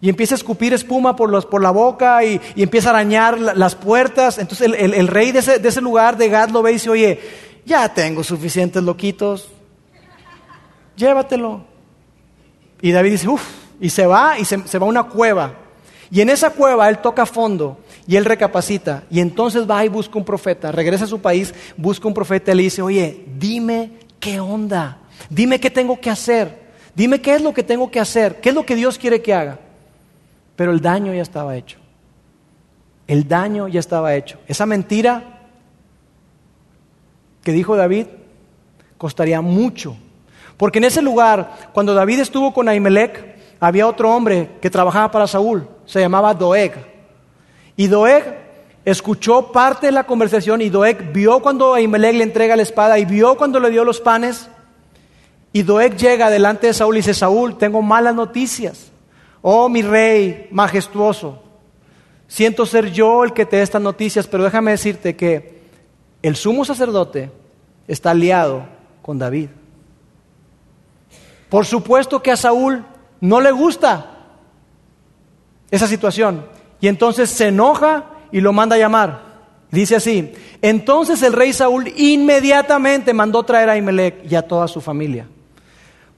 Y 0.00 0.08
empieza 0.08 0.34
a 0.34 0.36
escupir 0.36 0.72
espuma 0.72 1.14
por, 1.14 1.30
la 1.30 1.70
boca 1.70 2.24
y, 2.24 2.40
empieza 2.56 2.88
a 2.88 2.94
arañar 2.94 3.38
las 3.38 3.76
puertas. 3.76 4.38
Entonces 4.38 4.66
el, 4.66 4.94
el, 4.94 5.06
rey 5.06 5.30
de 5.30 5.38
ese, 5.38 5.58
de 5.60 5.68
ese, 5.68 5.80
lugar 5.80 6.16
de 6.16 6.28
Gad 6.28 6.50
lo 6.50 6.60
ve 6.60 6.72
y 6.72 6.74
dice, 6.74 6.90
oye, 6.90 7.20
ya 7.64 7.88
tengo 7.88 8.24
suficientes 8.24 8.82
loquitos, 8.82 9.48
llévatelo. 10.96 11.64
Y 12.80 12.90
David 12.90 13.12
dice, 13.12 13.28
uff, 13.28 13.44
y 13.80 13.90
se 13.90 14.06
va 14.06 14.38
y 14.38 14.44
se, 14.44 14.66
se 14.66 14.78
va 14.78 14.86
a 14.86 14.88
una 14.88 15.04
cueva. 15.04 15.54
Y 16.10 16.20
en 16.20 16.30
esa 16.30 16.50
cueva 16.50 16.88
él 16.88 16.98
toca 16.98 17.24
fondo 17.24 17.78
y 18.06 18.16
él 18.16 18.24
recapacita 18.24 19.04
y 19.10 19.20
entonces 19.20 19.68
va 19.68 19.84
y 19.84 19.88
busca 19.88 20.18
un 20.18 20.24
profeta, 20.24 20.72
regresa 20.72 21.04
a 21.04 21.08
su 21.08 21.20
país, 21.20 21.54
busca 21.76 22.06
un 22.08 22.14
profeta 22.14 22.52
y 22.52 22.56
le 22.56 22.62
dice, 22.64 22.82
oye, 22.82 23.24
dime 23.38 23.92
qué 24.22 24.38
onda, 24.38 24.98
dime 25.28 25.58
qué 25.58 25.68
tengo 25.68 26.00
que 26.00 26.08
hacer, 26.08 26.56
dime 26.94 27.20
qué 27.20 27.34
es 27.34 27.42
lo 27.42 27.52
que 27.52 27.64
tengo 27.64 27.90
que 27.90 27.98
hacer, 27.98 28.40
qué 28.40 28.50
es 28.50 28.54
lo 28.54 28.64
que 28.64 28.76
Dios 28.76 28.96
quiere 28.96 29.20
que 29.20 29.34
haga. 29.34 29.58
Pero 30.54 30.70
el 30.70 30.80
daño 30.80 31.12
ya 31.12 31.22
estaba 31.22 31.56
hecho. 31.56 31.78
El 33.08 33.26
daño 33.26 33.66
ya 33.66 33.80
estaba 33.80 34.14
hecho. 34.14 34.38
Esa 34.46 34.64
mentira 34.64 35.40
que 37.42 37.50
dijo 37.50 37.74
David 37.74 38.06
costaría 38.96 39.40
mucho. 39.40 39.96
Porque 40.56 40.78
en 40.78 40.84
ese 40.84 41.02
lugar, 41.02 41.70
cuando 41.72 41.92
David 41.92 42.20
estuvo 42.20 42.54
con 42.54 42.68
Ahimelech, 42.68 43.56
había 43.58 43.88
otro 43.88 44.14
hombre 44.14 44.50
que 44.60 44.70
trabajaba 44.70 45.10
para 45.10 45.26
Saúl, 45.26 45.68
se 45.84 45.98
llamaba 45.98 46.32
Doeg. 46.32 46.74
Y 47.74 47.88
Doeg 47.88 48.41
escuchó 48.84 49.52
parte 49.52 49.86
de 49.86 49.92
la 49.92 50.04
conversación 50.04 50.60
y 50.60 50.68
Doeg 50.68 51.12
vio 51.12 51.40
cuando 51.40 51.74
Ahimelech 51.74 52.16
le 52.16 52.24
entrega 52.24 52.56
la 52.56 52.62
espada 52.62 52.98
y 52.98 53.04
vio 53.04 53.36
cuando 53.36 53.60
le 53.60 53.70
dio 53.70 53.84
los 53.84 54.00
panes. 54.00 54.48
Y 55.52 55.62
Doeg 55.62 55.96
llega 55.96 56.30
delante 56.30 56.68
de 56.68 56.74
Saúl 56.74 56.96
y 56.96 56.98
dice, 56.98 57.14
Saúl, 57.14 57.58
tengo 57.58 57.82
malas 57.82 58.14
noticias. 58.14 58.90
Oh, 59.42 59.68
mi 59.68 59.82
rey 59.82 60.48
majestuoso, 60.50 61.42
siento 62.28 62.64
ser 62.64 62.92
yo 62.92 63.24
el 63.24 63.32
que 63.32 63.44
te 63.44 63.56
dé 63.56 63.62
estas 63.62 63.82
noticias, 63.82 64.26
pero 64.26 64.44
déjame 64.44 64.70
decirte 64.70 65.16
que 65.16 65.62
el 66.22 66.36
sumo 66.36 66.64
sacerdote 66.64 67.30
está 67.88 68.12
aliado 68.12 68.64
con 69.02 69.18
David. 69.18 69.48
Por 71.48 71.66
supuesto 71.66 72.22
que 72.22 72.30
a 72.30 72.36
Saúl 72.36 72.84
no 73.20 73.40
le 73.40 73.50
gusta 73.50 74.12
esa 75.70 75.86
situación. 75.86 76.46
Y 76.80 76.88
entonces 76.88 77.28
se 77.30 77.48
enoja 77.48 78.11
y 78.32 78.40
lo 78.40 78.52
manda 78.52 78.76
a 78.76 78.78
llamar. 78.78 79.32
Dice 79.70 79.96
así, 79.96 80.32
entonces 80.60 81.22
el 81.22 81.32
rey 81.32 81.52
Saúl 81.52 81.88
inmediatamente 81.96 83.14
mandó 83.14 83.42
traer 83.42 83.70
a 83.70 83.76
Imelec 83.76 84.30
y 84.30 84.34
a 84.34 84.42
toda 84.42 84.68
su 84.68 84.80
familia. 84.80 85.26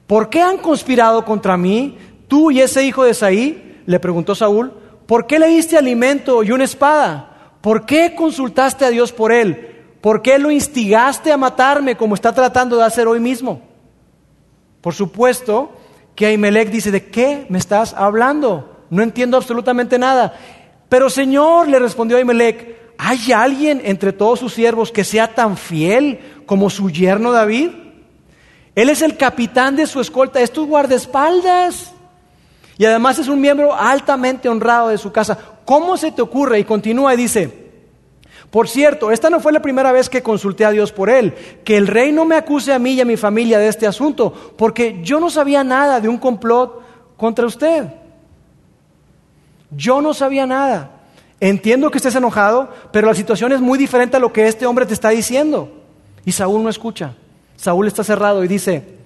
¿Por 0.06 0.28
qué 0.28 0.40
han 0.40 0.58
conspirado 0.58 1.24
contra 1.24 1.56
mí, 1.56 1.98
tú 2.26 2.50
y 2.50 2.60
ese 2.60 2.84
hijo 2.84 3.04
de 3.04 3.14
Saí? 3.14 3.82
Le 3.86 4.00
preguntó 4.00 4.34
Saúl. 4.34 4.72
¿Por 5.06 5.26
qué 5.26 5.38
le 5.38 5.48
diste 5.48 5.76
alimento 5.76 6.42
y 6.42 6.50
una 6.50 6.64
espada? 6.64 7.52
¿Por 7.60 7.86
qué 7.86 8.14
consultaste 8.14 8.84
a 8.84 8.90
Dios 8.90 9.12
por 9.12 9.32
él? 9.32 9.70
¿Por 10.00 10.20
qué 10.20 10.38
lo 10.38 10.50
instigaste 10.50 11.30
a 11.30 11.36
matarme 11.36 11.96
como 11.96 12.14
está 12.14 12.32
tratando 12.32 12.76
de 12.76 12.84
hacer 12.84 13.06
hoy 13.06 13.20
mismo? 13.20 13.62
Por 14.80 14.94
supuesto 14.94 15.72
que 16.14 16.26
Ahimelech 16.26 16.70
dice, 16.70 16.90
¿de 16.90 17.06
qué 17.06 17.46
me 17.48 17.58
estás 17.58 17.94
hablando? 17.94 18.74
no 18.94 19.02
entiendo 19.02 19.36
absolutamente 19.36 19.98
nada. 19.98 20.34
Pero 20.94 21.10
Señor, 21.10 21.66
le 21.66 21.80
respondió 21.80 22.16
Ahimelech, 22.16 22.94
¿hay 22.98 23.32
alguien 23.32 23.82
entre 23.82 24.12
todos 24.12 24.38
sus 24.38 24.54
siervos 24.54 24.92
que 24.92 25.02
sea 25.02 25.34
tan 25.34 25.56
fiel 25.56 26.20
como 26.46 26.70
su 26.70 26.88
yerno 26.88 27.32
David? 27.32 27.70
Él 28.76 28.88
es 28.88 29.02
el 29.02 29.16
capitán 29.16 29.74
de 29.74 29.88
su 29.88 30.00
escolta, 30.00 30.40
es 30.40 30.52
tu 30.52 30.68
guardaespaldas. 30.68 31.92
Y 32.78 32.84
además 32.84 33.18
es 33.18 33.26
un 33.26 33.40
miembro 33.40 33.74
altamente 33.74 34.48
honrado 34.48 34.86
de 34.86 34.98
su 34.98 35.10
casa. 35.10 35.36
¿Cómo 35.64 35.96
se 35.96 36.12
te 36.12 36.22
ocurre? 36.22 36.60
Y 36.60 36.64
continúa 36.64 37.12
y 37.12 37.16
dice, 37.16 37.72
por 38.52 38.68
cierto, 38.68 39.10
esta 39.10 39.30
no 39.30 39.40
fue 39.40 39.50
la 39.50 39.62
primera 39.62 39.90
vez 39.90 40.08
que 40.08 40.22
consulté 40.22 40.64
a 40.64 40.70
Dios 40.70 40.92
por 40.92 41.10
él. 41.10 41.34
Que 41.64 41.76
el 41.76 41.88
rey 41.88 42.12
no 42.12 42.24
me 42.24 42.36
acuse 42.36 42.72
a 42.72 42.78
mí 42.78 42.92
y 42.92 43.00
a 43.00 43.04
mi 43.04 43.16
familia 43.16 43.58
de 43.58 43.66
este 43.66 43.88
asunto, 43.88 44.32
porque 44.56 45.00
yo 45.02 45.18
no 45.18 45.28
sabía 45.28 45.64
nada 45.64 45.98
de 45.98 46.08
un 46.08 46.18
complot 46.18 47.16
contra 47.16 47.46
usted. 47.46 48.03
Yo 49.76 50.00
no 50.00 50.14
sabía 50.14 50.46
nada. 50.46 50.90
Entiendo 51.40 51.90
que 51.90 51.98
estés 51.98 52.14
enojado, 52.14 52.70
pero 52.92 53.06
la 53.06 53.14
situación 53.14 53.52
es 53.52 53.60
muy 53.60 53.78
diferente 53.78 54.16
a 54.16 54.20
lo 54.20 54.32
que 54.32 54.46
este 54.46 54.66
hombre 54.66 54.86
te 54.86 54.94
está 54.94 55.10
diciendo. 55.10 55.70
Y 56.24 56.32
Saúl 56.32 56.62
no 56.62 56.70
escucha. 56.70 57.14
Saúl 57.56 57.86
está 57.86 58.02
cerrado 58.04 58.42
y 58.44 58.48
dice, 58.48 58.96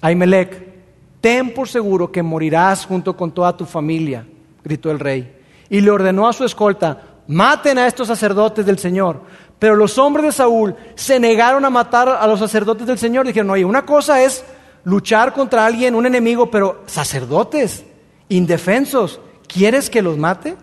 Ahimelech, 0.00 0.74
ten 1.20 1.54
por 1.54 1.68
seguro 1.68 2.10
que 2.10 2.22
morirás 2.22 2.86
junto 2.86 3.16
con 3.16 3.32
toda 3.32 3.56
tu 3.56 3.64
familia, 3.64 4.26
gritó 4.62 4.90
el 4.90 5.00
rey. 5.00 5.36
Y 5.70 5.80
le 5.80 5.90
ordenó 5.90 6.28
a 6.28 6.32
su 6.32 6.44
escolta, 6.44 7.00
maten 7.26 7.78
a 7.78 7.86
estos 7.86 8.08
sacerdotes 8.08 8.66
del 8.66 8.78
Señor. 8.78 9.22
Pero 9.58 9.76
los 9.76 9.96
hombres 9.98 10.26
de 10.26 10.32
Saúl 10.32 10.74
se 10.94 11.18
negaron 11.18 11.64
a 11.64 11.70
matar 11.70 12.08
a 12.08 12.26
los 12.26 12.40
sacerdotes 12.40 12.86
del 12.86 12.98
Señor. 12.98 13.26
Dijeron, 13.26 13.50
oye, 13.50 13.64
una 13.64 13.86
cosa 13.86 14.22
es 14.22 14.44
luchar 14.84 15.32
contra 15.32 15.64
alguien, 15.64 15.94
un 15.94 16.06
enemigo, 16.06 16.50
pero 16.50 16.82
sacerdotes, 16.86 17.84
indefensos, 18.28 19.20
¿quieres 19.54 19.88
que 19.88 20.02
los 20.02 20.18
mate? 20.18 20.56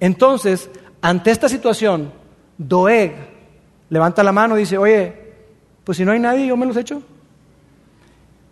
Entonces, 0.00 0.68
ante 1.00 1.30
esta 1.30 1.48
situación, 1.48 2.12
Doeg 2.58 3.14
levanta 3.88 4.24
la 4.24 4.32
mano 4.32 4.56
y 4.56 4.60
dice, 4.60 4.76
oye, 4.76 5.14
pues 5.84 5.98
si 5.98 6.04
no 6.04 6.10
hay 6.10 6.18
nadie, 6.18 6.46
yo 6.46 6.56
me 6.56 6.66
los 6.66 6.76
echo. 6.76 7.00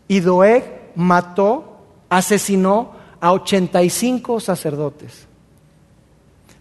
Y 0.07 0.21
Doeg 0.21 0.93
mató, 0.95 1.79
asesinó 2.09 2.93
a 3.21 3.33
85 3.33 4.39
sacerdotes. 4.39 5.27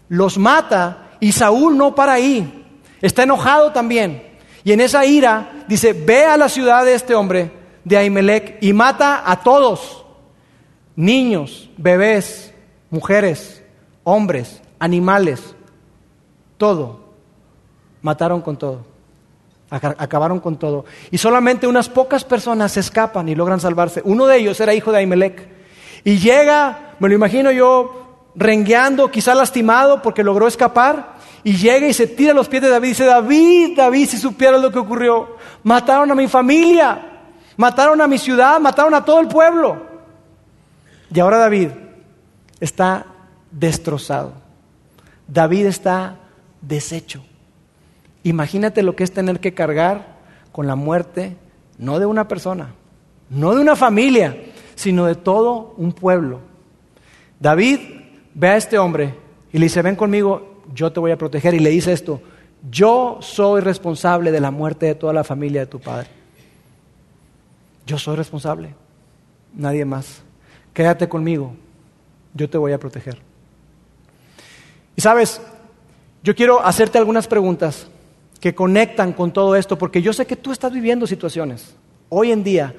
Los 0.08 0.36
mata 0.36 1.10
y 1.20 1.30
Saúl 1.32 1.76
no 1.76 1.94
para 1.94 2.14
ahí. 2.14 2.66
Está 3.00 3.22
enojado 3.22 3.70
también. 3.70 4.22
Y 4.64 4.72
en 4.72 4.80
esa 4.80 5.06
ira 5.06 5.64
dice, 5.68 5.92
ve 5.92 6.24
a 6.24 6.36
la 6.36 6.48
ciudad 6.48 6.84
de 6.84 6.94
este 6.94 7.14
hombre, 7.14 7.52
de 7.84 7.96
Ahimelech, 7.96 8.58
y 8.60 8.72
mata 8.72 9.22
a 9.24 9.40
todos. 9.40 10.04
Niños, 10.96 11.70
bebés, 11.76 12.49
mujeres, 12.90 13.62
hombres, 14.04 14.60
animales, 14.78 15.54
todo. 16.58 17.00
Mataron 18.02 18.40
con 18.40 18.56
todo. 18.56 18.84
Acabaron 19.70 20.40
con 20.40 20.56
todo. 20.56 20.84
Y 21.10 21.18
solamente 21.18 21.66
unas 21.66 21.88
pocas 21.88 22.24
personas 22.24 22.76
escapan 22.76 23.28
y 23.28 23.34
logran 23.34 23.60
salvarse. 23.60 24.02
Uno 24.04 24.26
de 24.26 24.38
ellos 24.38 24.60
era 24.60 24.74
hijo 24.74 24.90
de 24.90 24.98
Ahimelech. 24.98 25.48
Y 26.02 26.18
llega, 26.18 26.96
me 26.98 27.08
lo 27.08 27.14
imagino 27.14 27.52
yo, 27.52 28.28
rengueando, 28.34 29.10
quizá 29.10 29.34
lastimado 29.34 30.02
porque 30.02 30.24
logró 30.24 30.48
escapar. 30.48 31.20
Y 31.44 31.56
llega 31.56 31.86
y 31.86 31.94
se 31.94 32.08
tira 32.08 32.32
a 32.32 32.34
los 32.34 32.48
pies 32.48 32.62
de 32.62 32.68
David 32.68 32.88
y 32.88 32.90
dice, 32.90 33.04
David, 33.04 33.76
David, 33.76 34.08
si 34.08 34.18
supieras 34.18 34.60
lo 34.60 34.72
que 34.72 34.78
ocurrió, 34.78 35.36
mataron 35.62 36.10
a 36.10 36.14
mi 36.14 36.26
familia, 36.26 37.22
mataron 37.56 38.00
a 38.00 38.06
mi 38.06 38.18
ciudad, 38.18 38.58
mataron 38.60 38.92
a 38.94 39.04
todo 39.04 39.20
el 39.20 39.28
pueblo. 39.28 39.86
Y 41.14 41.20
ahora 41.20 41.38
David 41.38 41.70
está 42.60 43.06
destrozado. 43.50 44.34
David 45.26 45.66
está 45.66 46.16
deshecho. 46.60 47.22
Imagínate 48.22 48.82
lo 48.82 48.96
que 48.96 49.04
es 49.04 49.12
tener 49.12 49.40
que 49.40 49.54
cargar 49.54 50.18
con 50.52 50.66
la 50.66 50.76
muerte, 50.76 51.36
no 51.78 51.98
de 51.98 52.06
una 52.06 52.28
persona, 52.28 52.74
no 53.30 53.54
de 53.54 53.60
una 53.60 53.76
familia, 53.76 54.36
sino 54.74 55.06
de 55.06 55.14
todo 55.14 55.74
un 55.76 55.92
pueblo. 55.92 56.40
David 57.38 57.78
ve 58.34 58.48
a 58.48 58.56
este 58.56 58.78
hombre 58.78 59.14
y 59.52 59.58
le 59.58 59.66
dice, 59.66 59.82
ven 59.82 59.96
conmigo, 59.96 60.62
yo 60.74 60.92
te 60.92 61.00
voy 61.00 61.10
a 61.10 61.18
proteger. 61.18 61.54
Y 61.54 61.60
le 61.60 61.70
dice 61.70 61.92
esto, 61.92 62.20
yo 62.70 63.18
soy 63.20 63.60
responsable 63.60 64.30
de 64.30 64.40
la 64.40 64.50
muerte 64.50 64.86
de 64.86 64.94
toda 64.94 65.12
la 65.12 65.24
familia 65.24 65.60
de 65.60 65.66
tu 65.66 65.80
padre. 65.80 66.08
Yo 67.86 67.98
soy 67.98 68.16
responsable, 68.16 68.74
nadie 69.54 69.84
más. 69.84 70.22
Quédate 70.74 71.08
conmigo, 71.08 71.54
yo 72.34 72.48
te 72.48 72.58
voy 72.58 72.72
a 72.72 72.78
proteger. 72.78 73.18
Y 74.96 75.00
sabes, 75.00 75.40
yo 76.22 76.34
quiero 76.34 76.64
hacerte 76.64 76.98
algunas 76.98 77.26
preguntas 77.26 77.86
que 78.40 78.54
conectan 78.54 79.12
con 79.12 79.32
todo 79.32 79.56
esto, 79.56 79.78
porque 79.78 80.02
yo 80.02 80.12
sé 80.12 80.26
que 80.26 80.36
tú 80.36 80.52
estás 80.52 80.72
viviendo 80.72 81.06
situaciones. 81.06 81.74
Hoy 82.08 82.32
en 82.32 82.42
día, 82.42 82.74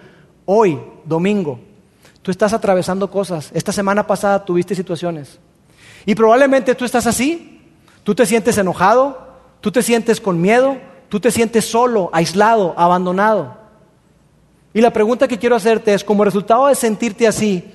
hoy, 0.45 0.80
domingo, 1.06 1.60
tú 2.22 2.32
estás 2.32 2.54
atravesando 2.54 3.10
cosas. 3.10 3.52
Esta 3.54 3.72
semana 3.72 4.06
pasada 4.06 4.43
tuviste 4.43 4.76
situaciones. 4.76 5.39
Y 6.06 6.16
probablemente 6.16 6.76
tú 6.76 6.86
estás 6.86 7.08
así. 7.08 7.60
Tú 8.04 8.16
te 8.16 8.26
sientes 8.26 8.58
enojado, 8.58 9.28
tú 9.62 9.72
te 9.72 9.84
sientes 9.84 10.20
con 10.20 10.41
miedo, 10.41 10.78
tú 11.10 11.20
te 11.20 11.32
sientes 11.32 11.66
solo, 11.66 12.10
aislado, 12.14 12.74
abandonado. 12.78 13.58
Y 14.74 14.82
la 14.82 14.91
pregunta 14.91 15.28
que 15.28 15.38
quiero 15.38 15.56
hacerte 15.56 15.93
es, 15.93 16.04
como 16.04 16.26
resultado 16.26 16.68
de 16.68 16.76
sentirte 16.76 17.28
así, 17.28 17.72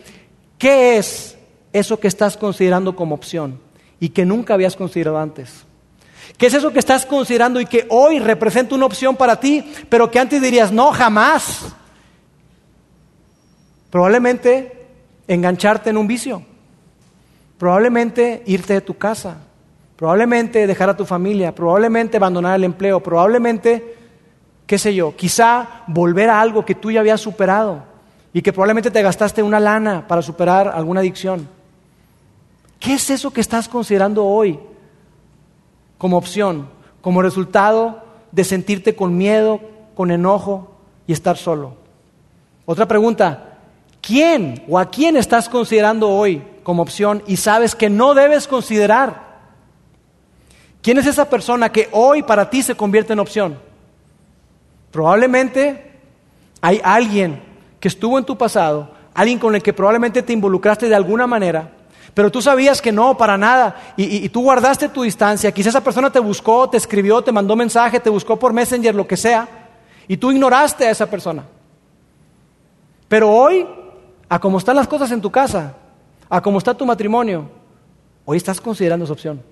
¿qué 0.58 0.96
es 0.96 1.35
eso 1.78 1.98
que 1.98 2.08
estás 2.08 2.36
considerando 2.36 2.96
como 2.96 3.14
opción 3.14 3.60
y 4.00 4.10
que 4.10 4.24
nunca 4.24 4.54
habías 4.54 4.76
considerado 4.76 5.18
antes? 5.18 5.64
¿Qué 6.36 6.46
es 6.46 6.54
eso 6.54 6.72
que 6.72 6.78
estás 6.78 7.06
considerando 7.06 7.60
y 7.60 7.66
que 7.66 7.86
hoy 7.90 8.18
representa 8.18 8.74
una 8.74 8.86
opción 8.86 9.16
para 9.16 9.38
ti, 9.38 9.72
pero 9.88 10.10
que 10.10 10.18
antes 10.18 10.42
dirías, 10.42 10.72
no, 10.72 10.92
jamás? 10.92 11.74
Probablemente 13.90 14.86
engancharte 15.28 15.90
en 15.90 15.96
un 15.96 16.06
vicio, 16.06 16.42
probablemente 17.58 18.42
irte 18.46 18.74
de 18.74 18.80
tu 18.80 18.98
casa, 18.98 19.38
probablemente 19.96 20.66
dejar 20.66 20.90
a 20.90 20.96
tu 20.96 21.06
familia, 21.06 21.54
probablemente 21.54 22.18
abandonar 22.18 22.56
el 22.56 22.64
empleo, 22.64 23.00
probablemente, 23.02 23.96
qué 24.66 24.78
sé 24.78 24.94
yo, 24.94 25.16
quizá 25.16 25.84
volver 25.86 26.28
a 26.28 26.40
algo 26.40 26.64
que 26.64 26.74
tú 26.74 26.90
ya 26.90 27.00
habías 27.00 27.20
superado 27.20 27.84
y 28.32 28.42
que 28.42 28.52
probablemente 28.52 28.90
te 28.90 29.02
gastaste 29.02 29.42
una 29.42 29.58
lana 29.58 30.06
para 30.06 30.20
superar 30.20 30.68
alguna 30.68 31.00
adicción. 31.00 31.55
¿Qué 32.78 32.94
es 32.94 33.10
eso 33.10 33.32
que 33.32 33.40
estás 33.40 33.68
considerando 33.68 34.24
hoy 34.24 34.58
como 35.98 36.16
opción, 36.16 36.68
como 37.00 37.22
resultado 37.22 38.02
de 38.32 38.44
sentirte 38.44 38.94
con 38.94 39.16
miedo, 39.16 39.60
con 39.94 40.10
enojo 40.10 40.70
y 41.06 41.12
estar 41.12 41.36
solo? 41.36 41.74
Otra 42.64 42.86
pregunta, 42.86 43.58
¿quién 44.00 44.64
o 44.68 44.78
a 44.78 44.90
quién 44.90 45.16
estás 45.16 45.48
considerando 45.48 46.10
hoy 46.10 46.42
como 46.62 46.82
opción 46.82 47.22
y 47.26 47.36
sabes 47.36 47.74
que 47.74 47.88
no 47.88 48.14
debes 48.14 48.46
considerar? 48.48 49.26
¿Quién 50.82 50.98
es 50.98 51.06
esa 51.06 51.28
persona 51.28 51.72
que 51.72 51.88
hoy 51.92 52.22
para 52.22 52.50
ti 52.50 52.62
se 52.62 52.76
convierte 52.76 53.12
en 53.12 53.20
opción? 53.20 53.58
Probablemente 54.90 55.92
hay 56.60 56.80
alguien 56.82 57.42
que 57.80 57.88
estuvo 57.88 58.18
en 58.18 58.24
tu 58.24 58.36
pasado, 58.36 58.90
alguien 59.14 59.38
con 59.38 59.54
el 59.54 59.62
que 59.62 59.72
probablemente 59.72 60.22
te 60.22 60.32
involucraste 60.32 60.88
de 60.88 60.94
alguna 60.94 61.26
manera, 61.26 61.75
Pero 62.16 62.32
tú 62.32 62.40
sabías 62.40 62.80
que 62.80 62.92
no, 62.92 63.14
para 63.18 63.36
nada. 63.36 63.76
Y, 63.94 64.26
tú 64.30 64.40
guardaste 64.40 64.88
tu 64.88 65.02
distancia. 65.02 65.52
Quizás 65.52 65.74
esa 65.74 65.84
persona 65.84 66.08
te 66.10 66.18
buscó, 66.18 66.66
te 66.66 66.78
escribió, 66.78 67.20
te 67.20 67.30
mandó 67.30 67.54
mensaje, 67.54 68.00
te 68.00 68.08
buscó 68.08 68.38
por 68.38 68.54
Messenger, 68.54 68.94
lo 68.94 69.06
que 69.06 69.18
sea. 69.18 69.46
Y 70.08 70.16
tú 70.16 70.32
ignoraste 70.32 70.86
a 70.86 70.90
esa 70.92 71.10
persona. 71.10 71.44
Pero 73.06 73.30
hoy, 73.30 73.66
a 74.30 74.38
cómo 74.38 74.56
están 74.56 74.76
las 74.76 74.88
cosas 74.88 75.10
en 75.10 75.20
tu 75.20 75.30
casa, 75.30 75.74
a 76.30 76.40
cómo 76.40 76.56
está 76.56 76.72
tu 76.72 76.86
matrimonio, 76.86 77.50
hoy 78.24 78.38
estás 78.38 78.62
considerando 78.62 79.04
esa 79.04 79.12
opción. 79.12 79.42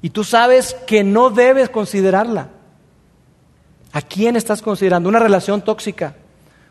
Y 0.00 0.10
tú 0.10 0.22
sabes 0.22 0.76
que 0.86 1.02
no 1.02 1.28
debes 1.28 1.70
considerarla. 1.70 2.50
¿A 3.90 4.00
quién 4.00 4.36
estás 4.36 4.62
considerando? 4.62 5.08
¿Una 5.08 5.18
relación 5.18 5.60
tóxica? 5.60 6.14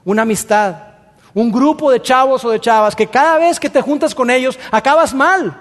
¿Una 0.05 0.21
amistad? 0.21 0.92
Un 1.33 1.51
grupo 1.51 1.91
de 1.91 2.01
chavos 2.01 2.43
o 2.45 2.49
de 2.49 2.59
chavas 2.59 2.95
que 2.95 3.07
cada 3.07 3.37
vez 3.37 3.59
que 3.59 3.69
te 3.69 3.81
juntas 3.81 4.13
con 4.13 4.29
ellos 4.29 4.59
acabas 4.71 5.13
mal. 5.13 5.59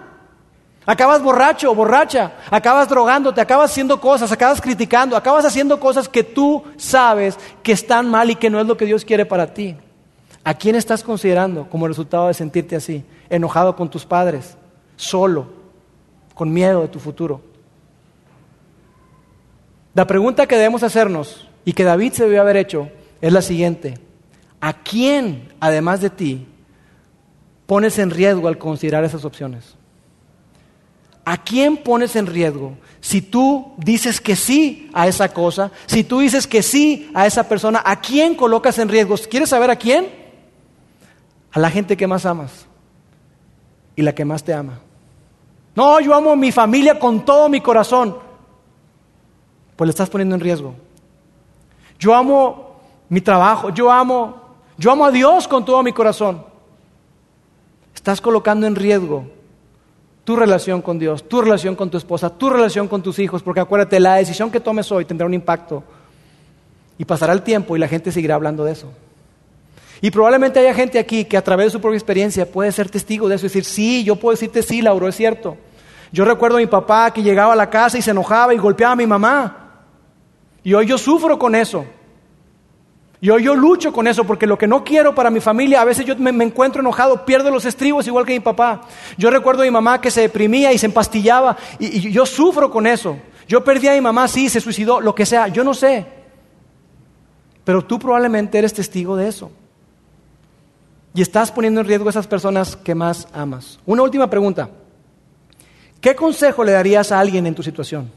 Acabas 0.84 1.22
borracho 1.22 1.70
o 1.70 1.74
borracha, 1.74 2.32
acabas 2.50 2.88
drogándote, 2.88 3.40
acabas 3.40 3.70
haciendo 3.70 4.00
cosas, 4.00 4.32
acabas 4.32 4.60
criticando, 4.60 5.16
acabas 5.16 5.44
haciendo 5.44 5.78
cosas 5.78 6.08
que 6.08 6.24
tú 6.24 6.64
sabes 6.76 7.38
que 7.62 7.70
están 7.70 8.10
mal 8.10 8.30
y 8.30 8.34
que 8.34 8.50
no 8.50 8.60
es 8.60 8.66
lo 8.66 8.76
que 8.76 8.84
Dios 8.84 9.04
quiere 9.04 9.24
para 9.24 9.54
ti. 9.54 9.76
¿A 10.42 10.54
quién 10.54 10.74
estás 10.74 11.04
considerando 11.04 11.68
como 11.70 11.86
resultado 11.86 12.26
de 12.26 12.34
sentirte 12.34 12.74
así? 12.74 13.04
Enojado 13.30 13.76
con 13.76 13.88
tus 13.88 14.04
padres, 14.04 14.56
solo, 14.96 15.46
con 16.34 16.52
miedo 16.52 16.82
de 16.82 16.88
tu 16.88 16.98
futuro. 16.98 17.40
La 19.94 20.06
pregunta 20.06 20.48
que 20.48 20.56
debemos 20.56 20.82
hacernos 20.82 21.48
y 21.64 21.74
que 21.74 21.84
David 21.84 22.12
se 22.14 22.24
debió 22.24 22.40
haber 22.40 22.56
hecho 22.56 22.88
es 23.20 23.32
la 23.32 23.42
siguiente. 23.42 24.00
¿A 24.62 24.72
quién, 24.74 25.52
además 25.58 26.00
de 26.00 26.08
ti, 26.08 26.46
pones 27.66 27.98
en 27.98 28.10
riesgo 28.10 28.46
al 28.46 28.58
considerar 28.58 29.02
esas 29.02 29.24
opciones? 29.24 29.74
¿A 31.24 31.36
quién 31.36 31.76
pones 31.76 32.14
en 32.14 32.28
riesgo 32.28 32.76
si 33.00 33.22
tú 33.22 33.72
dices 33.76 34.20
que 34.20 34.36
sí 34.36 34.88
a 34.94 35.08
esa 35.08 35.32
cosa? 35.32 35.72
Si 35.86 36.04
tú 36.04 36.20
dices 36.20 36.46
que 36.46 36.62
sí 36.62 37.10
a 37.12 37.26
esa 37.26 37.48
persona, 37.48 37.82
¿a 37.84 38.00
quién 38.00 38.36
colocas 38.36 38.78
en 38.78 38.88
riesgo? 38.88 39.16
¿Quieres 39.28 39.48
saber 39.48 39.68
a 39.68 39.74
quién? 39.74 40.06
A 41.50 41.58
la 41.58 41.68
gente 41.68 41.96
que 41.96 42.06
más 42.06 42.24
amas 42.24 42.66
y 43.96 44.02
la 44.02 44.14
que 44.14 44.24
más 44.24 44.44
te 44.44 44.54
ama. 44.54 44.78
No, 45.74 45.98
yo 45.98 46.14
amo 46.14 46.30
a 46.30 46.36
mi 46.36 46.52
familia 46.52 47.00
con 47.00 47.24
todo 47.24 47.48
mi 47.48 47.60
corazón. 47.60 48.16
Pues 49.74 49.86
le 49.86 49.90
estás 49.90 50.08
poniendo 50.08 50.36
en 50.36 50.40
riesgo. 50.40 50.76
Yo 51.98 52.14
amo 52.14 52.76
mi 53.08 53.20
trabajo, 53.20 53.70
yo 53.70 53.90
amo 53.90 54.41
yo 54.78 54.90
amo 54.90 55.04
a 55.04 55.10
Dios 55.10 55.46
con 55.48 55.64
todo 55.64 55.82
mi 55.82 55.92
corazón. 55.92 56.44
Estás 57.94 58.20
colocando 58.20 58.66
en 58.66 58.74
riesgo 58.74 59.26
tu 60.24 60.36
relación 60.36 60.82
con 60.82 60.98
Dios, 60.98 61.28
tu 61.28 61.40
relación 61.40 61.74
con 61.74 61.90
tu 61.90 61.98
esposa, 61.98 62.30
tu 62.30 62.48
relación 62.48 62.88
con 62.88 63.02
tus 63.02 63.18
hijos, 63.18 63.42
porque 63.42 63.60
acuérdate, 63.60 63.98
la 63.98 64.16
decisión 64.16 64.50
que 64.50 64.60
tomes 64.60 64.90
hoy 64.92 65.04
tendrá 65.04 65.26
un 65.26 65.34
impacto. 65.34 65.82
Y 66.98 67.04
pasará 67.04 67.32
el 67.32 67.42
tiempo 67.42 67.76
y 67.76 67.80
la 67.80 67.88
gente 67.88 68.12
seguirá 68.12 68.36
hablando 68.36 68.64
de 68.64 68.72
eso. 68.72 68.88
Y 70.00 70.10
probablemente 70.10 70.60
haya 70.60 70.74
gente 70.74 70.98
aquí 70.98 71.24
que 71.24 71.36
a 71.36 71.42
través 71.42 71.66
de 71.66 71.70
su 71.70 71.80
propia 71.80 71.96
experiencia 71.96 72.50
puede 72.50 72.72
ser 72.72 72.90
testigo 72.90 73.28
de 73.28 73.36
eso 73.36 73.46
y 73.46 73.48
decir, 73.48 73.64
sí, 73.64 74.04
yo 74.04 74.16
puedo 74.16 74.32
decirte 74.32 74.62
sí, 74.62 74.82
Lauro, 74.82 75.08
es 75.08 75.16
cierto. 75.16 75.56
Yo 76.12 76.24
recuerdo 76.24 76.56
a 76.56 76.60
mi 76.60 76.66
papá 76.66 77.12
que 77.12 77.22
llegaba 77.22 77.52
a 77.52 77.56
la 77.56 77.70
casa 77.70 77.98
y 77.98 78.02
se 78.02 78.10
enojaba 78.10 78.52
y 78.52 78.58
golpeaba 78.58 78.92
a 78.92 78.96
mi 78.96 79.06
mamá. 79.06 79.70
Y 80.62 80.74
hoy 80.74 80.86
yo 80.86 80.98
sufro 80.98 81.38
con 81.38 81.54
eso. 81.54 81.84
Y 83.22 83.30
hoy 83.30 83.44
yo 83.44 83.54
lucho 83.54 83.92
con 83.92 84.08
eso 84.08 84.24
porque 84.24 84.48
lo 84.48 84.58
que 84.58 84.66
no 84.66 84.82
quiero 84.82 85.14
para 85.14 85.30
mi 85.30 85.38
familia, 85.38 85.80
a 85.80 85.84
veces 85.84 86.04
yo 86.04 86.16
me, 86.16 86.30
encuentro 86.42 86.80
enojado, 86.80 87.24
pierdo 87.24 87.52
los 87.52 87.64
estribos 87.64 88.04
igual 88.08 88.26
que 88.26 88.32
mi 88.32 88.40
papá. 88.40 88.80
Yo 89.16 89.30
recuerdo 89.30 89.62
a 89.62 89.64
mi 89.64 89.70
mamá 89.70 90.00
que 90.00 90.10
se 90.10 90.22
deprimía 90.22 90.72
y 90.72 90.78
se 90.78 90.86
empastillaba 90.86 91.56
y, 91.78 92.08
y 92.08 92.10
yo 92.10 92.26
sufro 92.26 92.68
con 92.68 92.84
eso. 92.84 93.16
Yo 93.46 93.62
perdí 93.62 93.86
a 93.86 93.92
mi 93.92 94.00
mamá, 94.00 94.26
sí, 94.26 94.48
se 94.48 94.60
suicidó, 94.60 95.00
lo 95.00 95.14
que 95.14 95.24
sea, 95.24 95.46
yo 95.46 95.62
no 95.62 95.72
sé. 95.72 96.04
Pero 97.62 97.84
tú 97.84 97.96
probablemente 97.96 98.58
eres 98.58 98.74
testigo 98.74 99.16
de 99.16 99.28
eso. 99.28 99.52
Y 101.14 101.22
estás 101.22 101.52
poniendo 101.52 101.80
en 101.80 101.86
riesgo 101.86 102.08
a 102.08 102.10
esas 102.10 102.26
personas 102.26 102.74
que 102.74 102.96
más 102.96 103.28
amas. 103.32 103.78
Una 103.86 104.02
última 104.02 104.28
pregunta. 104.28 104.68
¿Qué 106.00 106.16
consejo 106.16 106.64
le 106.64 106.72
darías 106.72 107.12
a 107.12 107.20
alguien 107.20 107.46
en 107.46 107.54
tu 107.54 107.62
situación? 107.62 108.10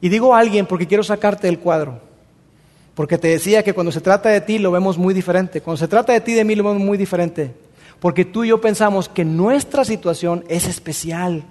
Y 0.00 0.08
digo 0.08 0.34
a 0.34 0.40
alguien 0.40 0.66
porque 0.66 0.88
quiero 0.88 1.04
sacarte 1.04 1.46
del 1.46 1.60
cuadro. 1.60 2.05
Porque 2.96 3.18
te 3.18 3.28
decía 3.28 3.62
que 3.62 3.74
cuando 3.74 3.92
se 3.92 4.00
trata 4.00 4.30
de 4.30 4.40
ti 4.40 4.58
lo 4.58 4.70
vemos 4.70 4.96
muy 4.96 5.12
diferente. 5.12 5.60
Cuando 5.60 5.76
se 5.76 5.86
trata 5.86 6.14
de 6.14 6.22
ti, 6.22 6.32
de 6.32 6.44
mí 6.44 6.54
lo 6.54 6.64
vemos 6.64 6.82
muy 6.82 6.96
diferente. 6.96 7.52
Porque 8.00 8.24
tú 8.24 8.42
y 8.42 8.48
yo 8.48 8.58
pensamos 8.58 9.06
que 9.10 9.22
nuestra 9.22 9.84
situación 9.84 10.44
es 10.48 10.66
especial, 10.66 11.44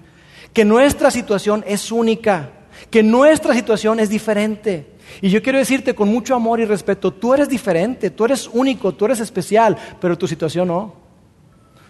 que 0.53 0.65
nuestra 0.65 1.11
situación 1.11 1.63
es 1.67 1.91
única, 1.91 2.49
que 2.89 3.03
nuestra 3.03 3.53
situación 3.53 3.99
es 3.99 4.09
diferente. 4.09 4.87
Y 5.21 5.29
yo 5.29 5.43
quiero 5.43 5.59
decirte 5.59 5.93
con 5.93 6.09
mucho 6.09 6.33
amor 6.33 6.59
y 6.59 6.65
respeto, 6.65 7.13
tú 7.13 7.35
eres 7.35 7.47
diferente, 7.47 8.09
tú 8.09 8.25
eres 8.25 8.49
único, 8.51 8.95
tú 8.95 9.05
eres 9.05 9.19
especial, 9.19 9.77
pero 10.01 10.17
tu 10.17 10.27
situación 10.27 10.67
no. 10.67 10.95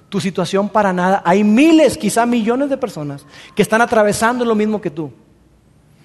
Tu 0.09 0.19
situación 0.19 0.67
para 0.67 0.91
nada. 0.91 1.21
Hay 1.23 1.45
miles, 1.45 1.97
quizá 1.97 2.25
millones 2.25 2.69
de 2.69 2.75
personas 2.75 3.25
que 3.55 3.61
están 3.61 3.79
atravesando 3.81 4.43
lo 4.43 4.53
mismo 4.53 4.81
que 4.81 4.89
tú. 4.89 5.13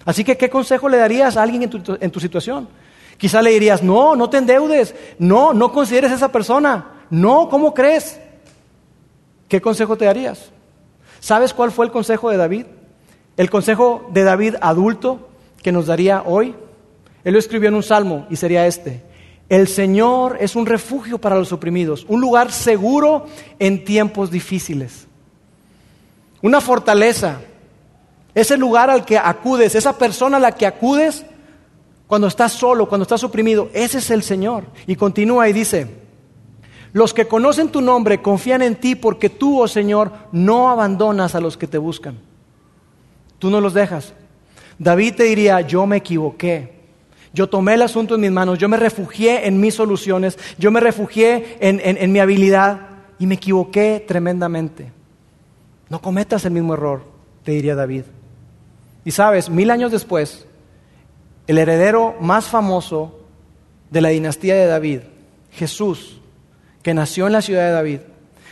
Así 0.04 0.22
que, 0.22 0.36
¿qué 0.36 0.48
consejo 0.48 0.88
le 0.88 0.98
darías 0.98 1.36
a 1.36 1.42
alguien 1.42 1.64
en 1.64 1.70
tu, 1.70 1.98
en 2.00 2.10
tu 2.12 2.20
situación? 2.20 2.68
Quizá 3.20 3.42
le 3.42 3.50
dirías, 3.50 3.82
no, 3.82 4.16
no 4.16 4.30
te 4.30 4.38
endeudes, 4.38 4.94
no, 5.18 5.52
no 5.52 5.72
consideres 5.72 6.10
a 6.10 6.14
esa 6.14 6.32
persona, 6.32 7.04
no, 7.10 7.50
¿cómo 7.50 7.74
crees? 7.74 8.18
¿Qué 9.46 9.60
consejo 9.60 9.98
te 9.98 10.06
darías? 10.06 10.50
¿Sabes 11.20 11.52
cuál 11.52 11.70
fue 11.70 11.84
el 11.84 11.92
consejo 11.92 12.30
de 12.30 12.38
David? 12.38 12.64
El 13.36 13.50
consejo 13.50 14.08
de 14.14 14.24
David 14.24 14.54
adulto 14.62 15.28
que 15.62 15.70
nos 15.70 15.86
daría 15.86 16.22
hoy. 16.24 16.54
Él 17.22 17.34
lo 17.34 17.38
escribió 17.38 17.68
en 17.68 17.74
un 17.74 17.82
salmo 17.82 18.26
y 18.30 18.36
sería 18.36 18.66
este. 18.66 19.02
El 19.50 19.68
Señor 19.68 20.38
es 20.40 20.56
un 20.56 20.64
refugio 20.64 21.18
para 21.18 21.36
los 21.36 21.52
oprimidos, 21.52 22.06
un 22.08 22.22
lugar 22.22 22.50
seguro 22.52 23.26
en 23.58 23.84
tiempos 23.84 24.30
difíciles. 24.30 25.06
Una 26.40 26.62
fortaleza. 26.62 27.42
Ese 28.34 28.56
lugar 28.56 28.88
al 28.88 29.04
que 29.04 29.18
acudes, 29.18 29.74
esa 29.74 29.98
persona 29.98 30.38
a 30.38 30.40
la 30.40 30.52
que 30.52 30.64
acudes 30.64 31.26
cuando 32.10 32.26
estás 32.26 32.50
solo, 32.54 32.88
cuando 32.88 33.04
estás 33.04 33.22
oprimido, 33.22 33.70
ese 33.72 33.98
es 33.98 34.10
el 34.10 34.24
Señor. 34.24 34.64
Y 34.88 34.96
continúa 34.96 35.48
y 35.48 35.52
dice, 35.52 35.86
los 36.92 37.14
que 37.14 37.28
conocen 37.28 37.68
tu 37.68 37.80
nombre 37.80 38.20
confían 38.20 38.62
en 38.62 38.74
ti 38.74 38.96
porque 38.96 39.30
tú, 39.30 39.62
oh 39.62 39.68
Señor, 39.68 40.10
no 40.32 40.70
abandonas 40.70 41.36
a 41.36 41.40
los 41.40 41.56
que 41.56 41.68
te 41.68 41.78
buscan. 41.78 42.18
Tú 43.38 43.48
no 43.48 43.60
los 43.60 43.74
dejas. 43.74 44.12
David 44.76 45.14
te 45.18 45.22
diría, 45.22 45.60
yo 45.60 45.86
me 45.86 45.98
equivoqué. 45.98 46.80
Yo 47.32 47.48
tomé 47.48 47.74
el 47.74 47.82
asunto 47.82 48.16
en 48.16 48.22
mis 48.22 48.32
manos, 48.32 48.58
yo 48.58 48.68
me 48.68 48.76
refugié 48.76 49.46
en 49.46 49.60
mis 49.60 49.76
soluciones, 49.76 50.36
yo 50.58 50.72
me 50.72 50.80
refugié 50.80 51.58
en, 51.60 51.80
en 51.80 52.10
mi 52.10 52.18
habilidad 52.18 52.88
y 53.20 53.26
me 53.28 53.36
equivoqué 53.36 54.04
tremendamente. 54.04 54.90
No 55.88 56.02
cometas 56.02 56.44
el 56.44 56.50
mismo 56.50 56.74
error, 56.74 57.04
te 57.44 57.52
diría 57.52 57.76
David. 57.76 58.02
Y 59.04 59.12
sabes, 59.12 59.48
mil 59.48 59.70
años 59.70 59.92
después, 59.92 60.48
el 61.50 61.58
heredero 61.58 62.14
más 62.20 62.46
famoso 62.46 63.18
de 63.90 64.00
la 64.00 64.10
dinastía 64.10 64.54
de 64.54 64.66
David, 64.66 65.00
Jesús, 65.50 66.20
que 66.80 66.94
nació 66.94 67.26
en 67.26 67.32
la 67.32 67.42
ciudad 67.42 67.64
de 67.64 67.72
David, 67.72 68.00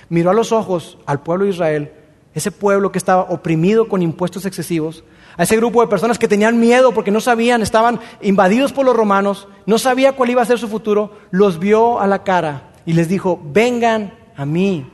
miró 0.09 0.31
a 0.31 0.35
los 0.35 0.51
ojos 0.51 0.99
al 1.07 1.21
pueblo 1.21 1.45
de 1.45 1.53
Israel, 1.53 1.93
ese 2.35 2.51
pueblo 2.51 2.91
que 2.91 2.99
estaba 2.99 3.23
oprimido 3.23 3.89
con 3.89 4.03
impuestos 4.03 4.47
excesivos, 4.47 5.05
a 5.37 5.45
ese 5.45 5.57
grupo 5.57 5.81
de 5.81 5.87
personas 5.87 6.19
que 6.19 6.27
tenían 6.27 6.59
miedo 6.59 6.91
porque 6.91 7.13
no 7.13 7.21
sabían, 7.21 7.63
estaban 7.63 8.01
invadidos 8.21 8.73
por 8.73 8.85
los 8.85 8.97
romanos, 8.97 9.47
no 9.65 9.79
sabía 9.79 10.17
cuál 10.17 10.31
iba 10.31 10.43
a 10.43 10.47
ser 10.47 10.59
su 10.59 10.67
futuro, 10.67 11.13
los 11.31 11.61
vio 11.61 12.01
a 12.01 12.09
la 12.09 12.25
cara 12.25 12.73
y 12.85 12.95
les 12.95 13.09
dijo, 13.09 13.41
vengan 13.45 14.13
a 14.37 14.45
mí, 14.45 14.91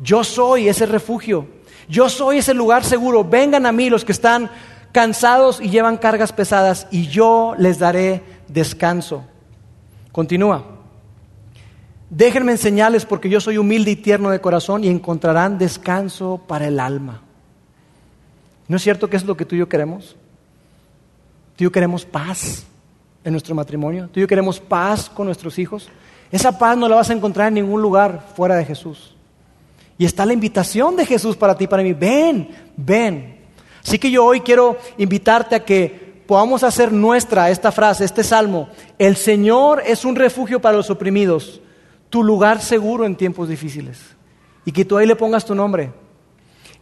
yo 0.00 0.24
soy 0.24 0.68
ese 0.68 0.86
refugio, 0.86 1.46
yo 1.88 2.08
soy 2.08 2.38
ese 2.38 2.52
lugar 2.52 2.82
seguro, 2.82 3.22
vengan 3.22 3.64
a 3.64 3.70
mí 3.70 3.90
los 3.90 4.04
que 4.04 4.10
están 4.10 4.50
cansados 4.92 5.60
y 5.60 5.70
llevan 5.70 5.96
cargas 5.96 6.32
pesadas, 6.32 6.86
y 6.90 7.08
yo 7.08 7.54
les 7.58 7.78
daré 7.78 8.22
descanso. 8.48 9.24
Continúa. 10.12 10.64
Déjenme 12.10 12.52
enseñarles 12.52 13.06
porque 13.06 13.30
yo 13.30 13.40
soy 13.40 13.56
humilde 13.56 13.92
y 13.92 13.96
tierno 13.96 14.30
de 14.30 14.40
corazón 14.40 14.82
y 14.82 14.88
encontrarán 14.88 15.58
descanso 15.58 16.42
para 16.46 16.66
el 16.66 16.80
alma. 16.80 17.22
¿No 18.66 18.76
es 18.76 18.82
cierto 18.82 19.08
que 19.08 19.16
es 19.16 19.24
lo 19.24 19.36
que 19.36 19.44
tú 19.44 19.54
y 19.54 19.58
yo 19.58 19.68
queremos? 19.68 20.16
Tú 21.56 21.62
y 21.62 21.64
yo 21.64 21.72
queremos 21.72 22.04
paz 22.04 22.64
en 23.22 23.32
nuestro 23.32 23.54
matrimonio. 23.54 24.08
Tú 24.12 24.18
y 24.18 24.22
yo 24.22 24.26
queremos 24.26 24.58
paz 24.58 25.08
con 25.08 25.26
nuestros 25.26 25.58
hijos. 25.58 25.88
Esa 26.32 26.58
paz 26.58 26.76
no 26.76 26.88
la 26.88 26.96
vas 26.96 27.10
a 27.10 27.12
encontrar 27.12 27.48
en 27.48 27.54
ningún 27.54 27.80
lugar 27.82 28.26
fuera 28.34 28.56
de 28.56 28.64
Jesús. 28.64 29.14
Y 29.98 30.04
está 30.04 30.24
la 30.24 30.32
invitación 30.32 30.96
de 30.96 31.06
Jesús 31.06 31.36
para 31.36 31.56
ti, 31.56 31.66
para 31.66 31.82
mí. 31.82 31.92
Ven, 31.92 32.50
ven, 32.76 33.39
Así 33.84 33.98
que 33.98 34.10
yo 34.10 34.24
hoy 34.24 34.40
quiero 34.40 34.76
invitarte 34.98 35.54
a 35.54 35.64
que 35.64 36.22
podamos 36.26 36.62
hacer 36.62 36.92
nuestra 36.92 37.50
esta 37.50 37.72
frase, 37.72 38.04
este 38.04 38.22
salmo. 38.22 38.68
El 38.98 39.16
Señor 39.16 39.82
es 39.84 40.04
un 40.04 40.16
refugio 40.16 40.60
para 40.60 40.76
los 40.76 40.90
oprimidos, 40.90 41.60
tu 42.08 42.22
lugar 42.22 42.60
seguro 42.60 43.04
en 43.04 43.16
tiempos 43.16 43.48
difíciles. 43.48 44.16
y 44.64 44.72
que 44.72 44.84
tú 44.84 44.98
ahí 44.98 45.06
le 45.06 45.16
pongas 45.16 45.44
tu 45.44 45.54
nombre. 45.54 45.92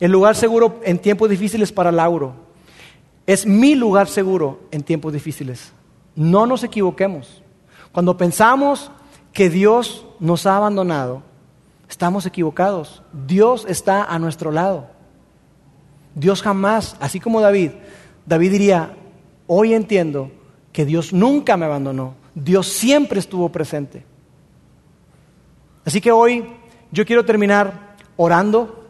El 0.01 0.11
lugar 0.11 0.36
seguro 0.36 0.80
en 0.84 0.99
tiempos 0.99 1.30
difíciles 1.30 1.72
para 1.72 1.92
Lauro 1.92 2.34
es 3.26 3.46
mi 3.46 3.74
lugar 3.74 4.09
seguro 4.09 4.61
en 4.70 4.82
tiempos 4.82 5.12
difíciles. 5.12 5.72
No 6.14 6.46
nos 6.46 6.64
equivoquemos. 6.64 7.42
Cuando 7.92 8.16
pensamos 8.16 8.90
que 9.32 9.51
Dios 9.51 10.07
nos 10.18 10.46
ha 10.46 10.57
abandonado, 10.57 11.22
estamos 11.88 12.26
equivocados. 12.26 13.03
Dios 13.26 13.66
está 13.68 14.05
a 14.05 14.18
nuestro 14.18 14.51
lado. 14.51 14.97
Dios 16.18 16.42
jamás, 16.42 16.96
así 17.00 17.20
como 17.20 17.40
David, 17.40 17.70
David 18.26 18.50
diría, 18.50 18.96
hoy 19.46 19.72
entiendo 19.72 20.30
que 20.72 20.84
Dios 20.84 21.12
nunca 21.12 21.56
me 21.56 21.66
abandonó, 21.66 22.14
Dios 22.34 22.66
siempre 22.66 23.20
estuvo 23.20 23.48
presente. 23.50 24.04
Así 25.84 26.00
que 26.00 26.10
hoy 26.10 26.44
yo 26.90 27.06
quiero 27.06 27.24
terminar 27.24 27.94
orando 28.16 28.84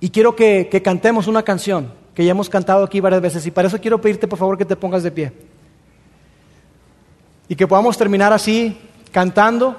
y 0.00 0.08
quiero 0.08 0.34
que, 0.34 0.68
que, 0.70 0.80
cantemos 0.80 1.26
una 1.26 1.42
canción 1.42 1.92
que 2.14 2.24
ya 2.24 2.30
hemos 2.30 2.48
cantado 2.48 2.82
aquí 2.82 3.00
varias 3.00 3.22
veces 3.22 3.46
y 3.46 3.50
para 3.50 3.68
eso 3.68 3.80
quiero 3.80 4.00
pedirte 4.00 4.26
por 4.26 4.38
favor 4.38 4.56
que 4.56 4.64
te 4.64 4.74
pongas 4.74 5.02
de 5.02 5.10
pie. 5.10 5.32
Y 7.46 7.56
que 7.56 7.66
podamos 7.66 7.96
terminar 7.98 8.32
así 8.32 8.76
cantando, 9.12 9.78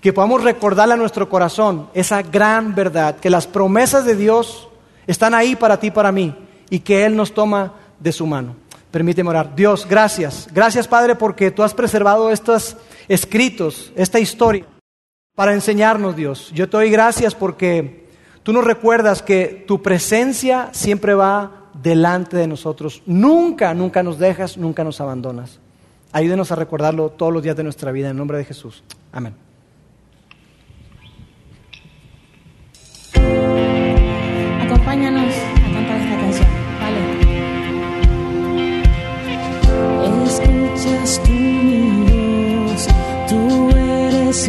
que 0.00 0.12
podamos 0.12 0.42
recordarle 0.42 0.94
a 0.94 0.98
nuestro 0.98 1.28
corazón 1.28 1.88
esa 1.94 2.20
gran 2.22 2.74
verdad, 2.74 3.16
que 3.16 3.30
las 3.30 3.46
promesas 3.46 4.04
de 4.04 4.16
Dios 4.16 4.68
están 5.06 5.34
ahí 5.34 5.56
para 5.56 5.78
ti 5.78 5.90
para 5.90 6.12
mí 6.12 6.34
y 6.70 6.80
que 6.80 7.04
Él 7.04 7.16
nos 7.16 7.32
toma 7.32 7.74
de 8.00 8.12
su 8.12 8.26
mano. 8.26 8.56
Permíteme 8.90 9.30
orar. 9.30 9.56
Dios, 9.56 9.86
gracias. 9.88 10.48
Gracias 10.52 10.86
Padre 10.86 11.16
porque 11.16 11.50
tú 11.50 11.62
has 11.62 11.74
preservado 11.74 12.30
estos 12.30 12.76
escritos, 13.08 13.92
esta 13.96 14.20
historia, 14.20 14.66
para 15.34 15.52
enseñarnos 15.52 16.14
Dios. 16.14 16.50
Yo 16.54 16.68
te 16.68 16.76
doy 16.76 16.90
gracias 16.90 17.34
porque 17.34 18.08
tú 18.42 18.52
nos 18.52 18.64
recuerdas 18.64 19.22
que 19.22 19.64
tu 19.66 19.82
presencia 19.82 20.68
siempre 20.72 21.14
va 21.14 21.64
delante 21.82 22.36
de 22.36 22.46
nosotros. 22.46 23.02
Nunca, 23.06 23.74
nunca 23.74 24.02
nos 24.02 24.18
dejas, 24.18 24.56
nunca 24.56 24.84
nos 24.84 25.00
abandonas. 25.00 25.58
Ayúdenos 26.12 26.52
a 26.52 26.54
recordarlo 26.54 27.10
todos 27.10 27.32
los 27.32 27.42
días 27.42 27.56
de 27.56 27.64
nuestra 27.64 27.90
vida. 27.90 28.10
En 28.10 28.16
nombre 28.16 28.38
de 28.38 28.44
Jesús. 28.44 28.84
Amén. 29.10 29.43
Mi 41.28 42.56
voz, 42.56 42.86
tú 43.28 43.70
eres 43.76 44.48